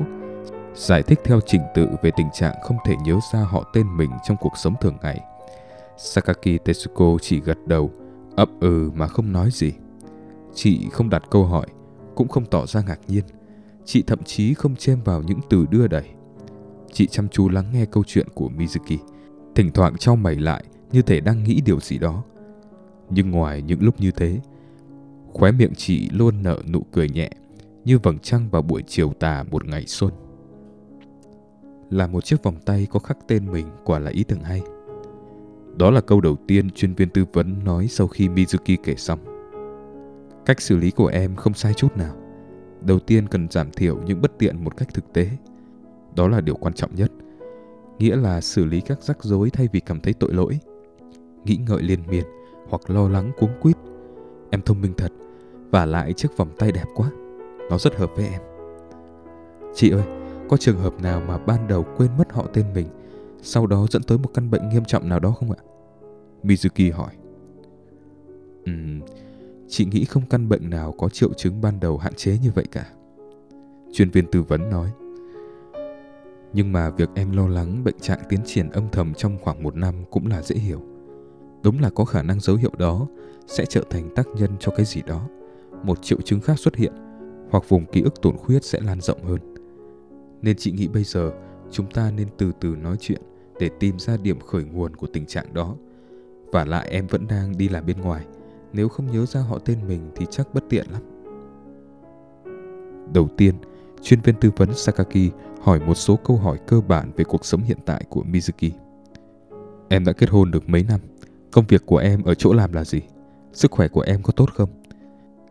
giải 0.75 1.03
thích 1.03 1.21
theo 1.25 1.40
trình 1.47 1.62
tự 1.75 1.88
về 2.03 2.11
tình 2.16 2.29
trạng 2.33 2.55
không 2.62 2.77
thể 2.87 2.95
nhớ 3.05 3.18
ra 3.33 3.40
họ 3.40 3.64
tên 3.75 3.97
mình 3.97 4.11
trong 4.25 4.37
cuộc 4.40 4.53
sống 4.57 4.75
thường 4.81 4.97
ngày. 5.03 5.21
Sakaki 5.97 6.64
Tetsuko 6.64 7.18
chỉ 7.21 7.40
gật 7.40 7.59
đầu, 7.66 7.90
ấp 8.37 8.49
ừ 8.61 8.90
mà 8.95 9.07
không 9.07 9.33
nói 9.33 9.49
gì. 9.53 9.73
Chị 10.55 10.88
không 10.93 11.11
đặt 11.11 11.23
câu 11.31 11.45
hỏi, 11.45 11.67
cũng 12.15 12.29
không 12.29 12.47
tỏ 12.47 12.67
ra 12.67 12.83
ngạc 12.83 13.01
nhiên. 13.09 13.25
Chị 13.85 14.03
thậm 14.03 14.25
chí 14.25 14.55
không 14.55 14.77
chêm 14.77 15.03
vào 15.05 15.23
những 15.23 15.41
từ 15.51 15.67
đưa 15.71 15.87
đẩy. 15.87 16.09
Chị 16.93 17.07
chăm 17.07 17.29
chú 17.29 17.49
lắng 17.49 17.67
nghe 17.73 17.87
câu 17.87 18.05
chuyện 18.07 18.27
của 18.35 18.51
Mizuki, 18.57 18.99
thỉnh 19.55 19.71
thoảng 19.75 19.97
trao 19.99 20.17
mày 20.17 20.35
lại 20.35 20.65
như 20.93 21.03
thể 21.03 21.21
đang 21.21 21.45
nghĩ 21.45 21.61
điều 21.67 21.81
gì 21.81 21.99
đó. 21.99 22.23
Nhưng 23.11 23.31
ngoài 23.31 23.62
những 23.62 23.83
lúc 23.83 24.01
như 24.01 24.11
thế, 24.11 24.41
khóe 25.33 25.53
miệng 25.53 25.75
chị 25.75 26.09
luôn 26.11 26.43
nở 26.43 26.59
nụ 26.73 26.83
cười 26.93 27.09
nhẹ, 27.09 27.31
như 27.85 27.99
vầng 27.99 28.19
trăng 28.19 28.49
vào 28.51 28.62
buổi 28.62 28.83
chiều 28.87 29.12
tà 29.19 29.45
một 29.51 29.67
ngày 29.67 29.87
xuân 29.87 30.12
là 31.93 32.07
một 32.07 32.25
chiếc 32.25 32.43
vòng 32.43 32.57
tay 32.65 32.87
có 32.91 33.01
khắc 33.01 33.19
tên 33.29 33.53
mình 33.53 33.67
quả 33.85 33.99
là 33.99 34.11
ý 34.11 34.25
tưởng 34.25 34.43
hay. 34.43 34.62
Đó 35.77 35.91
là 35.91 36.01
câu 36.01 36.21
đầu 36.21 36.37
tiên 36.47 36.71
chuyên 36.71 36.95
viên 36.95 37.09
tư 37.09 37.25
vấn 37.33 37.65
nói 37.65 37.87
sau 37.88 38.09
khi 38.09 38.29
Mizuki 38.29 38.77
kể 38.85 38.95
xong. 38.97 39.32
Cách 40.47 40.61
xử 40.61 40.77
lý 40.77 40.91
của 40.91 41.07
em 41.07 41.37
không 41.37 41.55
sai 41.55 41.75
chút 41.75 41.97
nào. 41.97 42.17
Đầu 42.81 42.99
tiên 42.99 43.29
cần 43.29 43.49
giảm 43.51 43.71
thiểu 43.71 44.03
những 44.07 44.23
bất 44.23 44.39
tiện 44.39 44.65
một 44.65 44.77
cách 44.77 44.89
thực 44.95 45.13
tế. 45.13 45.29
Đó 46.17 46.29
là 46.29 46.41
điều 46.41 46.55
quan 46.55 46.75
trọng 46.75 46.95
nhất. 46.95 47.13
Nghĩa 47.99 48.17
là 48.17 48.41
xử 48.41 48.65
lý 48.65 48.81
các 48.81 49.03
rắc 49.03 49.25
rối 49.25 49.51
thay 49.51 49.69
vì 49.73 49.81
cảm 49.81 50.01
thấy 50.01 50.13
tội 50.13 50.33
lỗi. 50.33 50.59
Nghĩ 51.45 51.57
ngợi 51.57 51.83
liên 51.83 52.01
miên 52.07 52.25
hoặc 52.69 52.91
lo 52.91 53.09
lắng 53.09 53.33
cuống 53.39 53.61
quýt. 53.61 53.77
Em 54.51 54.63
thông 54.63 54.81
minh 54.81 54.93
thật 54.97 55.13
và 55.71 55.87
lại 55.87 56.13
chiếc 56.13 56.37
vòng 56.37 56.49
tay 56.59 56.73
đẹp 56.73 56.85
quá. 56.95 57.11
Nó 57.71 57.79
rất 57.79 57.97
hợp 57.97 58.11
với 58.17 58.27
em. 58.27 58.41
Chị 59.75 59.91
ơi, 59.91 60.03
có 60.49 60.57
trường 60.57 60.79
hợp 60.79 61.03
nào 61.03 61.23
mà 61.29 61.39
ban 61.39 61.69
đầu 61.69 61.87
quên 61.97 62.11
mất 62.19 62.33
họ 62.33 62.47
tên 62.53 62.65
mình, 62.75 62.87
sau 63.43 63.67
đó 63.67 63.87
dẫn 63.91 64.03
tới 64.03 64.19
một 64.19 64.31
căn 64.35 64.51
bệnh 64.51 64.69
nghiêm 64.69 64.85
trọng 64.85 65.09
nào 65.09 65.21
đó 65.21 65.31
không 65.31 65.51
ạ? 65.51 65.59
Mizuki 66.43 66.95
hỏi. 66.95 67.13
um, 68.67 69.01
chị 69.73 69.85
nghĩ 69.85 70.05
không 70.05 70.23
căn 70.31 70.49
bệnh 70.49 70.71
nào 70.71 70.93
có 70.93 71.09
triệu 71.09 71.33
chứng 71.33 71.61
ban 71.61 71.81
đầu 71.81 71.99
hạn 71.99 72.15
chế 72.15 72.39
như 72.43 72.51
vậy 72.55 72.65
cả. 72.71 72.87
Chuyên 73.93 74.11
viên 74.11 74.27
tư 74.27 74.43
vấn 74.43 74.71
nói. 74.71 74.91
Nhưng 76.53 76.73
mà 76.73 76.91
việc 76.91 77.09
em 77.15 77.37
lo 77.37 77.49
lắng 77.49 77.85
bệnh 77.85 77.99
trạng 78.01 78.19
tiến 78.29 78.41
triển 78.45 78.71
âm 78.71 78.85
thầm 78.93 79.15
trong 79.15 79.39
khoảng 79.43 79.63
một 79.63 79.77
năm 79.77 79.95
cũng 80.11 80.27
là 80.27 80.43
dễ 80.43 80.57
hiểu. 80.57 80.83
Đúng 81.63 81.81
là 81.81 81.91
có 81.91 82.05
khả 82.05 82.23
năng 82.23 82.41
dấu 82.41 82.57
hiệu 82.57 82.71
đó 82.79 83.07
sẽ 83.47 83.65
trở 83.67 83.83
thành 83.91 84.15
tác 84.15 84.27
nhân 84.37 84.51
cho 84.61 84.73
cái 84.77 84.87
gì 84.87 85.03
đó. 85.07 85.29
Một 85.83 86.03
triệu 86.03 86.21
chứng 86.21 86.41
khác 86.41 86.59
xuất 86.59 86.77
hiện, 86.77 86.93
hoặc 87.51 87.69
vùng 87.69 87.87
ký 87.87 88.03
ức 88.03 88.23
tổn 88.23 88.37
khuyết 88.37 88.65
sẽ 88.65 88.81
lan 88.81 89.01
rộng 89.01 89.25
hơn. 89.25 89.41
Nên 90.43 90.57
chị 90.57 90.73
nghĩ 90.73 90.89
bây 90.89 91.05
giờ 91.05 91.33
chúng 91.71 91.87
ta 91.91 92.11
nên 92.11 92.29
từ 92.39 92.53
từ 92.61 92.69
nói 92.69 92.97
chuyện 93.01 93.23
để 93.61 93.71
tìm 93.81 93.99
ra 93.99 94.17
điểm 94.17 94.41
khởi 94.41 94.65
nguồn 94.65 94.97
của 94.97 95.07
tình 95.07 95.27
trạng 95.27 95.55
đó 95.55 95.77
Và 96.53 96.65
lại 96.65 96.89
em 96.91 97.07
vẫn 97.07 97.27
đang 97.27 97.59
đi 97.59 97.69
làm 97.69 97.87
bên 97.87 98.01
ngoài. 98.01 98.27
Nếu 98.73 98.89
không 98.89 99.11
nhớ 99.13 99.27
ra 99.27 99.41
họ 99.41 99.59
tên 99.59 99.79
mình 99.89 100.11
thì 100.17 100.27
chắc 100.31 100.55
bất 100.55 100.65
tiện 100.69 100.87
lắm. 100.93 101.03
Đầu 103.15 103.29
tiên, 103.37 103.55
chuyên 104.03 104.21
viên 104.21 104.35
tư 104.41 104.51
vấn 104.57 104.75
Sakaki 104.75 105.33
hỏi 105.61 105.81
một 105.81 105.95
số 105.95 106.17
câu 106.17 106.37
hỏi 106.37 106.59
cơ 106.67 106.81
bản 106.81 107.11
về 107.17 107.25
cuộc 107.25 107.45
sống 107.45 107.63
hiện 107.63 107.79
tại 107.85 108.05
của 108.09 108.23
Mizuki. 108.33 108.71
Em 109.89 110.05
đã 110.05 110.13
kết 110.13 110.31
hôn 110.31 110.51
được 110.51 110.69
mấy 110.69 110.85
năm? 110.89 111.01
Công 111.53 111.65
việc 111.69 111.87
của 111.87 111.97
em 111.97 112.23
ở 112.23 112.35
chỗ 112.35 112.53
làm 112.53 112.73
là 112.73 112.85
gì? 112.85 113.01
Sức 113.53 113.71
khỏe 113.71 113.89
của 113.89 114.01
em 114.01 114.23
có 114.23 114.33
tốt 114.33 114.51
không? 114.55 114.69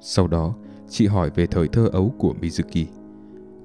Sau 0.01 0.27
đó, 0.27 0.55
chị 0.89 1.07
hỏi 1.07 1.29
về 1.35 1.47
thời 1.47 1.67
thơ 1.67 1.89
ấu 1.91 2.13
của 2.17 2.33
Mizuki, 2.41 2.85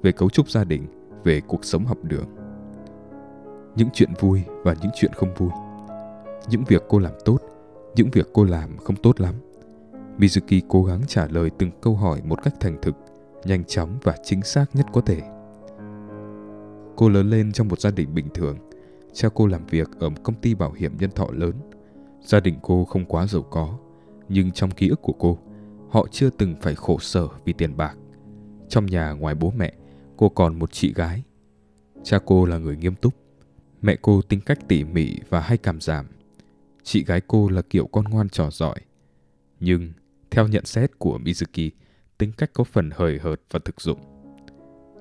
về 0.01 0.11
cấu 0.11 0.29
trúc 0.29 0.49
gia 0.49 0.63
đình, 0.63 0.87
về 1.23 1.41
cuộc 1.41 1.65
sống 1.65 1.85
học 1.85 1.97
đường. 2.03 2.27
Những 3.75 3.89
chuyện 3.93 4.09
vui 4.19 4.43
và 4.63 4.75
những 4.81 4.91
chuyện 4.95 5.13
không 5.13 5.33
vui. 5.37 5.49
Những 6.49 6.63
việc 6.67 6.83
cô 6.89 6.99
làm 6.99 7.13
tốt, 7.25 7.37
những 7.95 8.09
việc 8.11 8.29
cô 8.33 8.43
làm 8.43 8.77
không 8.77 8.95
tốt 8.95 9.21
lắm. 9.21 9.33
Mizuki 10.17 10.61
cố 10.67 10.83
gắng 10.83 11.01
trả 11.07 11.27
lời 11.27 11.49
từng 11.57 11.71
câu 11.81 11.95
hỏi 11.95 12.21
một 12.25 12.43
cách 12.43 12.53
thành 12.59 12.77
thực, 12.81 12.95
nhanh 13.45 13.63
chóng 13.63 13.97
và 14.03 14.15
chính 14.23 14.41
xác 14.41 14.65
nhất 14.75 14.85
có 14.93 15.01
thể. 15.01 15.21
Cô 16.95 17.09
lớn 17.09 17.29
lên 17.29 17.51
trong 17.51 17.67
một 17.67 17.79
gia 17.79 17.91
đình 17.91 18.13
bình 18.13 18.27
thường. 18.33 18.57
Cha 19.13 19.29
cô 19.33 19.47
làm 19.47 19.65
việc 19.65 19.89
ở 19.99 20.09
một 20.09 20.17
công 20.23 20.35
ty 20.35 20.53
bảo 20.53 20.71
hiểm 20.71 20.97
nhân 20.99 21.11
thọ 21.11 21.27
lớn. 21.31 21.55
Gia 22.21 22.39
đình 22.39 22.59
cô 22.61 22.85
không 22.85 23.05
quá 23.05 23.27
giàu 23.27 23.41
có, 23.41 23.77
nhưng 24.29 24.51
trong 24.51 24.71
ký 24.71 24.89
ức 24.89 25.01
của 25.01 25.13
cô, 25.13 25.37
họ 25.89 26.07
chưa 26.11 26.29
từng 26.29 26.55
phải 26.61 26.75
khổ 26.75 26.99
sở 26.99 27.27
vì 27.45 27.53
tiền 27.53 27.77
bạc. 27.77 27.97
Trong 28.69 28.85
nhà 28.85 29.11
ngoài 29.11 29.35
bố 29.35 29.53
mẹ, 29.57 29.73
cô 30.17 30.29
còn 30.29 30.59
một 30.59 30.71
chị 30.71 30.93
gái. 30.93 31.23
Cha 32.03 32.19
cô 32.25 32.45
là 32.45 32.57
người 32.57 32.77
nghiêm 32.77 32.95
túc, 32.95 33.13
mẹ 33.81 33.95
cô 34.01 34.21
tính 34.21 34.41
cách 34.41 34.59
tỉ 34.67 34.83
mỉ 34.83 35.15
và 35.29 35.39
hay 35.39 35.57
cảm 35.57 35.81
giảm. 35.81 36.05
Chị 36.83 37.03
gái 37.03 37.21
cô 37.27 37.49
là 37.49 37.61
kiểu 37.61 37.87
con 37.87 38.05
ngoan 38.05 38.29
trò 38.29 38.49
giỏi. 38.49 38.79
Nhưng, 39.59 39.91
theo 40.31 40.47
nhận 40.47 40.65
xét 40.65 40.99
của 40.99 41.19
Mizuki, 41.23 41.69
tính 42.17 42.31
cách 42.37 42.49
có 42.53 42.63
phần 42.63 42.89
hời 42.93 43.19
hợt 43.19 43.41
và 43.51 43.59
thực 43.65 43.81
dụng. 43.81 43.99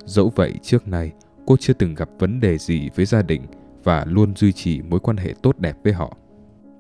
Dẫu 0.05 0.33
vậy 0.37 0.55
trước 0.63 0.89
nay, 0.89 1.13
cô 1.47 1.57
chưa 1.57 1.73
từng 1.73 1.95
gặp 1.95 2.09
vấn 2.19 2.41
đề 2.41 2.59
gì 2.59 2.91
với 2.97 3.07
gia 3.07 3.23
đình 3.23 3.43
và 3.85 4.05
luôn 4.05 4.37
duy 4.37 4.53
trì 4.53 4.83
mối 4.83 5.01
quan 5.01 5.17
hệ 5.17 5.35
tốt 5.43 5.59
đẹp 5.59 5.77
với 5.85 5.93
họ. 5.93 6.17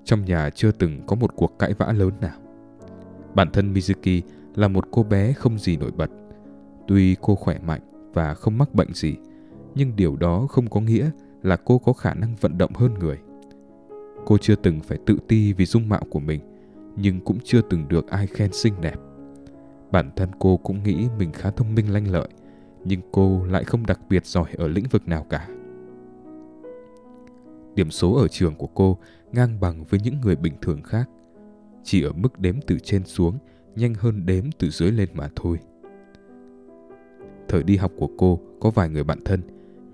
Trong 0.05 0.25
nhà 0.25 0.51
chưa 0.51 0.73
từng 0.73 1.07
có 1.07 1.17
một 1.17 1.37
cuộc 1.37 1.59
cãi 1.59 1.73
vã 1.79 1.93
lớn 1.93 2.13
nào. 2.21 2.39
Bản 3.35 3.51
thân 3.53 3.73
Mizuki 3.73 4.21
là 4.55 4.69
một 4.69 4.85
cô 4.91 5.03
bé 5.03 5.33
không 5.33 5.59
gì 5.59 5.77
nổi 5.77 5.91
bật. 5.91 6.11
Tuy 6.89 7.17
cô 7.21 7.35
khỏe 7.35 7.59
mạnh 7.59 7.81
và 8.15 8.35
không 8.35 8.59
mắc 8.59 8.75
bệnh 8.75 8.95
gì, 8.95 9.17
nhưng 9.75 9.97
điều 9.97 10.17
đó 10.17 10.47
không 10.51 10.71
có 10.71 10.81
nghĩa 10.81 11.11
là 11.43 11.57
cô 11.57 11.79
có 11.79 11.93
khả 11.93 12.15
năng 12.15 12.37
vận 12.37 12.59
động 12.59 12.75
hơn 12.75 12.95
người. 12.95 13.19
Cô 14.27 14.39
chưa 14.39 14.55
từng 14.55 14.81
phải 14.81 14.99
tự 15.07 15.19
ti 15.29 15.53
vì 15.53 15.67
dung 15.67 15.89
mạo 15.89 16.03
của 16.11 16.21
mình, 16.21 16.41
nhưng 16.97 17.21
cũng 17.21 17.39
chưa 17.45 17.61
từng 17.71 17.89
được 17.89 18.11
ai 18.11 18.27
khen 18.27 18.53
xinh 18.53 18.75
đẹp. 18.81 18.97
Bản 19.91 20.11
thân 20.17 20.31
cô 20.39 20.57
cũng 20.57 20.83
nghĩ 20.83 21.09
mình 21.19 21.33
khá 21.33 21.51
thông 21.51 21.75
minh 21.75 21.93
lanh 21.93 22.11
lợi, 22.11 22.29
nhưng 22.85 23.01
cô 23.13 23.45
lại 23.45 23.65
không 23.65 23.87
đặc 23.87 24.01
biệt 24.09 24.27
giỏi 24.27 24.49
ở 24.57 24.69
lĩnh 24.69 24.85
vực 24.91 25.09
nào 25.09 25.27
cả. 25.31 25.49
Điểm 27.75 27.91
số 27.91 28.15
ở 28.15 28.29
trường 28.29 28.55
của 28.55 28.67
cô 28.67 28.99
ngang 29.33 29.61
bằng 29.61 29.85
với 29.85 30.01
những 30.05 30.21
người 30.21 30.37
bình 30.37 30.55
thường 30.63 30.83
khác, 30.83 31.11
chỉ 31.85 32.03
ở 32.03 32.13
mức 32.13 32.39
đếm 32.39 32.55
từ 32.67 32.79
trên 32.79 33.05
xuống 33.05 33.39
nhanh 33.77 33.95
hơn 33.95 34.27
đếm 34.27 34.45
từ 34.59 34.71
dưới 34.71 34.93
lên 34.93 35.09
mà 35.15 35.29
thôi. 35.37 35.59
Thời 37.49 37.63
đi 37.63 37.77
học 37.77 37.93
của 37.97 38.09
cô 38.19 38.41
có 38.61 38.71
vài 38.71 38.89
người 38.89 39.05
bạn 39.05 39.19
thân, 39.25 39.43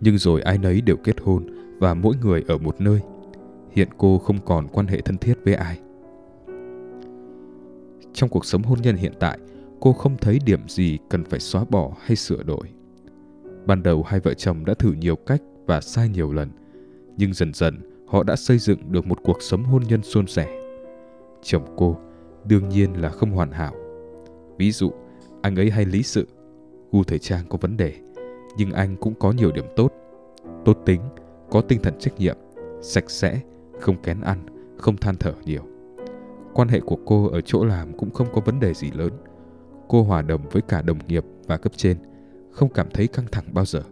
nhưng 0.01 0.19
rồi 0.19 0.43
ai 0.43 0.59
nấy 0.59 0.81
đều 0.81 0.97
kết 0.97 1.17
hôn 1.21 1.47
và 1.79 1.95
mỗi 1.95 2.15
người 2.23 2.45
ở 2.49 2.59
một 2.59 2.81
nơi. 2.81 3.01
Hiện 3.71 3.89
cô 3.99 4.19
không 4.19 4.39
còn 4.45 4.69
quan 4.69 4.87
hệ 4.87 5.01
thân 5.01 5.19
thiết 5.19 5.35
với 5.45 5.55
ai. 5.55 5.81
Trong 8.15 8.29
cuộc 8.29 8.45
sống 8.45 8.63
hôn 8.63 8.79
nhân 8.83 8.97
hiện 8.97 9.13
tại, 9.21 9.39
cô 9.81 9.93
không 9.93 10.17
thấy 10.17 10.39
điểm 10.45 10.69
gì 10.69 10.99
cần 11.09 11.25
phải 11.25 11.41
xóa 11.41 11.65
bỏ 11.71 11.93
hay 12.01 12.17
sửa 12.17 12.43
đổi. 12.43 12.69
Ban 13.67 13.83
đầu 13.83 14.03
hai 14.03 14.21
vợ 14.21 14.35
chồng 14.35 14.65
đã 14.65 14.75
thử 14.75 14.93
nhiều 14.93 15.17
cách 15.17 15.43
và 15.67 15.81
sai 15.81 16.09
nhiều 16.09 16.33
lần, 16.33 16.51
nhưng 17.17 17.35
dần 17.35 17.55
dần 17.55 17.81
họ 18.07 18.23
đã 18.23 18.37
xây 18.37 18.59
dựng 18.59 18.93
được 18.93 19.07
một 19.07 19.19
cuộc 19.23 19.43
sống 19.43 19.65
hôn 19.65 19.83
nhân 19.89 20.03
suôn 20.03 20.27
sẻ. 20.27 20.47
Chồng 21.43 21.75
cô 21.77 21.99
đương 22.45 22.69
nhiên 22.69 23.01
là 23.01 23.09
không 23.09 23.31
hoàn 23.31 23.51
hảo. 23.51 23.75
Ví 24.59 24.73
dụ, 24.73 24.91
anh 25.43 25.57
ấy 25.57 25.71
hay 25.71 25.85
lý 25.85 26.03
sự, 26.03 26.29
gu 26.93 27.05
thời 27.05 27.19
trang 27.19 27.45
có 27.49 27.59
vấn 27.61 27.77
đề, 27.77 27.95
nhưng 28.57 28.73
anh 28.73 28.97
cũng 28.97 29.15
có 29.15 29.33
nhiều 29.33 29.53
điểm 29.53 29.65
tốt. 29.77 29.93
Tốt 30.65 30.79
tính, 30.87 31.01
có 31.51 31.61
tinh 31.61 31.83
thần 31.83 31.95
trách 31.99 32.19
nhiệm, 32.19 32.37
sạch 32.83 33.11
sẽ, 33.11 33.41
không 33.81 34.03
kén 34.03 34.21
ăn, 34.21 34.39
không 34.79 34.97
than 34.97 35.17
thở 35.17 35.35
nhiều. 35.45 35.72
Quan 36.55 36.69
hệ 36.69 36.81
của 36.81 36.99
cô 37.07 37.29
ở 37.29 37.41
chỗ 37.41 37.65
làm 37.65 37.93
cũng 37.93 38.11
không 38.11 38.27
có 38.33 38.41
vấn 38.41 38.61
đề 38.61 38.75
gì 38.75 38.91
lớn. 38.91 39.13
Cô 39.89 40.03
hòa 40.03 40.23
đồng 40.23 40.49
với 40.49 40.63
cả 40.63 40.83
đồng 40.83 40.99
nghiệp 41.09 41.25
và 41.47 41.57
cấp 41.57 41.73
trên, 41.77 41.97
không 42.51 42.69
cảm 42.69 42.87
thấy 42.91 43.07
căng 43.07 43.27
thẳng 43.33 43.45
bao 43.53 43.65
giờ. 43.65 43.83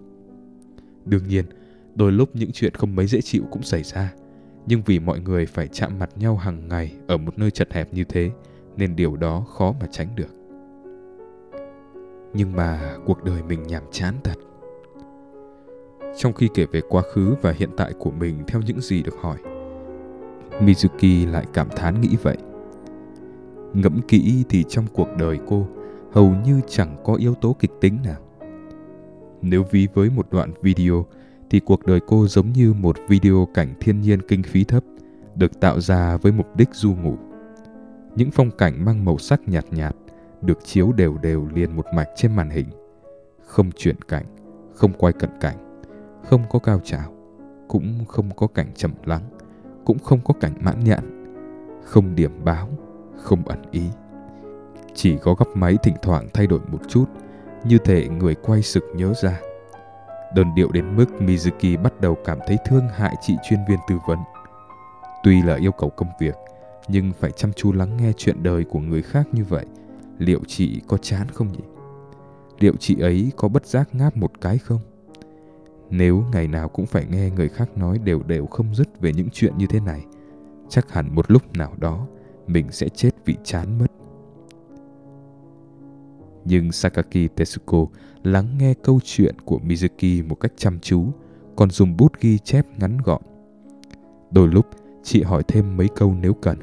Đương 1.05 1.29
nhiên, 1.29 1.45
đôi 1.95 2.13
lúc 2.13 2.31
những 2.35 2.51
chuyện 2.53 2.75
không 2.75 2.97
mấy 2.97 3.07
dễ 3.07 3.21
chịu 3.21 3.43
cũng 3.51 3.63
xảy 3.63 3.83
ra, 3.83 4.13
nhưng 4.67 4.83
vì 4.87 4.99
mọi 4.99 5.21
người 5.21 5.47
phải 5.47 5.69
chạm 5.69 5.99
mặt 5.99 6.11
nhau 6.17 6.37
hàng 6.37 6.69
ngày 6.69 6.97
ở 7.07 7.17
một 7.17 7.39
nơi 7.39 7.51
chật 7.51 7.73
hẹp 7.73 7.95
như 7.95 8.05
thế, 8.05 8.31
nên 8.77 8.97
điều 8.97 9.17
đó 9.17 9.41
khó 9.41 9.75
mà 9.81 9.87
tránh 9.91 10.09
được. 10.17 10.35
Nhưng 12.35 12.53
mà 12.53 12.97
cuộc 13.07 13.25
đời 13.25 13.43
mình 13.43 13.63
nhàm 13.63 13.83
chán 13.91 14.15
thật. 14.25 14.37
Trong 16.17 16.33
khi 16.33 16.49
kể 16.55 16.67
về 16.73 16.81
quá 16.89 17.03
khứ 17.15 17.35
và 17.43 17.53
hiện 17.53 17.71
tại 17.77 17.93
của 17.99 18.11
mình 18.11 18.39
theo 18.47 18.61
những 18.67 18.81
gì 18.81 19.03
được 19.03 19.15
hỏi, 19.21 19.39
Mizuki 20.61 21.31
lại 21.31 21.47
cảm 21.53 21.69
thán 21.77 22.01
nghĩ 22.01 22.17
vậy. 22.23 22.37
Ngẫm 23.75 24.01
kỹ 24.09 24.45
thì 24.49 24.65
trong 24.69 24.87
cuộc 24.93 25.09
đời 25.19 25.39
cô 25.49 25.67
hầu 26.13 26.35
như 26.45 26.61
chẳng 26.69 26.97
có 27.05 27.15
yếu 27.15 27.35
tố 27.35 27.57
kịch 27.59 27.71
tính 27.81 27.99
nào. 28.05 28.21
Nếu 29.43 29.65
ví 29.71 29.89
với 29.95 30.11
một 30.11 30.27
đoạn 30.31 30.53
video 30.63 31.07
thì 31.51 31.61
cuộc 31.61 31.87
đời 31.87 32.01
cô 32.07 32.27
giống 32.27 32.53
như 32.53 32.73
một 32.73 32.97
video 33.09 33.49
cảnh 33.55 33.75
thiên 33.81 34.01
nhiên 34.01 34.21
kinh 34.29 34.43
phí 34.43 34.65
thấp 34.65 34.85
được 35.35 35.61
tạo 35.61 35.81
ra 35.81 36.17
với 36.17 36.33
mục 36.33 36.57
đích 36.57 36.69
du 36.73 36.95
ngủ. 36.95 37.17
Những 38.17 38.31
phong 38.31 38.51
cảnh 38.51 38.85
mang 38.85 39.05
màu 39.05 39.19
sắc 39.19 39.49
nhạt 39.49 39.65
nhạt 39.71 39.97
được 40.43 40.59
chiếu 40.65 40.93
đều 40.93 41.19
đều 41.23 41.49
liền 41.55 41.77
một 41.77 41.87
mạch 41.95 42.09
trên 42.17 42.37
màn 42.37 42.51
hình. 42.51 42.67
Không 43.47 43.71
chuyển 43.77 43.97
cảnh, 44.09 44.25
không 44.75 44.93
quay 44.93 45.13
cận 45.13 45.31
cảnh, 45.41 45.83
không 46.29 46.43
có 46.51 46.59
cao 46.59 46.81
trào, 46.85 47.15
cũng 47.69 48.05
không 48.09 48.31
có 48.37 48.47
cảnh 48.47 48.71
trầm 48.75 48.93
lắng, 49.05 49.23
cũng 49.85 49.99
không 49.99 50.21
có 50.25 50.35
cảnh 50.41 50.53
mãn 50.61 50.85
nhãn, 50.85 51.35
không 51.85 52.15
điểm 52.15 52.45
báo, 52.45 52.69
không 53.23 53.43
ẩn 53.45 53.63
ý. 53.71 53.83
Chỉ 54.95 55.17
có 55.23 55.35
góc 55.35 55.49
máy 55.55 55.77
thỉnh 55.83 55.97
thoảng 56.03 56.29
thay 56.35 56.47
đổi 56.47 56.61
một 56.69 56.79
chút, 56.89 57.05
như 57.65 57.79
thể 57.79 58.09
người 58.09 58.35
quay 58.35 58.63
sực 58.63 58.85
nhớ 58.95 59.13
ra. 59.23 59.41
Đơn 60.35 60.55
điệu 60.55 60.73
đến 60.73 60.97
mức 60.97 61.07
Mizuki 61.19 61.83
bắt 61.83 62.01
đầu 62.01 62.17
cảm 62.25 62.39
thấy 62.47 62.59
thương 62.67 62.89
hại 62.89 63.15
chị 63.21 63.35
chuyên 63.49 63.61
viên 63.69 63.79
tư 63.89 63.99
vấn. 64.07 64.19
Tuy 65.23 65.43
là 65.43 65.57
yêu 65.57 65.73
cầu 65.73 65.91
công 65.91 66.09
việc, 66.21 66.35
nhưng 66.89 67.13
phải 67.13 67.31
chăm 67.31 67.53
chú 67.53 67.73
lắng 67.73 67.97
nghe 67.97 68.13
chuyện 68.17 68.43
đời 68.43 68.65
của 68.65 68.79
người 68.81 69.03
khác 69.03 69.27
như 69.33 69.45
vậy, 69.45 69.67
liệu 70.19 70.41
chị 70.47 70.81
có 70.89 70.97
chán 70.97 71.27
không 71.35 71.53
nhỉ? 71.53 71.65
Liệu 72.59 72.73
chị 72.79 73.01
ấy 73.01 73.33
có 73.37 73.49
bất 73.49 73.67
giác 73.67 73.89
ngáp 73.93 74.17
một 74.17 74.41
cái 74.41 74.59
không? 74.59 74.81
Nếu 75.91 76.25
ngày 76.33 76.49
nào 76.49 76.69
cũng 76.69 76.87
phải 76.87 77.07
nghe 77.11 77.31
người 77.31 77.49
khác 77.49 77.79
nói 77.79 77.99
đều 77.99 78.23
đều 78.23 78.47
không 78.47 78.75
dứt 78.75 79.01
về 79.01 79.13
những 79.13 79.29
chuyện 79.33 79.59
như 79.59 79.67
thế 79.67 79.81
này, 79.81 80.05
chắc 80.69 80.93
hẳn 80.93 81.15
một 81.15 81.31
lúc 81.31 81.57
nào 81.57 81.73
đó 81.79 82.07
mình 82.53 82.73
sẽ 82.73 82.89
chết 82.89 83.11
vì 83.25 83.37
chán 83.45 83.79
mất. 83.79 83.87
Nhưng 86.45 86.73
Sakaki 86.73 87.29
Tetsuko 87.37 87.87
lắng 88.23 88.59
nghe 88.59 88.75
câu 88.75 89.01
chuyện 89.05 89.35
của 89.45 89.61
Mizuki 89.65 90.29
một 90.29 90.35
cách 90.35 90.53
chăm 90.57 90.79
chú, 90.81 91.05
còn 91.57 91.71
dùng 91.71 91.97
bút 91.97 92.21
ghi 92.21 92.39
chép 92.39 92.67
ngắn 92.79 92.99
gọn. 93.05 93.23
Đôi 94.31 94.49
lúc, 94.49 94.67
chị 95.03 95.23
hỏi 95.23 95.43
thêm 95.49 95.77
mấy 95.77 95.89
câu 95.97 96.15
nếu 96.21 96.35
cần, 96.35 96.59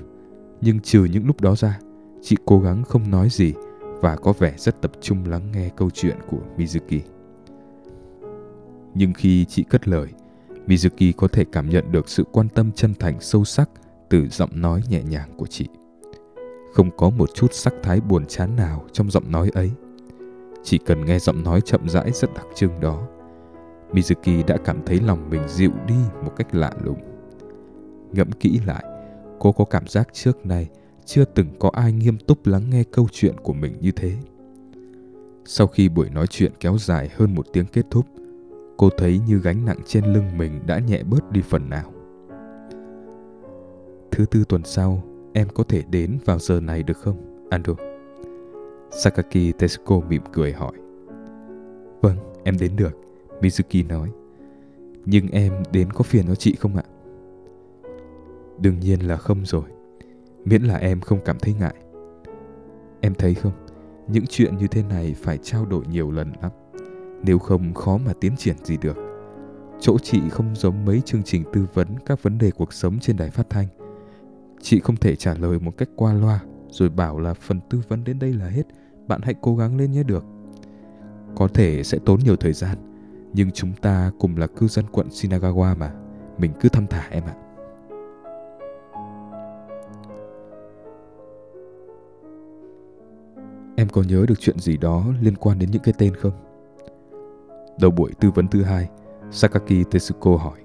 nhưng 0.61 0.79
trừ 0.79 1.03
những 1.03 1.27
lúc 1.27 1.41
đó 1.41 1.55
ra, 1.55 1.79
chị 2.21 2.35
cố 2.45 2.59
gắng 2.59 2.83
không 2.83 3.11
nói 3.11 3.29
gì 3.29 3.53
và 4.01 4.15
có 4.15 4.33
vẻ 4.33 4.53
rất 4.57 4.81
tập 4.81 4.91
trung 5.01 5.25
lắng 5.25 5.51
nghe 5.51 5.69
câu 5.77 5.89
chuyện 5.89 6.17
của 6.29 6.39
Mizuki. 6.57 6.99
Nhưng 8.93 9.13
khi 9.13 9.45
chị 9.45 9.63
cất 9.63 9.87
lời, 9.87 10.07
Mizuki 10.67 11.13
có 11.17 11.27
thể 11.27 11.45
cảm 11.51 11.69
nhận 11.69 11.91
được 11.91 12.09
sự 12.09 12.23
quan 12.31 12.49
tâm 12.49 12.71
chân 12.71 12.93
thành 12.99 13.21
sâu 13.21 13.45
sắc 13.45 13.69
từ 14.09 14.27
giọng 14.27 14.61
nói 14.61 14.81
nhẹ 14.89 15.03
nhàng 15.03 15.29
của 15.37 15.47
chị. 15.47 15.67
Không 16.73 16.91
có 16.97 17.09
một 17.09 17.33
chút 17.33 17.53
sắc 17.53 17.73
thái 17.83 18.01
buồn 18.01 18.25
chán 18.25 18.55
nào 18.55 18.85
trong 18.91 19.11
giọng 19.11 19.31
nói 19.31 19.51
ấy. 19.53 19.71
Chỉ 20.63 20.77
cần 20.77 21.05
nghe 21.05 21.19
giọng 21.19 21.43
nói 21.43 21.61
chậm 21.61 21.89
rãi 21.89 22.11
rất 22.11 22.33
đặc 22.33 22.45
trưng 22.55 22.79
đó, 22.79 23.07
Mizuki 23.91 24.45
đã 24.47 24.57
cảm 24.57 24.85
thấy 24.85 24.99
lòng 24.99 25.29
mình 25.29 25.41
dịu 25.47 25.71
đi 25.87 25.95
một 26.23 26.31
cách 26.35 26.55
lạ 26.55 26.71
lùng. 26.83 26.99
Ngẫm 28.11 28.31
kỹ 28.31 28.59
lại, 28.65 28.83
cô 29.39 29.51
có 29.51 29.65
cảm 29.65 29.87
giác 29.87 30.07
trước 30.13 30.45
nay 30.45 30.69
chưa 31.05 31.25
từng 31.25 31.47
có 31.59 31.71
ai 31.73 31.93
nghiêm 31.93 32.17
túc 32.17 32.47
lắng 32.47 32.69
nghe 32.69 32.83
câu 32.83 33.07
chuyện 33.11 33.35
của 33.43 33.53
mình 33.53 33.77
như 33.81 33.91
thế. 33.91 34.13
Sau 35.45 35.67
khi 35.67 35.89
buổi 35.89 36.09
nói 36.09 36.27
chuyện 36.27 36.51
kéo 36.59 36.77
dài 36.77 37.09
hơn 37.15 37.35
một 37.35 37.45
tiếng 37.53 37.65
kết 37.65 37.85
thúc, 37.91 38.05
cô 38.77 38.89
thấy 38.97 39.19
như 39.27 39.39
gánh 39.39 39.65
nặng 39.65 39.79
trên 39.85 40.05
lưng 40.05 40.37
mình 40.37 40.59
đã 40.65 40.79
nhẹ 40.79 41.03
bớt 41.03 41.31
đi 41.31 41.41
phần 41.41 41.69
nào. 41.69 41.93
Thứ 44.11 44.25
tư 44.25 44.43
tuần 44.49 44.63
sau, 44.63 45.03
em 45.33 45.47
có 45.49 45.63
thể 45.63 45.83
đến 45.89 46.17
vào 46.25 46.39
giờ 46.39 46.59
này 46.59 46.83
được 46.83 46.97
không, 46.97 47.47
Ando? 47.49 47.73
Sakaki 48.91 49.57
Tetsuko 49.57 49.99
mỉm 50.09 50.21
cười 50.33 50.53
hỏi. 50.53 50.73
Vâng, 52.01 52.17
em 52.43 52.57
đến 52.57 52.75
được, 52.75 52.97
Mizuki 53.41 53.87
nói. 53.87 54.11
Nhưng 55.05 55.27
em 55.27 55.53
đến 55.71 55.91
có 55.93 56.03
phiền 56.03 56.25
nó 56.27 56.35
chị 56.35 56.55
không 56.55 56.75
ạ? 56.75 56.83
Đương 58.59 58.79
nhiên 58.79 59.07
là 59.07 59.17
không 59.17 59.45
rồi. 59.45 59.63
Miễn 60.45 60.63
là 60.63 60.75
em 60.75 61.01
không 61.01 61.19
cảm 61.25 61.39
thấy 61.39 61.53
ngại. 61.59 61.75
Em 63.01 63.13
thấy 63.13 63.33
không, 63.33 63.51
những 64.07 64.25
chuyện 64.29 64.57
như 64.57 64.67
thế 64.67 64.83
này 64.83 65.15
phải 65.17 65.37
trao 65.37 65.65
đổi 65.65 65.85
nhiều 65.91 66.11
lần 66.11 66.33
lắm. 66.41 66.51
Nếu 67.23 67.39
không 67.39 67.73
khó 67.73 67.97
mà 67.97 68.13
tiến 68.21 68.31
triển 68.37 68.55
gì 68.63 68.77
được. 68.77 68.97
Chỗ 69.79 69.97
chị 70.03 70.21
không 70.29 70.55
giống 70.55 70.85
mấy 70.85 71.01
chương 71.01 71.23
trình 71.23 71.43
tư 71.53 71.65
vấn 71.73 71.87
các 72.05 72.23
vấn 72.23 72.37
đề 72.37 72.51
cuộc 72.51 72.73
sống 72.73 72.99
trên 72.99 73.17
đài 73.17 73.29
phát 73.29 73.49
thanh. 73.49 73.67
Chị 74.61 74.79
không 74.79 74.95
thể 74.95 75.15
trả 75.15 75.33
lời 75.33 75.59
một 75.59 75.77
cách 75.77 75.89
qua 75.95 76.13
loa 76.13 76.39
rồi 76.69 76.89
bảo 76.89 77.19
là 77.19 77.33
phần 77.33 77.59
tư 77.69 77.81
vấn 77.87 78.03
đến 78.03 78.19
đây 78.19 78.33
là 78.33 78.47
hết. 78.47 78.63
Bạn 79.07 79.21
hãy 79.23 79.35
cố 79.41 79.55
gắng 79.55 79.77
lên 79.77 79.91
nhé 79.91 80.03
được. 80.03 80.25
Có 81.35 81.47
thể 81.47 81.83
sẽ 81.83 81.97
tốn 82.05 82.19
nhiều 82.19 82.35
thời 82.35 82.53
gian, 82.53 82.77
nhưng 83.33 83.51
chúng 83.51 83.73
ta 83.81 84.11
cùng 84.19 84.37
là 84.37 84.47
cư 84.47 84.67
dân 84.67 84.85
quận 84.91 85.07
Shinagawa 85.07 85.77
mà. 85.77 85.93
Mình 86.37 86.51
cứ 86.59 86.69
thăm 86.69 86.87
thả 86.87 87.07
em 87.09 87.23
ạ. 87.23 87.35
Em 93.79 93.89
có 93.89 94.03
nhớ 94.03 94.25
được 94.27 94.39
chuyện 94.39 94.59
gì 94.59 94.77
đó 94.77 95.05
liên 95.21 95.35
quan 95.35 95.59
đến 95.59 95.71
những 95.71 95.81
cái 95.81 95.93
tên 95.97 96.15
không? 96.15 96.33
Đầu 97.79 97.91
buổi 97.91 98.11
tư 98.19 98.31
vấn 98.35 98.47
thứ 98.47 98.63
hai, 98.63 98.89
Sakaki 99.31 99.91
Tetsuko 99.91 100.31
hỏi. 100.37 100.59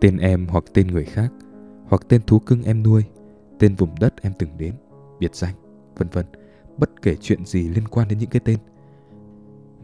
Tên 0.00 0.16
em 0.16 0.46
hoặc 0.50 0.64
tên 0.74 0.86
người 0.86 1.04
khác, 1.04 1.32
hoặc 1.90 2.02
tên 2.08 2.22
thú 2.26 2.38
cưng 2.38 2.62
em 2.62 2.82
nuôi, 2.82 3.04
tên 3.58 3.74
vùng 3.74 3.94
đất 4.00 4.22
em 4.22 4.32
từng 4.38 4.50
đến, 4.58 4.74
biệt 5.18 5.34
danh, 5.34 5.54
vân 5.96 6.08
vân, 6.08 6.26
bất 6.78 7.02
kể 7.02 7.16
chuyện 7.20 7.46
gì 7.46 7.68
liên 7.68 7.88
quan 7.88 8.08
đến 8.08 8.18
những 8.18 8.30
cái 8.30 8.40
tên. 8.44 8.58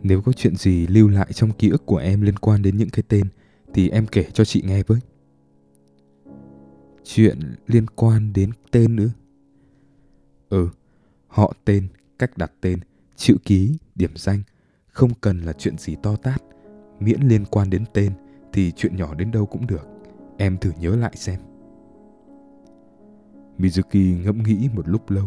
Nếu 0.03 0.23
có 0.23 0.33
chuyện 0.33 0.57
gì 0.57 0.87
lưu 0.87 1.09
lại 1.09 1.33
trong 1.33 1.53
ký 1.53 1.69
ức 1.69 1.87
của 1.87 1.97
em 1.97 2.23
liên 2.23 2.37
quan 2.37 2.63
đến 2.63 2.77
những 2.77 2.91
cái 2.91 3.03
tên 3.09 3.29
thì 3.75 3.89
em 3.89 4.07
kể 4.07 4.25
cho 4.33 4.45
chị 4.45 4.63
nghe 4.67 4.83
với. 4.83 5.01
Chuyện 7.05 7.41
liên 7.67 7.87
quan 7.87 8.33
đến 8.33 8.51
tên 8.71 8.97
nữa? 8.97 9.11
Ừ, 10.49 10.69
họ 11.27 11.55
tên, 11.65 11.89
cách 12.19 12.39
đặt 12.39 12.53
tên, 12.61 12.79
chữ 13.17 13.37
ký, 13.45 13.79
điểm 13.95 14.13
danh, 14.17 14.43
không 14.89 15.11
cần 15.21 15.39
là 15.41 15.53
chuyện 15.53 15.79
gì 15.79 15.97
to 16.03 16.17
tát, 16.17 16.43
miễn 17.01 17.21
liên 17.21 17.45
quan 17.45 17.71
đến 17.71 17.85
tên 17.95 18.13
thì 18.53 18.73
chuyện 18.73 18.97
nhỏ 18.97 19.15
đến 19.15 19.31
đâu 19.31 19.47
cũng 19.47 19.67
được. 19.67 19.89
Em 20.37 20.59
thử 20.59 20.73
nhớ 20.81 20.97
lại 20.97 21.13
xem. 21.17 21.41
Mizuki 23.59 24.25
ngẫm 24.25 24.43
nghĩ 24.43 24.69
một 24.75 24.89
lúc 24.89 25.11
lâu. 25.11 25.25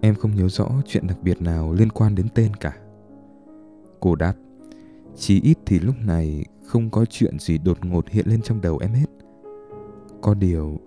Em 0.00 0.14
không 0.14 0.34
nhớ 0.34 0.48
rõ 0.48 0.68
chuyện 0.86 1.06
đặc 1.06 1.18
biệt 1.22 1.42
nào 1.42 1.72
liên 1.72 1.90
quan 1.90 2.14
đến 2.14 2.26
tên 2.34 2.54
cả. 2.54 2.76
Cô 4.00 4.14
đáp, 4.14 4.34
chỉ 5.16 5.40
ít 5.40 5.58
thì 5.66 5.78
lúc 5.78 5.94
này 6.04 6.44
không 6.64 6.90
có 6.90 7.04
chuyện 7.04 7.38
gì 7.38 7.58
đột 7.58 7.84
ngột 7.84 8.08
hiện 8.08 8.26
lên 8.28 8.42
trong 8.42 8.60
đầu 8.60 8.78
em 8.78 8.92
hết. 8.92 9.06
Có 10.20 10.34
điều... 10.34 10.80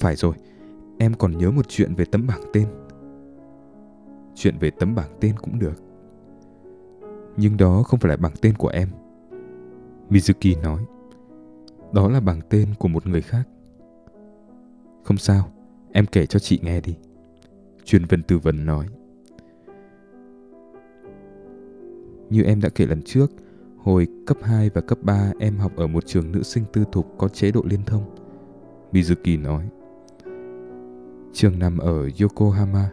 Phải 0.00 0.16
rồi, 0.16 0.34
em 0.98 1.14
còn 1.14 1.38
nhớ 1.38 1.50
một 1.50 1.68
chuyện 1.68 1.94
về 1.94 2.04
tấm 2.04 2.26
bảng 2.26 2.40
tên. 2.52 2.66
Chuyện 4.34 4.54
về 4.60 4.70
tấm 4.70 4.94
bảng 4.94 5.10
tên 5.20 5.36
cũng 5.38 5.58
được. 5.58 5.82
Nhưng 7.36 7.56
đó 7.56 7.82
không 7.82 8.00
phải 8.00 8.10
là 8.10 8.16
bảng 8.16 8.34
tên 8.42 8.54
của 8.54 8.68
em. 8.68 8.88
Mizuki 10.10 10.62
nói. 10.62 10.84
Đó 11.92 12.08
là 12.08 12.20
bảng 12.20 12.40
tên 12.48 12.68
của 12.78 12.88
một 12.88 13.06
người 13.06 13.22
khác. 13.22 13.48
Không 15.02 15.16
sao, 15.16 15.52
em 15.92 16.06
kể 16.06 16.26
cho 16.26 16.38
chị 16.38 16.60
nghe 16.62 16.80
đi. 16.80 16.96
Chuyên 17.84 18.04
viên 18.04 18.22
tư 18.22 18.38
vấn 18.38 18.66
nói. 18.66 18.86
Như 22.30 22.42
em 22.42 22.60
đã 22.60 22.68
kể 22.68 22.86
lần 22.86 23.02
trước, 23.02 23.30
hồi 23.78 24.06
cấp 24.26 24.36
2 24.42 24.70
và 24.70 24.80
cấp 24.80 24.98
3 25.02 25.32
em 25.38 25.56
học 25.56 25.76
ở 25.76 25.86
một 25.86 26.06
trường 26.06 26.32
nữ 26.32 26.42
sinh 26.42 26.64
tư 26.72 26.84
thục 26.92 27.14
có 27.18 27.28
chế 27.28 27.50
độ 27.50 27.62
liên 27.64 27.84
thông. 27.86 28.02
Mizuki 28.92 29.42
nói. 29.42 29.68
Trường 31.32 31.58
nằm 31.58 31.78
ở 31.78 32.08
Yokohama, 32.20 32.90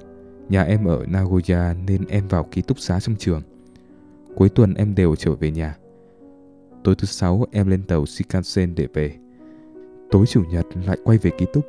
nhà 0.49 0.63
em 0.63 0.85
ở 0.85 1.05
Nagoya 1.05 1.73
nên 1.87 2.05
em 2.05 2.27
vào 2.27 2.43
ký 2.51 2.61
túc 2.61 2.79
xá 2.79 2.99
trong 2.99 3.15
trường. 3.15 3.41
Cuối 4.35 4.49
tuần 4.49 4.73
em 4.73 4.95
đều 4.95 5.15
trở 5.15 5.35
về 5.35 5.51
nhà. 5.51 5.77
Tối 6.83 6.95
thứ 6.95 7.05
sáu 7.05 7.45
em 7.51 7.67
lên 7.67 7.83
tàu 7.83 8.05
Shinkansen 8.05 8.75
để 8.75 8.87
về. 8.93 9.15
Tối 10.11 10.25
chủ 10.25 10.43
nhật 10.51 10.65
lại 10.85 10.97
quay 11.03 11.17
về 11.17 11.31
ký 11.37 11.45
túc. 11.53 11.65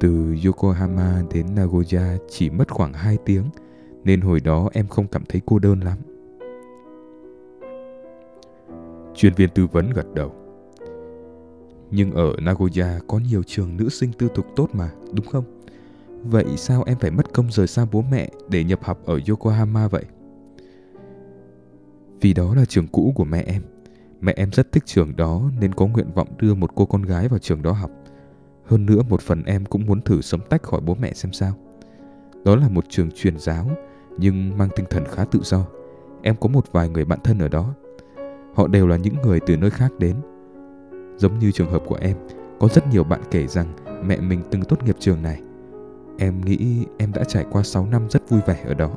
Từ 0.00 0.36
Yokohama 0.46 1.22
đến 1.34 1.46
Nagoya 1.54 2.16
chỉ 2.28 2.50
mất 2.50 2.70
khoảng 2.72 2.92
2 2.92 3.18
tiếng, 3.24 3.44
nên 4.04 4.20
hồi 4.20 4.40
đó 4.40 4.70
em 4.72 4.86
không 4.86 5.06
cảm 5.06 5.24
thấy 5.28 5.40
cô 5.46 5.58
đơn 5.58 5.80
lắm. 5.80 5.98
Chuyên 9.14 9.34
viên 9.34 9.50
tư 9.50 9.66
vấn 9.66 9.90
gật 9.90 10.14
đầu. 10.14 10.32
Nhưng 11.90 12.12
ở 12.12 12.32
Nagoya 12.42 12.98
có 13.08 13.18
nhiều 13.18 13.42
trường 13.42 13.76
nữ 13.76 13.88
sinh 13.88 14.12
tư 14.12 14.28
thục 14.34 14.46
tốt 14.56 14.68
mà, 14.72 14.90
đúng 15.12 15.26
không? 15.26 15.44
Vậy 16.22 16.44
sao 16.56 16.82
em 16.86 16.98
phải 16.98 17.10
mất 17.10 17.32
công 17.32 17.50
rời 17.50 17.66
xa 17.66 17.86
bố 17.92 18.04
mẹ 18.10 18.30
để 18.48 18.64
nhập 18.64 18.80
học 18.82 18.98
ở 19.04 19.20
Yokohama 19.28 19.88
vậy? 19.88 20.04
Vì 22.20 22.34
đó 22.34 22.54
là 22.54 22.64
trường 22.64 22.86
cũ 22.86 23.12
của 23.14 23.24
mẹ 23.24 23.44
em. 23.46 23.62
Mẹ 24.20 24.32
em 24.36 24.50
rất 24.52 24.72
thích 24.72 24.86
trường 24.86 25.16
đó 25.16 25.50
nên 25.60 25.74
có 25.74 25.86
nguyện 25.86 26.12
vọng 26.14 26.28
đưa 26.38 26.54
một 26.54 26.70
cô 26.74 26.86
con 26.86 27.02
gái 27.02 27.28
vào 27.28 27.38
trường 27.38 27.62
đó 27.62 27.72
học. 27.72 27.90
Hơn 28.66 28.86
nữa 28.86 29.02
một 29.08 29.20
phần 29.20 29.42
em 29.44 29.64
cũng 29.64 29.86
muốn 29.86 30.00
thử 30.00 30.20
sống 30.20 30.40
tách 30.48 30.62
khỏi 30.62 30.80
bố 30.80 30.96
mẹ 31.00 31.12
xem 31.12 31.32
sao. 31.32 31.52
Đó 32.44 32.56
là 32.56 32.68
một 32.68 32.84
trường 32.88 33.10
truyền 33.10 33.38
giáo 33.38 33.70
nhưng 34.18 34.58
mang 34.58 34.68
tinh 34.76 34.86
thần 34.90 35.04
khá 35.04 35.24
tự 35.24 35.40
do. 35.42 35.66
Em 36.22 36.36
có 36.40 36.48
một 36.48 36.72
vài 36.72 36.88
người 36.88 37.04
bạn 37.04 37.18
thân 37.24 37.38
ở 37.38 37.48
đó. 37.48 37.74
Họ 38.54 38.68
đều 38.68 38.86
là 38.86 38.96
những 38.96 39.14
người 39.22 39.40
từ 39.40 39.56
nơi 39.56 39.70
khác 39.70 39.92
đến. 39.98 40.16
Giống 41.16 41.38
như 41.38 41.50
trường 41.50 41.70
hợp 41.70 41.82
của 41.86 41.98
em, 42.00 42.16
có 42.60 42.68
rất 42.68 42.88
nhiều 42.88 43.04
bạn 43.04 43.20
kể 43.30 43.46
rằng 43.46 43.66
mẹ 44.06 44.20
mình 44.20 44.42
từng 44.50 44.62
tốt 44.62 44.84
nghiệp 44.84 44.96
trường 44.98 45.22
này. 45.22 45.42
Em 46.18 46.40
nghĩ 46.40 46.86
em 46.98 47.12
đã 47.12 47.24
trải 47.24 47.46
qua 47.50 47.62
6 47.62 47.86
năm 47.86 48.10
rất 48.10 48.30
vui 48.30 48.40
vẻ 48.46 48.64
ở 48.66 48.74
đó. 48.74 48.90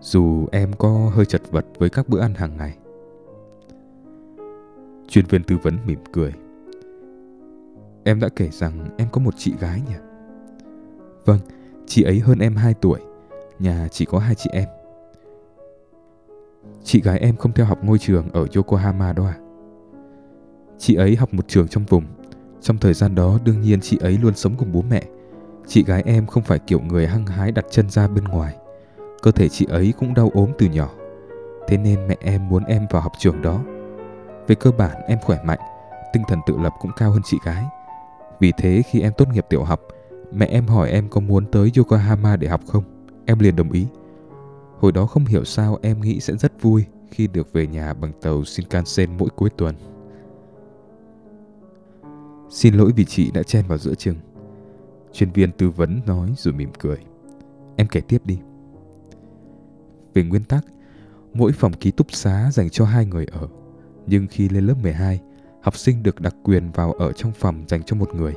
Dù 0.00 0.46
em 0.52 0.72
có 0.78 1.10
hơi 1.14 1.26
chật 1.26 1.42
vật 1.50 1.66
với 1.78 1.90
các 1.90 2.08
bữa 2.08 2.20
ăn 2.20 2.34
hàng 2.34 2.56
ngày. 2.56 2.76
Chuyên 5.08 5.24
viên 5.26 5.42
tư 5.42 5.56
vấn 5.62 5.78
mỉm 5.86 5.98
cười. 6.12 6.32
Em 8.04 8.20
đã 8.20 8.28
kể 8.36 8.48
rằng 8.52 8.88
em 8.98 9.08
có 9.12 9.20
một 9.20 9.34
chị 9.36 9.54
gái 9.60 9.80
nhỉ? 9.88 9.94
Vâng, 11.24 11.38
chị 11.86 12.02
ấy 12.02 12.20
hơn 12.20 12.38
em 12.38 12.56
2 12.56 12.74
tuổi. 12.74 13.00
Nhà 13.58 13.88
chỉ 13.90 14.04
có 14.04 14.18
hai 14.18 14.34
chị 14.34 14.50
em. 14.52 14.68
Chị 16.84 17.00
gái 17.00 17.18
em 17.18 17.36
không 17.36 17.52
theo 17.52 17.66
học 17.66 17.78
ngôi 17.84 17.98
trường 17.98 18.30
ở 18.32 18.46
Yokohama 18.56 19.12
đó 19.12 19.26
à? 19.26 19.36
Chị 20.78 20.94
ấy 20.94 21.16
học 21.16 21.34
một 21.34 21.48
trường 21.48 21.68
trong 21.68 21.84
vùng. 21.84 22.04
Trong 22.60 22.78
thời 22.78 22.94
gian 22.94 23.14
đó 23.14 23.38
đương 23.44 23.60
nhiên 23.60 23.80
chị 23.80 23.98
ấy 24.00 24.18
luôn 24.22 24.34
sống 24.34 24.54
cùng 24.58 24.72
bố 24.72 24.82
mẹ. 24.82 25.02
Chị 25.66 25.84
gái 25.84 26.02
em 26.06 26.26
không 26.26 26.42
phải 26.42 26.58
kiểu 26.58 26.80
người 26.80 27.06
hăng 27.06 27.26
hái 27.26 27.52
đặt 27.52 27.64
chân 27.70 27.90
ra 27.90 28.08
bên 28.08 28.24
ngoài. 28.24 28.56
Cơ 29.22 29.30
thể 29.30 29.48
chị 29.48 29.66
ấy 29.70 29.92
cũng 29.98 30.14
đau 30.14 30.30
ốm 30.34 30.50
từ 30.58 30.66
nhỏ. 30.66 30.90
Thế 31.68 31.76
nên 31.76 32.08
mẹ 32.08 32.16
em 32.20 32.48
muốn 32.48 32.64
em 32.64 32.86
vào 32.90 33.02
học 33.02 33.12
trường 33.18 33.42
đó. 33.42 33.60
Về 34.46 34.54
cơ 34.54 34.70
bản 34.70 35.02
em 35.06 35.18
khỏe 35.22 35.38
mạnh, 35.44 35.60
tinh 36.12 36.22
thần 36.28 36.38
tự 36.46 36.58
lập 36.58 36.72
cũng 36.80 36.90
cao 36.96 37.10
hơn 37.10 37.22
chị 37.24 37.38
gái. 37.44 37.64
Vì 38.40 38.52
thế 38.56 38.82
khi 38.90 39.00
em 39.00 39.12
tốt 39.18 39.28
nghiệp 39.28 39.46
tiểu 39.48 39.64
học, 39.64 39.80
mẹ 40.32 40.46
em 40.46 40.66
hỏi 40.66 40.90
em 40.90 41.08
có 41.08 41.20
muốn 41.20 41.46
tới 41.46 41.72
Yokohama 41.76 42.36
để 42.36 42.48
học 42.48 42.60
không. 42.66 42.84
Em 43.26 43.38
liền 43.38 43.56
đồng 43.56 43.72
ý. 43.72 43.86
Hồi 44.78 44.92
đó 44.92 45.06
không 45.06 45.24
hiểu 45.24 45.44
sao 45.44 45.78
em 45.82 46.00
nghĩ 46.00 46.20
sẽ 46.20 46.36
rất 46.36 46.62
vui 46.62 46.84
khi 47.10 47.26
được 47.26 47.52
về 47.52 47.66
nhà 47.66 47.94
bằng 47.94 48.12
tàu 48.22 48.44
Shinkansen 48.44 49.16
mỗi 49.18 49.28
cuối 49.36 49.50
tuần. 49.50 49.74
Xin 52.50 52.74
lỗi 52.74 52.92
vì 52.96 53.04
chị 53.04 53.30
đã 53.30 53.42
chen 53.42 53.64
vào 53.68 53.78
giữa 53.78 53.94
chừng. 53.94 54.16
Chuyên 55.12 55.30
viên 55.30 55.52
tư 55.52 55.70
vấn 55.70 56.00
nói 56.06 56.34
rồi 56.36 56.54
mỉm 56.54 56.70
cười. 56.78 56.98
Em 57.76 57.86
kể 57.88 58.00
tiếp 58.00 58.22
đi. 58.24 58.38
Về 60.14 60.22
nguyên 60.22 60.44
tắc, 60.44 60.64
mỗi 61.34 61.52
phòng 61.52 61.72
ký 61.72 61.90
túc 61.90 62.12
xá 62.12 62.50
dành 62.52 62.70
cho 62.70 62.84
hai 62.84 63.06
người 63.06 63.26
ở. 63.32 63.48
Nhưng 64.06 64.26
khi 64.30 64.48
lên 64.48 64.66
lớp 64.66 64.74
12, 64.82 65.20
học 65.64 65.76
sinh 65.76 66.02
được 66.02 66.20
đặc 66.20 66.34
quyền 66.42 66.70
vào 66.70 66.92
ở 66.92 67.12
trong 67.12 67.32
phòng 67.32 67.64
dành 67.68 67.82
cho 67.82 67.96
một 67.96 68.14
người. 68.14 68.34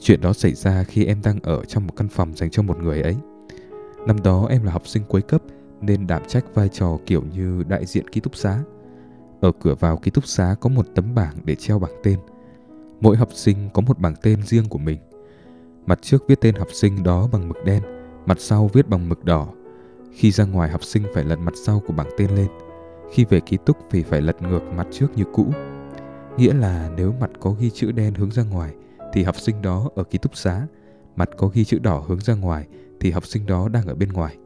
Chuyện 0.00 0.20
đó 0.20 0.32
xảy 0.32 0.54
ra 0.54 0.84
khi 0.84 1.04
em 1.04 1.20
đang 1.24 1.38
ở 1.42 1.64
trong 1.64 1.86
một 1.86 1.92
căn 1.96 2.08
phòng 2.08 2.36
dành 2.36 2.50
cho 2.50 2.62
một 2.62 2.78
người 2.82 3.02
ấy. 3.02 3.16
Năm 4.06 4.22
đó 4.24 4.46
em 4.50 4.64
là 4.64 4.72
học 4.72 4.86
sinh 4.86 5.02
cuối 5.08 5.22
cấp 5.22 5.42
nên 5.80 6.06
đảm 6.06 6.22
trách 6.28 6.44
vai 6.54 6.68
trò 6.68 6.98
kiểu 7.06 7.22
như 7.34 7.62
đại 7.68 7.86
diện 7.86 8.08
ký 8.08 8.20
túc 8.20 8.36
xá. 8.36 8.62
Ở 9.40 9.52
cửa 9.60 9.74
vào 9.74 9.96
ký 9.96 10.10
túc 10.10 10.26
xá 10.26 10.56
có 10.60 10.68
một 10.68 10.86
tấm 10.94 11.14
bảng 11.14 11.34
để 11.44 11.54
treo 11.54 11.78
bảng 11.78 12.00
tên. 12.02 12.18
Mỗi 13.00 13.16
học 13.16 13.28
sinh 13.34 13.56
có 13.74 13.82
một 13.82 13.98
bảng 13.98 14.14
tên 14.22 14.42
riêng 14.42 14.68
của 14.68 14.78
mình. 14.78 14.98
Mặt 15.86 15.98
trước 16.02 16.24
viết 16.28 16.40
tên 16.40 16.54
học 16.54 16.68
sinh 16.72 17.02
đó 17.02 17.28
bằng 17.32 17.48
mực 17.48 17.64
đen, 17.64 17.82
mặt 18.26 18.36
sau 18.40 18.70
viết 18.72 18.88
bằng 18.88 19.08
mực 19.08 19.24
đỏ. 19.24 19.48
Khi 20.12 20.30
ra 20.30 20.44
ngoài 20.44 20.70
học 20.70 20.84
sinh 20.84 21.02
phải 21.14 21.24
lật 21.24 21.36
mặt 21.36 21.54
sau 21.66 21.82
của 21.86 21.92
bảng 21.92 22.08
tên 22.18 22.30
lên. 22.30 22.48
Khi 23.12 23.24
về 23.24 23.40
ký 23.40 23.58
túc 23.66 23.76
thì 23.90 24.02
phải 24.02 24.22
lật 24.22 24.42
ngược 24.42 24.62
mặt 24.76 24.86
trước 24.90 25.06
như 25.16 25.24
cũ. 25.32 25.52
Nghĩa 26.36 26.54
là 26.54 26.90
nếu 26.96 27.14
mặt 27.20 27.30
có 27.40 27.50
ghi 27.50 27.70
chữ 27.70 27.92
đen 27.92 28.14
hướng 28.14 28.30
ra 28.30 28.42
ngoài 28.42 28.74
thì 29.12 29.22
học 29.22 29.40
sinh 29.40 29.62
đó 29.62 29.90
ở 29.94 30.04
ký 30.04 30.18
túc 30.18 30.36
xá, 30.36 30.66
mặt 31.16 31.30
có 31.36 31.48
ghi 31.54 31.64
chữ 31.64 31.78
đỏ 31.78 32.04
hướng 32.08 32.20
ra 32.20 32.34
ngoài 32.34 32.66
thì 33.00 33.10
học 33.10 33.26
sinh 33.26 33.46
đó 33.46 33.68
đang 33.68 33.86
ở 33.86 33.94
bên 33.94 34.08
ngoài. 34.08 34.36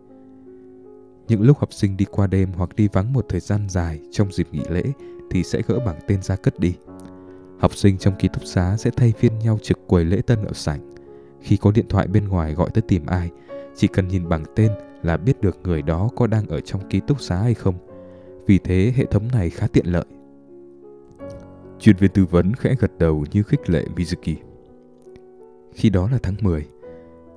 Những 1.29 1.43
lúc 1.43 1.59
học 1.59 1.73
sinh 1.73 1.97
đi 1.97 2.05
qua 2.05 2.27
đêm 2.27 2.49
hoặc 2.57 2.77
đi 2.77 2.89
vắng 2.93 3.13
một 3.13 3.27
thời 3.29 3.41
gian 3.41 3.69
dài 3.69 4.01
trong 4.11 4.33
dịp 4.33 4.49
nghỉ 4.53 4.63
lễ 4.71 4.83
thì 5.31 5.43
sẽ 5.43 5.63
gỡ 5.67 5.79
bảng 5.87 5.99
tên 6.07 6.23
ra 6.23 6.37
cất 6.37 6.61
đi. 6.61 6.75
Học 7.59 7.75
sinh 7.75 7.99
trong 7.99 8.15
ký 8.19 8.29
túc 8.29 8.45
xá 8.47 8.77
sẽ 8.77 8.91
thay 8.97 9.13
phiên 9.19 9.39
nhau 9.39 9.59
trực 9.63 9.87
quầy 9.87 10.05
lễ 10.05 10.21
tân 10.27 10.45
ở 10.45 10.53
sảnh. 10.53 10.95
Khi 11.41 11.57
có 11.57 11.71
điện 11.71 11.87
thoại 11.89 12.07
bên 12.07 12.29
ngoài 12.29 12.55
gọi 12.55 12.71
tới 12.75 12.83
tìm 12.83 13.07
ai, 13.07 13.31
chỉ 13.77 13.87
cần 13.87 14.09
nhìn 14.09 14.29
bảng 14.29 14.45
tên 14.57 14.73
là 15.03 15.17
biết 15.17 15.41
được 15.41 15.59
người 15.63 15.83
đó 15.83 16.09
có 16.17 16.27
đang 16.27 16.47
ở 16.47 16.61
trong 16.61 16.89
ký 16.89 17.01
túc 17.07 17.21
xá 17.21 17.37
hay 17.37 17.55
không. 17.55 17.75
Vì 18.47 18.59
thế 18.59 18.93
hệ 18.97 19.05
thống 19.05 19.29
này 19.33 19.51
khá 19.51 19.67
tiện 19.67 19.87
lợi. 19.87 20.05
Chuyên 21.81 21.97
viên 21.97 22.11
tư 22.11 22.25
vấn 22.25 22.55
khẽ 22.55 22.75
gật 22.79 22.99
đầu 22.99 23.25
như 23.33 23.43
khích 23.43 23.71
lệ 23.71 23.85
Mizuki. 23.97 24.35
Khi 25.75 25.91
đó 25.91 26.09
là 26.13 26.19
tháng 26.23 26.35
10. 26.41 26.67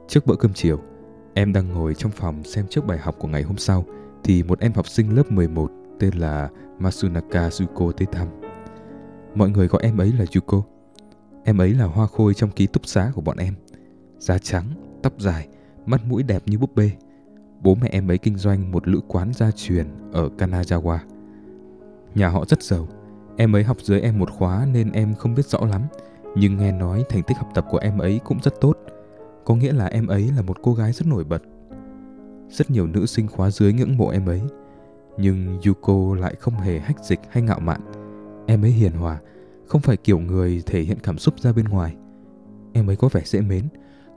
Trước 0.07 0.25
bữa 0.25 0.35
cơm 0.35 0.53
chiều, 0.53 0.79
em 1.33 1.53
đang 1.53 1.69
ngồi 1.73 1.93
trong 1.93 2.11
phòng 2.11 2.43
xem 2.43 2.65
trước 2.69 2.85
bài 2.85 2.97
học 2.97 3.15
của 3.19 3.27
ngày 3.27 3.43
hôm 3.43 3.57
sau 3.57 3.85
thì 4.23 4.43
một 4.43 4.59
em 4.59 4.73
học 4.73 4.87
sinh 4.87 5.15
lớp 5.15 5.31
11 5.31 5.71
tên 5.99 6.13
là 6.13 6.49
Masunaka 6.79 7.49
Yuko 7.59 7.91
tới 7.91 8.07
thăm. 8.11 8.27
Mọi 9.35 9.49
người 9.49 9.67
gọi 9.67 9.81
em 9.83 9.97
ấy 9.97 10.13
là 10.19 10.25
Yuko. 10.35 10.63
Em 11.43 11.57
ấy 11.57 11.73
là 11.73 11.85
hoa 11.85 12.07
khôi 12.07 12.33
trong 12.33 12.51
ký 12.51 12.67
túc 12.67 12.85
xá 12.85 13.11
của 13.15 13.21
bọn 13.21 13.37
em. 13.37 13.53
Da 14.17 14.37
trắng, 14.37 14.65
tóc 15.03 15.13
dài, 15.19 15.47
mắt 15.85 16.01
mũi 16.05 16.23
đẹp 16.23 16.43
như 16.45 16.57
búp 16.57 16.75
bê. 16.75 16.91
Bố 17.61 17.75
mẹ 17.75 17.89
em 17.91 18.11
ấy 18.11 18.17
kinh 18.17 18.37
doanh 18.37 18.71
một 18.71 18.87
lữ 18.87 19.01
quán 19.07 19.33
gia 19.33 19.51
truyền 19.51 19.87
ở 20.11 20.29
Kanazawa. 20.37 20.97
Nhà 22.15 22.27
họ 22.27 22.45
rất 22.45 22.63
giàu. 22.63 22.87
Em 23.37 23.55
ấy 23.55 23.63
học 23.63 23.77
dưới 23.81 24.01
em 24.01 24.19
một 24.19 24.31
khóa 24.31 24.67
nên 24.73 24.91
em 24.91 25.15
không 25.15 25.35
biết 25.35 25.45
rõ 25.45 25.59
lắm. 25.59 25.81
Nhưng 26.35 26.57
nghe 26.57 26.71
nói 26.71 27.03
thành 27.09 27.23
tích 27.23 27.37
học 27.37 27.47
tập 27.53 27.65
của 27.69 27.77
em 27.77 27.97
ấy 27.97 28.19
cũng 28.25 28.39
rất 28.43 28.61
tốt. 28.61 28.77
Có 29.45 29.55
nghĩa 29.55 29.73
là 29.73 29.85
em 29.85 30.07
ấy 30.07 30.31
là 30.35 30.41
một 30.41 30.57
cô 30.61 30.73
gái 30.73 30.91
rất 30.91 31.07
nổi 31.07 31.23
bật. 31.23 31.41
Rất 32.49 32.71
nhiều 32.71 32.87
nữ 32.87 33.05
sinh 33.05 33.27
khóa 33.27 33.51
dưới 33.51 33.73
ngưỡng 33.73 33.97
mộ 33.97 34.09
em 34.09 34.25
ấy. 34.25 34.41
Nhưng 35.17 35.59
Yuko 35.65 36.15
lại 36.15 36.35
không 36.39 36.53
hề 36.53 36.79
hách 36.79 37.05
dịch 37.05 37.19
hay 37.29 37.43
ngạo 37.43 37.59
mạn. 37.59 37.81
Em 38.47 38.65
ấy 38.65 38.71
hiền 38.71 38.91
hòa, 38.91 39.19
không 39.67 39.81
phải 39.81 39.97
kiểu 39.97 40.19
người 40.19 40.63
thể 40.65 40.81
hiện 40.81 40.97
cảm 41.03 41.17
xúc 41.17 41.39
ra 41.39 41.53
bên 41.53 41.65
ngoài. 41.65 41.95
Em 42.73 42.89
ấy 42.89 42.95
có 42.95 43.09
vẻ 43.11 43.21
dễ 43.25 43.41
mến, 43.41 43.63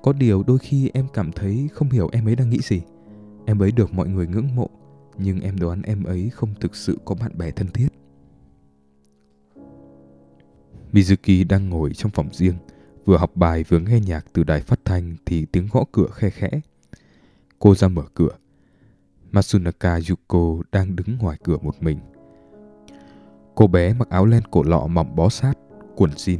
có 0.02 0.12
điều 0.12 0.42
đôi 0.46 0.58
khi 0.58 0.90
em 0.94 1.06
cảm 1.14 1.32
thấy 1.32 1.68
không 1.72 1.90
hiểu 1.90 2.08
em 2.12 2.28
ấy 2.28 2.36
đang 2.36 2.50
nghĩ 2.50 2.58
gì. 2.62 2.82
Em 3.46 3.62
ấy 3.62 3.72
được 3.72 3.94
mọi 3.94 4.08
người 4.08 4.26
ngưỡng 4.26 4.56
mộ, 4.56 4.70
nhưng 5.18 5.40
em 5.40 5.58
đoán 5.58 5.82
em 5.82 6.04
ấy 6.04 6.30
không 6.34 6.54
thực 6.60 6.76
sự 6.76 6.98
có 7.04 7.14
bạn 7.20 7.38
bè 7.38 7.50
thân 7.50 7.68
thiết. 7.68 7.88
Mizuki 10.94 11.44
đang 11.48 11.68
ngồi 11.70 11.92
trong 11.94 12.12
phòng 12.12 12.28
riêng, 12.32 12.54
vừa 13.04 13.16
học 13.16 13.30
bài 13.34 13.64
vừa 13.68 13.78
nghe 13.78 14.00
nhạc 14.00 14.26
từ 14.32 14.44
đài 14.44 14.60
phát 14.60 14.80
thanh 14.84 15.16
thì 15.26 15.46
tiếng 15.52 15.68
gõ 15.72 15.84
cửa 15.92 16.06
khe 16.12 16.30
khẽ. 16.30 16.50
Cô 17.58 17.74
ra 17.74 17.88
mở 17.88 18.02
cửa. 18.14 18.30
Masunaka 19.32 19.98
Yuko 20.10 20.62
đang 20.72 20.96
đứng 20.96 21.18
ngoài 21.18 21.38
cửa 21.44 21.58
một 21.62 21.82
mình. 21.82 21.98
Cô 23.54 23.66
bé 23.66 23.92
mặc 23.92 24.08
áo 24.08 24.26
len 24.26 24.42
cổ 24.50 24.62
lọ 24.62 24.86
mỏng 24.86 25.16
bó 25.16 25.28
sát, 25.28 25.54
quần 25.96 26.10
jean. 26.10 26.38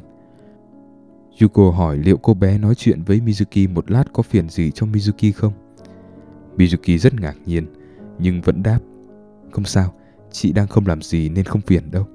Yuko 1.41 1.71
hỏi 1.71 1.99
liệu 1.99 2.17
cô 2.17 2.35
bé 2.35 2.59
nói 2.59 2.75
chuyện 2.75 3.03
với 3.03 3.21
Mizuki 3.21 3.73
một 3.75 3.91
lát 3.91 4.05
có 4.13 4.23
phiền 4.23 4.49
gì 4.49 4.71
cho 4.71 4.87
Mizuki 4.87 5.33
không? 5.33 5.53
Mizuki 6.57 6.99
rất 6.99 7.15
ngạc 7.15 7.37
nhiên, 7.47 7.67
nhưng 8.19 8.41
vẫn 8.41 8.63
đáp. 8.63 8.79
Không 9.51 9.65
sao, 9.65 9.95
chị 10.33 10.53
đang 10.53 10.67
không 10.67 10.87
làm 10.87 11.03
gì 11.03 11.29
nên 11.29 11.45
không 11.45 11.61
phiền 11.61 11.91
đâu. 11.91 12.07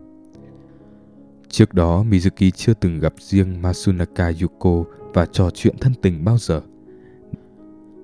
Trước 1.49 1.73
đó 1.73 2.03
Mizuki 2.09 2.51
chưa 2.51 2.73
từng 2.73 2.99
gặp 2.99 3.13
riêng 3.19 3.61
Masunaka 3.61 4.31
Yuko 4.41 4.83
và 5.13 5.25
trò 5.25 5.49
chuyện 5.53 5.75
thân 5.77 5.93
tình 6.01 6.25
bao 6.25 6.37
giờ. 6.37 6.61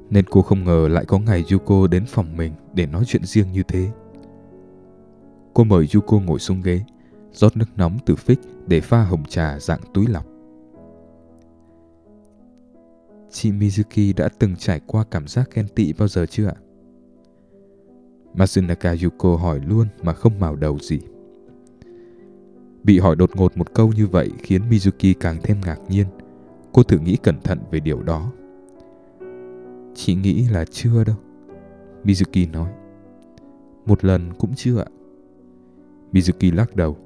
Nên 0.10 0.26
cô 0.26 0.42
không 0.42 0.64
ngờ 0.64 0.88
lại 0.92 1.06
có 1.06 1.20
ngày 1.20 1.44
Yuko 1.52 1.88
đến 1.88 2.06
phòng 2.08 2.38
mình 2.38 2.54
để 2.74 2.86
nói 2.86 3.04
chuyện 3.08 3.26
riêng 3.26 3.52
như 3.52 3.64
thế. 3.64 3.92
Cô 5.54 5.64
mời 5.64 5.88
Yuko 5.94 6.20
ngồi 6.20 6.40
xuống 6.40 6.62
ghế, 6.62 6.84
rót 7.34 7.58
nước 7.58 7.66
nóng 7.76 7.98
từ 8.06 8.16
phích 8.16 8.40
để 8.68 8.82
pha 8.82 9.04
hồng 9.04 9.24
trà 9.26 9.60
dạng 9.60 9.82
túi 9.94 10.06
lọc. 10.08 10.26
Chị 13.32 13.52
Mizuki 13.52 14.14
đã 14.16 14.30
từng 14.40 14.56
trải 14.56 14.82
qua 14.88 15.04
cảm 15.12 15.28
giác 15.28 15.50
ghen 15.56 15.68
tị 15.68 15.94
bao 15.94 16.08
giờ 16.08 16.26
chưa 16.26 16.48
ạ? 16.48 16.56
Masunaka 18.34 18.96
Yuko 19.04 19.36
hỏi 19.36 19.60
luôn 19.68 19.88
mà 20.04 20.14
không 20.14 20.40
mào 20.40 20.56
đầu 20.56 20.80
gì. 20.80 21.00
Bị 22.86 23.00
hỏi 23.00 23.16
đột 23.16 23.36
ngột 23.36 23.58
một 23.58 23.74
câu 23.74 23.94
như 23.96 24.08
vậy 24.08 24.32
khiến 24.44 24.62
Mizuki 24.70 25.14
càng 25.20 25.38
thêm 25.44 25.58
ngạc 25.66 25.78
nhiên. 25.90 26.06
Cô 26.74 26.84
thử 26.84 27.00
nghĩ 27.00 27.18
cẩn 27.24 27.42
thận 27.44 27.60
về 27.72 27.80
điều 27.80 28.04
đó. 28.04 28.32
Chị 29.96 30.16
nghĩ 30.16 30.48
là 30.52 30.66
chưa 30.66 31.04
đâu. 31.04 31.16
Mizuki 32.04 32.52
nói. 32.52 32.72
Một 33.86 34.06
lần 34.06 34.34
cũng 34.38 34.52
chưa 34.56 34.80
ạ. 34.80 34.86
Mizuki 36.12 36.56
lắc 36.56 36.76
đầu. 36.76 36.98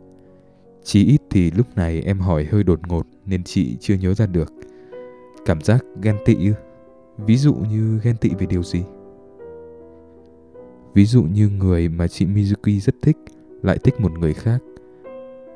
Chỉ 0.83 1.05
ít 1.05 1.21
thì 1.29 1.51
lúc 1.51 1.67
này 1.75 2.01
em 2.01 2.19
hỏi 2.19 2.45
hơi 2.51 2.63
đột 2.63 2.87
ngột 2.87 3.07
nên 3.25 3.43
chị 3.43 3.77
chưa 3.79 3.95
nhớ 3.95 4.13
ra 4.13 4.25
được. 4.25 4.53
Cảm 5.45 5.61
giác 5.61 5.85
ghen 6.01 6.15
tị 6.25 6.35
ư? 6.35 6.53
Ví 7.17 7.37
dụ 7.37 7.53
như 7.53 7.99
ghen 8.03 8.17
tị 8.17 8.29
về 8.39 8.45
điều 8.45 8.63
gì? 8.63 8.83
Ví 10.93 11.05
dụ 11.05 11.23
như 11.23 11.49
người 11.49 11.89
mà 11.89 12.07
chị 12.07 12.25
Mizuki 12.25 12.79
rất 12.79 12.95
thích 13.01 13.17
lại 13.63 13.77
thích 13.83 13.99
một 13.99 14.11
người 14.19 14.33
khác. 14.33 14.59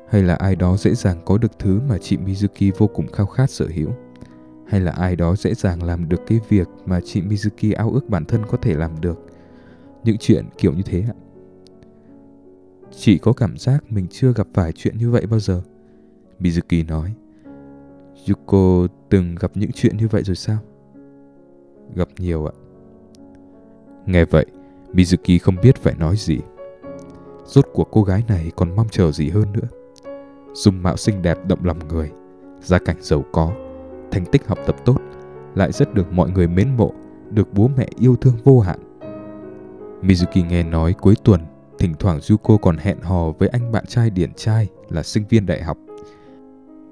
Hay 0.08 0.22
là 0.22 0.34
ai 0.34 0.56
đó 0.56 0.76
dễ 0.76 0.94
dàng 0.94 1.20
có 1.24 1.38
được 1.38 1.58
thứ 1.58 1.80
mà 1.88 1.98
chị 1.98 2.16
Mizuki 2.16 2.72
vô 2.78 2.86
cùng 2.86 3.06
khao 3.12 3.26
khát 3.26 3.50
sở 3.50 3.66
hữu. 3.74 3.90
Hay 4.66 4.80
là 4.80 4.92
ai 4.92 5.16
đó 5.16 5.36
dễ 5.36 5.54
dàng 5.54 5.82
làm 5.82 6.08
được 6.08 6.20
cái 6.26 6.40
việc 6.48 6.68
mà 6.86 7.00
chị 7.04 7.22
Mizuki 7.22 7.76
ao 7.76 7.90
ước 7.90 8.08
bản 8.08 8.24
thân 8.24 8.42
có 8.48 8.56
thể 8.56 8.74
làm 8.74 9.00
được. 9.00 9.26
Những 10.04 10.16
chuyện 10.20 10.44
kiểu 10.58 10.72
như 10.72 10.82
thế 10.82 11.04
ạ. 11.08 11.14
Chị 12.96 13.18
có 13.18 13.32
cảm 13.32 13.56
giác 13.56 13.84
mình 13.88 14.06
chưa 14.10 14.32
gặp 14.32 14.46
phải 14.54 14.72
chuyện 14.72 14.98
như 14.98 15.10
vậy 15.10 15.26
bao 15.26 15.40
giờ. 15.40 15.62
Mizuki 16.40 16.86
nói. 16.86 17.14
Yuko 18.28 18.86
từng 19.08 19.34
gặp 19.34 19.50
những 19.54 19.72
chuyện 19.72 19.96
như 19.96 20.08
vậy 20.08 20.22
rồi 20.22 20.36
sao? 20.36 20.58
Gặp 21.94 22.08
nhiều 22.18 22.46
ạ. 22.46 22.52
Nghe 24.06 24.24
vậy, 24.24 24.46
Mizuki 24.92 25.38
không 25.42 25.56
biết 25.62 25.76
phải 25.76 25.94
nói 25.94 26.16
gì. 26.16 26.38
Rốt 27.46 27.66
cuộc 27.72 27.88
cô 27.90 28.02
gái 28.02 28.24
này 28.28 28.50
còn 28.56 28.76
mong 28.76 28.88
chờ 28.90 29.12
gì 29.12 29.30
hơn 29.30 29.52
nữa. 29.52 29.68
Dung 30.54 30.82
mạo 30.82 30.96
xinh 30.96 31.22
đẹp 31.22 31.38
động 31.46 31.64
lòng 31.64 31.78
người, 31.88 32.10
gia 32.60 32.78
cảnh 32.78 32.96
giàu 33.00 33.24
có, 33.32 33.52
thành 34.10 34.24
tích 34.32 34.46
học 34.46 34.58
tập 34.66 34.76
tốt, 34.84 34.96
lại 35.54 35.72
rất 35.72 35.94
được 35.94 36.12
mọi 36.12 36.30
người 36.30 36.48
mến 36.48 36.76
mộ, 36.76 36.92
được 37.30 37.52
bố 37.52 37.70
mẹ 37.76 37.88
yêu 37.98 38.16
thương 38.16 38.34
vô 38.44 38.60
hạn. 38.60 38.78
Mizuki 40.02 40.46
nghe 40.46 40.62
nói 40.62 40.92
cuối 40.92 41.14
tuần, 41.24 41.40
thỉnh 41.78 41.94
thoảng 41.98 42.20
Yuko 42.30 42.56
còn 42.56 42.76
hẹn 42.76 43.00
hò 43.00 43.32
với 43.38 43.48
anh 43.48 43.72
bạn 43.72 43.86
trai 43.86 44.10
điển 44.10 44.34
trai 44.34 44.68
là 44.88 45.02
sinh 45.02 45.24
viên 45.28 45.46
đại 45.46 45.62
học. 45.62 45.78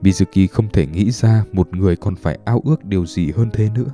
Mizuki 0.03 0.47
không 0.51 0.69
thể 0.69 0.87
nghĩ 0.87 1.11
ra 1.11 1.45
một 1.53 1.77
người 1.77 1.97
còn 1.97 2.15
phải 2.17 2.39
ao 2.45 2.61
ước 2.65 2.85
điều 2.85 3.07
gì 3.07 3.31
hơn 3.31 3.51
thế 3.53 3.69
nữa. 3.75 3.91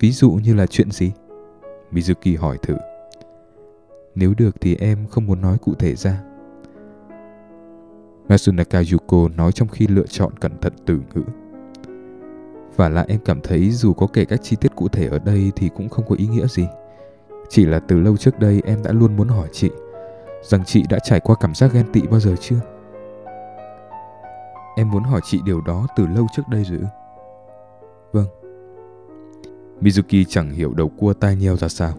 Ví 0.00 0.12
dụ 0.12 0.30
như 0.30 0.54
là 0.54 0.66
chuyện 0.66 0.90
gì? 0.90 1.12
Mizuki 1.92 2.38
hỏi 2.40 2.58
thử. 2.62 2.76
Nếu 4.14 4.34
được 4.36 4.60
thì 4.60 4.76
em 4.76 5.06
không 5.10 5.26
muốn 5.26 5.40
nói 5.40 5.58
cụ 5.58 5.74
thể 5.74 5.94
ra. 5.94 6.22
Masunaka 8.28 8.82
Yuko 8.92 9.28
nói 9.36 9.52
trong 9.52 9.68
khi 9.68 9.86
lựa 9.86 10.06
chọn 10.06 10.32
cẩn 10.40 10.60
thận 10.60 10.72
từ 10.86 11.00
ngữ. 11.14 11.22
Và 12.76 12.88
lại 12.88 13.06
em 13.08 13.20
cảm 13.24 13.40
thấy 13.40 13.70
dù 13.70 13.92
có 13.92 14.06
kể 14.06 14.24
các 14.24 14.42
chi 14.42 14.56
tiết 14.60 14.76
cụ 14.76 14.88
thể 14.88 15.08
ở 15.08 15.18
đây 15.18 15.52
thì 15.56 15.70
cũng 15.76 15.88
không 15.88 16.04
có 16.08 16.14
ý 16.18 16.26
nghĩa 16.26 16.46
gì. 16.46 16.66
Chỉ 17.48 17.64
là 17.66 17.78
từ 17.78 18.00
lâu 18.00 18.16
trước 18.16 18.38
đây 18.38 18.62
em 18.64 18.82
đã 18.82 18.92
luôn 18.92 19.16
muốn 19.16 19.28
hỏi 19.28 19.48
chị 19.52 19.70
rằng 20.42 20.64
chị 20.64 20.82
đã 20.88 20.98
trải 20.98 21.20
qua 21.20 21.36
cảm 21.40 21.54
giác 21.54 21.72
ghen 21.72 21.92
tị 21.92 22.02
bao 22.10 22.20
giờ 22.20 22.34
chưa? 22.40 22.60
Em 24.76 24.90
muốn 24.90 25.02
hỏi 25.02 25.20
chị 25.24 25.40
điều 25.44 25.60
đó 25.60 25.86
từ 25.96 26.06
lâu 26.06 26.26
trước 26.36 26.42
đây 26.48 26.64
rồi 26.64 26.80
Vâng. 28.12 28.26
Mizuki 29.80 30.24
chẳng 30.28 30.50
hiểu 30.50 30.74
đầu 30.74 30.88
cua 30.88 31.12
tai 31.12 31.36
nheo 31.36 31.56
ra 31.56 31.68
sao, 31.68 31.92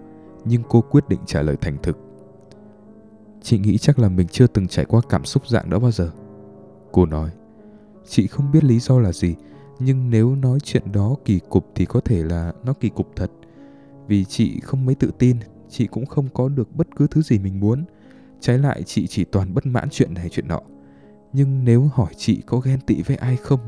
nhưng 0.45 0.63
cô 0.69 0.81
quyết 0.81 1.09
định 1.09 1.19
trả 1.25 1.41
lời 1.41 1.55
thành 1.61 1.77
thực. 1.83 2.06
Chị 3.41 3.57
nghĩ 3.59 3.77
chắc 3.77 3.99
là 3.99 4.09
mình 4.09 4.27
chưa 4.27 4.47
từng 4.47 4.67
trải 4.67 4.85
qua 4.85 5.01
cảm 5.09 5.25
xúc 5.25 5.47
dạng 5.47 5.69
đó 5.69 5.79
bao 5.79 5.91
giờ. 5.91 6.11
Cô 6.91 7.05
nói, 7.05 7.29
chị 8.07 8.27
không 8.27 8.51
biết 8.51 8.63
lý 8.63 8.79
do 8.79 8.99
là 8.99 9.11
gì, 9.11 9.35
nhưng 9.79 10.09
nếu 10.09 10.35
nói 10.35 10.59
chuyện 10.59 10.91
đó 10.91 11.15
kỳ 11.25 11.39
cục 11.49 11.71
thì 11.75 11.85
có 11.85 11.99
thể 11.99 12.23
là 12.23 12.53
nó 12.63 12.73
kỳ 12.73 12.89
cục 12.89 13.15
thật. 13.15 13.31
Vì 14.07 14.25
chị 14.25 14.59
không 14.59 14.85
mấy 14.85 14.95
tự 14.95 15.11
tin, 15.19 15.37
chị 15.69 15.87
cũng 15.87 16.05
không 16.05 16.27
có 16.33 16.49
được 16.49 16.75
bất 16.75 16.87
cứ 16.95 17.07
thứ 17.07 17.21
gì 17.21 17.39
mình 17.39 17.59
muốn. 17.59 17.83
Trái 18.39 18.57
lại 18.57 18.83
chị 18.83 19.07
chỉ 19.07 19.23
toàn 19.23 19.53
bất 19.53 19.65
mãn 19.65 19.87
chuyện 19.91 20.13
này 20.13 20.29
chuyện 20.29 20.47
nọ. 20.47 20.61
Nhưng 21.33 21.63
nếu 21.65 21.89
hỏi 21.93 22.13
chị 22.17 22.41
có 22.45 22.59
ghen 22.59 22.79
tị 22.79 23.01
với 23.01 23.17
ai 23.17 23.35
không, 23.35 23.59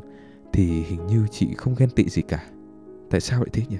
thì 0.53 0.83
hình 0.83 1.07
như 1.07 1.27
chị 1.31 1.53
không 1.57 1.75
ghen 1.77 1.89
tị 1.89 2.09
gì 2.09 2.21
cả. 2.21 2.45
Tại 3.09 3.21
sao 3.21 3.39
lại 3.39 3.49
thế 3.53 3.63
nhỉ? 3.69 3.77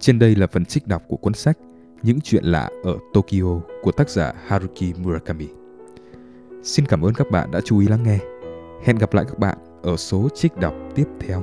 Trên 0.00 0.18
đây 0.18 0.34
là 0.36 0.46
phần 0.46 0.64
trích 0.64 0.86
đọc 0.86 1.02
của 1.08 1.16
cuốn 1.16 1.34
sách 1.34 1.58
Những 2.02 2.20
chuyện 2.20 2.44
lạ 2.44 2.70
ở 2.84 2.96
Tokyo 3.14 3.60
của 3.82 3.92
tác 3.92 4.10
giả 4.10 4.32
Haruki 4.46 4.98
Murakami. 4.98 5.48
Xin 6.62 6.86
cảm 6.86 7.02
ơn 7.02 7.14
các 7.14 7.30
bạn 7.30 7.50
đã 7.50 7.60
chú 7.64 7.78
ý 7.78 7.86
lắng 7.86 8.02
nghe. 8.02 8.18
Hẹn 8.84 8.98
gặp 8.98 9.14
lại 9.14 9.24
các 9.28 9.38
bạn 9.38 9.58
ở 9.82 9.96
số 9.96 10.28
trích 10.34 10.56
đọc 10.56 10.74
tiếp 10.94 11.06
theo. 11.20 11.42